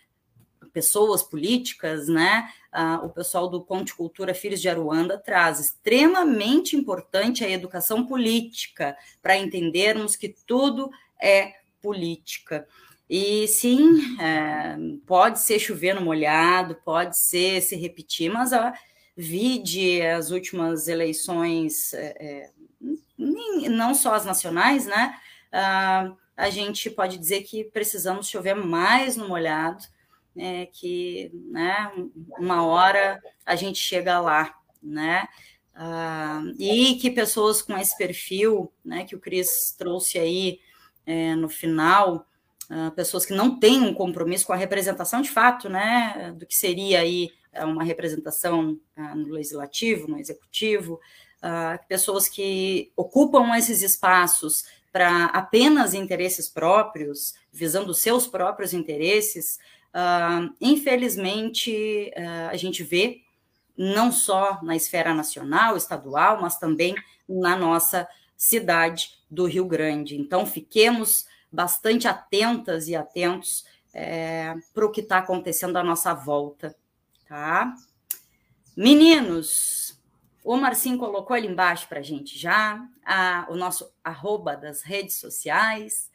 pessoas 0.72 1.22
políticas, 1.22 2.08
né? 2.08 2.48
Ah, 2.72 3.00
o 3.02 3.10
pessoal 3.10 3.48
do 3.48 3.62
Ponte 3.62 3.94
Cultura 3.94 4.34
Filhos 4.34 4.60
de 4.60 4.68
Aruanda 4.68 5.18
traz 5.18 5.58
extremamente 5.58 6.76
importante 6.76 7.44
a 7.44 7.50
educação 7.50 8.06
política 8.06 8.96
para 9.20 9.36
entendermos 9.36 10.14
que 10.14 10.28
tudo 10.46 10.90
é 11.20 11.59
política. 11.82 12.66
E 13.08 13.48
sim, 13.48 14.18
é, 14.20 14.76
pode 15.06 15.40
ser 15.40 15.58
chover 15.58 15.94
no 15.94 16.00
molhado, 16.00 16.76
pode 16.84 17.18
ser 17.18 17.60
se 17.60 17.74
repetir, 17.74 18.30
mas 18.30 18.52
a 18.52 18.72
vide 19.16 20.00
as 20.02 20.30
últimas 20.30 20.88
eleições, 20.88 21.92
é, 21.92 22.16
é 22.20 22.50
não 23.68 23.94
só 23.94 24.14
as 24.14 24.24
nacionais, 24.24 24.86
né? 24.86 25.14
Ah, 25.52 26.12
a 26.36 26.48
gente 26.48 26.88
pode 26.88 27.18
dizer 27.18 27.42
que 27.42 27.64
precisamos 27.64 28.28
chover 28.28 28.54
mais 28.54 29.16
no 29.16 29.28
molhado, 29.28 29.84
é, 30.36 30.66
que 30.66 31.30
né, 31.50 31.92
uma 32.38 32.64
hora 32.64 33.20
a 33.44 33.56
gente 33.56 33.78
chega 33.78 34.20
lá, 34.20 34.54
né? 34.82 35.28
Ah, 35.74 36.42
e 36.58 36.94
que 36.96 37.10
pessoas 37.10 37.60
com 37.60 37.76
esse 37.76 37.96
perfil, 37.96 38.72
né, 38.84 39.04
que 39.04 39.14
o 39.14 39.20
Cris 39.20 39.74
trouxe 39.76 40.18
aí 40.18 40.60
é, 41.06 41.34
no 41.34 41.48
final, 41.48 42.26
ah, 42.68 42.92
pessoas 42.94 43.26
que 43.26 43.32
não 43.32 43.58
têm 43.58 43.80
um 43.82 43.94
compromisso 43.94 44.46
com 44.46 44.52
a 44.52 44.56
representação 44.56 45.20
de 45.20 45.30
fato, 45.30 45.68
né, 45.68 46.34
do 46.36 46.46
que 46.46 46.54
seria 46.54 47.00
aí 47.00 47.30
é, 47.52 47.64
uma 47.64 47.82
representação 47.82 48.78
ah, 48.96 49.14
no 49.14 49.28
legislativo, 49.28 50.08
no 50.08 50.18
executivo, 50.18 51.00
ah, 51.42 51.78
pessoas 51.88 52.28
que 52.28 52.92
ocupam 52.96 53.56
esses 53.56 53.82
espaços 53.82 54.64
para 54.92 55.26
apenas 55.26 55.94
interesses 55.94 56.48
próprios, 56.48 57.34
visando 57.52 57.94
seus 57.94 58.26
próprios 58.26 58.72
interesses, 58.72 59.58
Uh, 59.90 60.54
infelizmente, 60.60 62.12
uh, 62.16 62.50
a 62.50 62.56
gente 62.56 62.82
vê, 62.82 63.22
não 63.76 64.12
só 64.12 64.60
na 64.62 64.76
esfera 64.76 65.12
nacional, 65.14 65.76
estadual, 65.76 66.40
mas 66.40 66.58
também 66.58 66.94
na 67.28 67.56
nossa 67.56 68.06
cidade 68.40 69.18
do 69.30 69.44
Rio 69.44 69.66
Grande. 69.66 70.18
Então, 70.18 70.46
fiquemos 70.46 71.26
bastante 71.52 72.08
atentas 72.08 72.88
e 72.88 72.96
atentos 72.96 73.64
é, 73.92 74.54
para 74.72 74.86
o 74.86 74.90
que 74.90 75.00
está 75.00 75.18
acontecendo 75.18 75.76
à 75.76 75.82
nossa 75.82 76.14
volta, 76.14 76.74
tá? 77.28 77.74
Meninos, 78.76 80.00
o 80.44 80.56
Marcinho 80.56 80.96
colocou 80.96 81.36
ali 81.36 81.48
embaixo 81.48 81.88
para 81.88 81.98
a 81.98 82.02
gente 82.02 82.38
já 82.38 82.82
a, 83.04 83.46
o 83.50 83.56
nosso 83.56 83.92
arroba 84.02 84.56
das 84.56 84.82
redes 84.82 85.16
sociais 85.16 86.08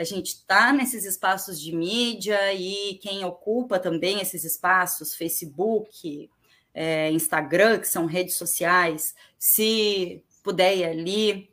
a 0.00 0.04
gente 0.04 0.28
está 0.28 0.72
nesses 0.72 1.04
espaços 1.04 1.60
de 1.60 1.76
mídia 1.76 2.54
e 2.54 2.94
quem 3.02 3.22
ocupa 3.22 3.78
também 3.78 4.18
esses 4.18 4.44
espaços, 4.44 5.14
Facebook, 5.14 6.30
é, 6.72 7.10
Instagram, 7.10 7.78
que 7.78 7.86
são 7.86 8.06
redes 8.06 8.36
sociais, 8.36 9.14
se 9.38 10.24
puder 10.42 10.88
ali, 10.88 11.50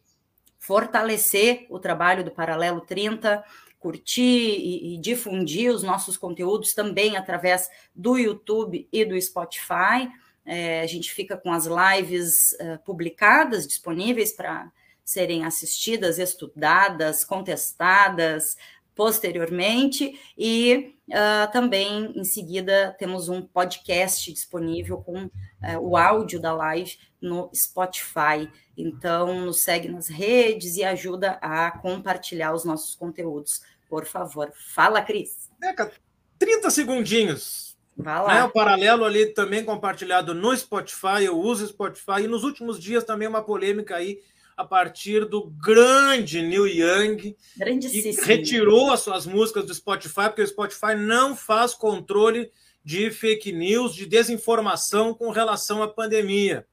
fortalecer 0.57 1.65
o 1.69 1.79
trabalho 1.79 2.23
do 2.23 2.31
Paralelo 2.31 2.81
30, 2.81 3.43
curtir 3.79 4.21
e, 4.21 4.95
e 4.95 4.97
difundir 4.97 5.71
os 5.71 5.83
nossos 5.83 6.17
conteúdos 6.17 6.73
também 6.73 7.15
através 7.15 7.69
do 7.95 8.17
YouTube 8.17 8.87
e 8.91 9.05
do 9.05 9.19
Spotify. 9.21 10.09
É, 10.45 10.81
a 10.81 10.87
gente 10.87 11.13
fica 11.13 11.37
com 11.37 11.51
as 11.51 11.65
lives 11.67 12.53
uh, 12.53 12.83
publicadas, 12.83 13.67
disponíveis 13.67 14.31
para 14.31 14.71
serem 15.03 15.45
assistidas, 15.45 16.19
estudadas, 16.19 17.23
contestadas 17.23 18.57
posteriormente 18.93 20.19
e 20.37 20.96
uh, 21.09 21.51
também 21.51 22.11
em 22.15 22.23
seguida 22.23 22.95
temos 22.97 23.29
um 23.29 23.41
podcast 23.41 24.31
disponível 24.31 24.97
com 24.97 25.25
uh, 25.25 25.31
o 25.79 25.97
áudio 25.97 26.39
da 26.39 26.53
live 26.53 26.97
no 27.21 27.49
Spotify. 27.53 28.49
Então 28.77 29.41
nos 29.45 29.61
segue 29.61 29.89
nas 29.89 30.07
redes 30.07 30.77
e 30.77 30.83
ajuda 30.83 31.39
a 31.41 31.71
compartilhar 31.71 32.53
os 32.53 32.63
nossos 32.63 32.95
conteúdos, 32.95 33.61
por 33.89 34.05
favor. 34.05 34.51
Fala, 34.73 35.01
Cris. 35.01 35.49
Deca, 35.59 35.91
30 36.37 36.69
segundinhos. 36.69 37.67
Vai 37.97 38.21
lá. 38.21 38.33
Né, 38.35 38.43
o 38.43 38.51
paralelo 38.51 39.03
ali 39.03 39.25
também 39.33 39.65
compartilhado 39.65 40.35
no 40.35 40.55
Spotify, 40.55 41.23
eu 41.23 41.39
uso 41.39 41.67
Spotify, 41.67 42.21
e 42.23 42.27
nos 42.27 42.43
últimos 42.43 42.79
dias 42.79 43.03
também 43.03 43.27
uma 43.27 43.41
polêmica 43.41 43.95
aí 43.95 44.19
a 44.57 44.65
partir 44.65 45.23
do 45.25 45.51
grande 45.51 46.41
Neil 46.41 46.67
Young, 46.67 47.35
que 47.79 48.11
retirou 48.23 48.91
as 48.91 49.01
suas 49.01 49.27
músicas 49.27 49.65
do 49.65 49.73
Spotify, 49.73 50.23
porque 50.25 50.41
o 50.41 50.47
Spotify 50.47 50.95
não 50.97 51.35
faz 51.35 51.75
controle 51.75 52.51
de 52.83 53.11
fake 53.11 53.51
news, 53.51 53.93
de 53.93 54.07
desinformação 54.07 55.13
com 55.13 55.29
relação 55.29 55.83
à 55.83 55.87
pandemia. 55.87 56.65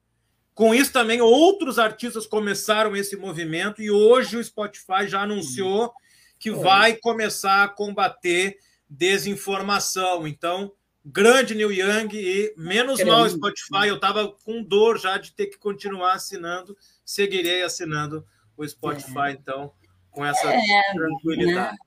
Com 0.55 0.73
isso 0.73 0.91
também 0.91 1.21
outros 1.21 1.77
artistas 1.77 2.25
começaram 2.25 2.95
esse 2.95 3.15
movimento 3.15 3.81
e 3.81 3.91
hoje 3.91 4.37
o 4.37 4.43
Spotify 4.43 5.07
já 5.07 5.21
anunciou 5.21 5.93
que 6.39 6.49
vai 6.49 6.95
começar 6.95 7.63
a 7.63 7.67
combater 7.67 8.57
desinformação. 8.89 10.27
Então, 10.27 10.71
grande 11.05 11.53
Neil 11.53 11.71
Young 11.71 12.09
e 12.13 12.53
menos 12.57 13.03
mal 13.03 13.29
Spotify, 13.29 13.87
eu 13.87 13.95
estava 13.95 14.27
com 14.27 14.63
dor 14.63 14.99
já 14.99 15.17
de 15.17 15.31
ter 15.31 15.45
que 15.47 15.57
continuar 15.57 16.13
assinando 16.13 16.75
seguirei 17.05 17.61
assinando 17.61 18.25
o 18.57 18.67
Spotify, 18.67 19.27
é. 19.27 19.31
então, 19.31 19.71
com 20.09 20.25
essa 20.25 20.49
é, 20.51 20.61
tranquilidade. 20.93 21.71
Né? 21.73 21.77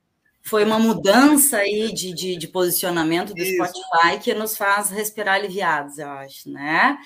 Foi 0.43 0.65
uma 0.65 0.79
mudança 0.79 1.59
aí 1.59 1.93
de, 1.93 2.15
de, 2.15 2.37
de 2.37 2.49
posicionamento 2.49 3.35
do 3.35 3.43
Isso. 3.43 3.57
Spotify 3.57 4.23
que 4.23 4.33
nos 4.33 4.57
faz 4.57 4.91
respirar 4.91 5.35
aliviados, 5.35 5.99
eu 5.99 6.09
acho, 6.09 6.49
né? 6.51 6.97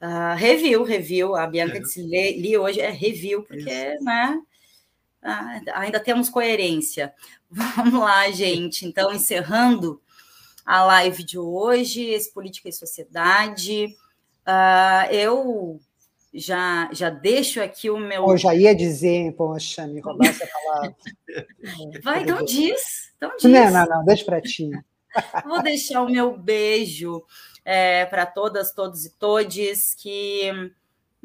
Uh, 0.00 0.34
review, 0.34 0.82
review. 0.82 1.36
A 1.36 1.46
Bianca 1.46 1.76
é. 1.76 1.80
disse 1.80 2.02
li, 2.02 2.40
li 2.40 2.56
hoje 2.56 2.80
é 2.80 2.90
review, 2.90 3.42
porque, 3.42 3.70
Isso. 3.70 4.02
né? 4.02 4.40
Ah, 5.22 5.60
ainda 5.74 6.00
temos 6.00 6.30
coerência. 6.30 7.12
Vamos 7.50 8.00
lá, 8.00 8.30
gente. 8.30 8.86
Então, 8.86 9.12
encerrando 9.12 10.00
a 10.70 10.84
live 10.84 11.24
de 11.24 11.36
hoje, 11.36 12.04
esse 12.10 12.32
Política 12.32 12.68
e 12.68 12.72
Sociedade. 12.72 13.86
Uh, 14.46 15.12
eu 15.12 15.80
já, 16.32 16.88
já 16.92 17.10
deixo 17.10 17.60
aqui 17.60 17.90
o 17.90 17.98
meu. 17.98 18.28
Eu 18.28 18.38
já 18.38 18.54
ia 18.54 18.72
dizer, 18.72 19.32
poxa, 19.32 19.84
me 19.88 20.00
roubar 20.00 20.28
essa 20.28 20.46
palavra. 20.46 20.94
Vai, 22.04 22.22
então 22.22 22.44
diz. 22.44 23.12
Então 23.16 23.32
diz. 23.36 23.50
Não, 23.50 23.70
não, 23.72 23.84
não, 23.84 24.04
deixa 24.04 24.24
para 24.24 24.40
ti. 24.40 24.70
Vou 25.44 25.60
deixar 25.60 26.02
o 26.02 26.08
meu 26.08 26.38
beijo 26.38 27.24
é, 27.64 28.06
para 28.06 28.24
todas, 28.24 28.72
todos 28.72 29.04
e 29.04 29.10
todes 29.18 29.96
que 29.96 30.52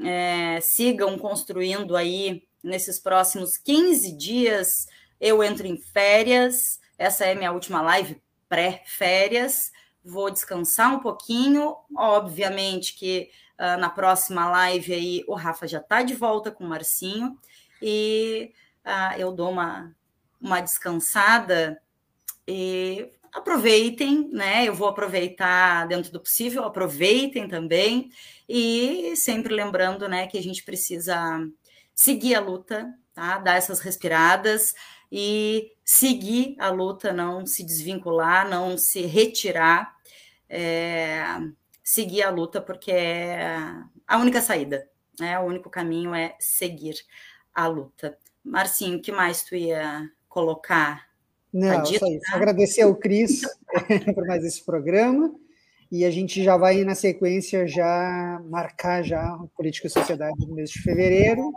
é, 0.03 0.59
sigam 0.59 1.19
construindo 1.19 1.95
aí 1.95 2.41
nesses 2.63 2.99
próximos 2.99 3.57
15 3.57 4.11
dias. 4.17 4.87
Eu 5.21 5.43
entro 5.43 5.67
em 5.67 5.77
férias, 5.77 6.79
essa 6.97 7.25
é 7.25 7.35
minha 7.35 7.51
última 7.51 7.79
live 7.83 8.19
pré-férias. 8.47 9.71
Vou 10.03 10.29
descansar 10.29 10.93
um 10.93 10.99
pouquinho, 10.99 11.75
obviamente 11.95 12.95
que 12.95 13.29
Uh, 13.55 13.79
na 13.79 13.89
próxima 13.89 14.49
live 14.49 14.93
aí, 14.93 15.23
o 15.27 15.33
Rafa 15.33 15.65
já 15.65 15.77
está 15.77 16.01
de 16.01 16.13
volta 16.13 16.51
com 16.51 16.65
o 16.65 16.67
Marcinho 16.67 17.39
e 17.81 18.51
uh, 18.85 19.17
eu 19.17 19.31
dou 19.31 19.49
uma, 19.49 19.95
uma 20.41 20.59
descansada 20.59 21.81
e 22.45 23.09
aproveitem, 23.31 24.29
né? 24.29 24.65
Eu 24.65 24.75
vou 24.75 24.89
aproveitar 24.89 25.87
dentro 25.87 26.11
do 26.11 26.19
possível, 26.19 26.65
aproveitem 26.65 27.47
também 27.47 28.09
e 28.47 29.13
sempre 29.15 29.53
lembrando, 29.53 30.07
né, 30.09 30.27
que 30.27 30.37
a 30.37 30.43
gente 30.43 30.63
precisa 30.63 31.15
seguir 31.93 32.35
a 32.35 32.41
luta, 32.41 32.93
tá? 33.13 33.37
Dar 33.37 33.55
essas 33.55 33.79
respiradas. 33.79 34.73
E 35.11 35.73
seguir 35.83 36.55
a 36.59 36.69
luta, 36.69 37.13
não 37.13 37.45
se 37.45 37.63
desvincular, 37.63 38.49
não 38.49 38.77
se 38.77 39.01
retirar, 39.01 39.95
é, 40.49 41.23
seguir 41.83 42.23
a 42.23 42.29
luta, 42.29 42.61
porque 42.61 42.91
é 42.91 43.57
a 44.07 44.17
única 44.17 44.41
saída, 44.41 44.87
né? 45.19 45.39
o 45.39 45.43
único 45.43 45.69
caminho 45.69 46.13
é 46.13 46.35
seguir 46.39 46.95
a 47.53 47.67
luta. 47.67 48.17
Marcinho, 48.43 48.97
o 48.97 49.01
que 49.01 49.11
mais 49.11 49.43
tu 49.43 49.55
ia 49.55 50.09
colocar? 50.27 51.05
Não, 51.51 51.85
só 51.85 52.07
isso. 52.07 52.35
Agradecer 52.35 52.81
ao 52.81 52.95
Cris 52.95 53.41
por 54.13 54.27
mais 54.27 54.43
esse 54.43 54.63
programa 54.63 55.33
e 55.91 56.03
a 56.03 56.11
gente 56.11 56.43
já 56.43 56.57
vai 56.57 56.83
na 56.83 56.95
sequência 56.95 57.67
já 57.67 58.41
marcar 58.49 59.03
já 59.03 59.39
política 59.55 59.87
e 59.87 59.89
sociedade 59.89 60.45
no 60.45 60.55
mês 60.55 60.69
de 60.69 60.81
fevereiro, 60.81 61.53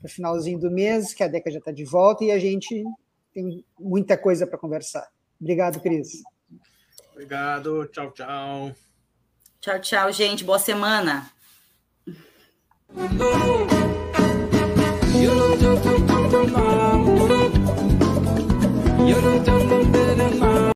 para 0.00 0.08
o 0.08 0.10
finalzinho 0.10 0.58
do 0.58 0.70
mês, 0.70 1.12
que 1.12 1.22
a 1.22 1.28
Deca 1.28 1.50
já 1.50 1.58
está 1.58 1.70
de 1.70 1.84
volta 1.84 2.24
e 2.24 2.32
a 2.32 2.38
gente 2.38 2.82
tem 3.32 3.64
muita 3.78 4.16
coisa 4.16 4.46
para 4.46 4.58
conversar. 4.58 5.06
Obrigado, 5.40 5.80
Cris. 5.80 6.22
Obrigado, 7.12 7.86
tchau, 7.86 8.10
tchau. 8.12 8.72
Tchau, 9.60 9.80
tchau, 9.80 10.12
gente. 10.12 10.42
Boa 10.42 10.58
semana. 10.58 11.30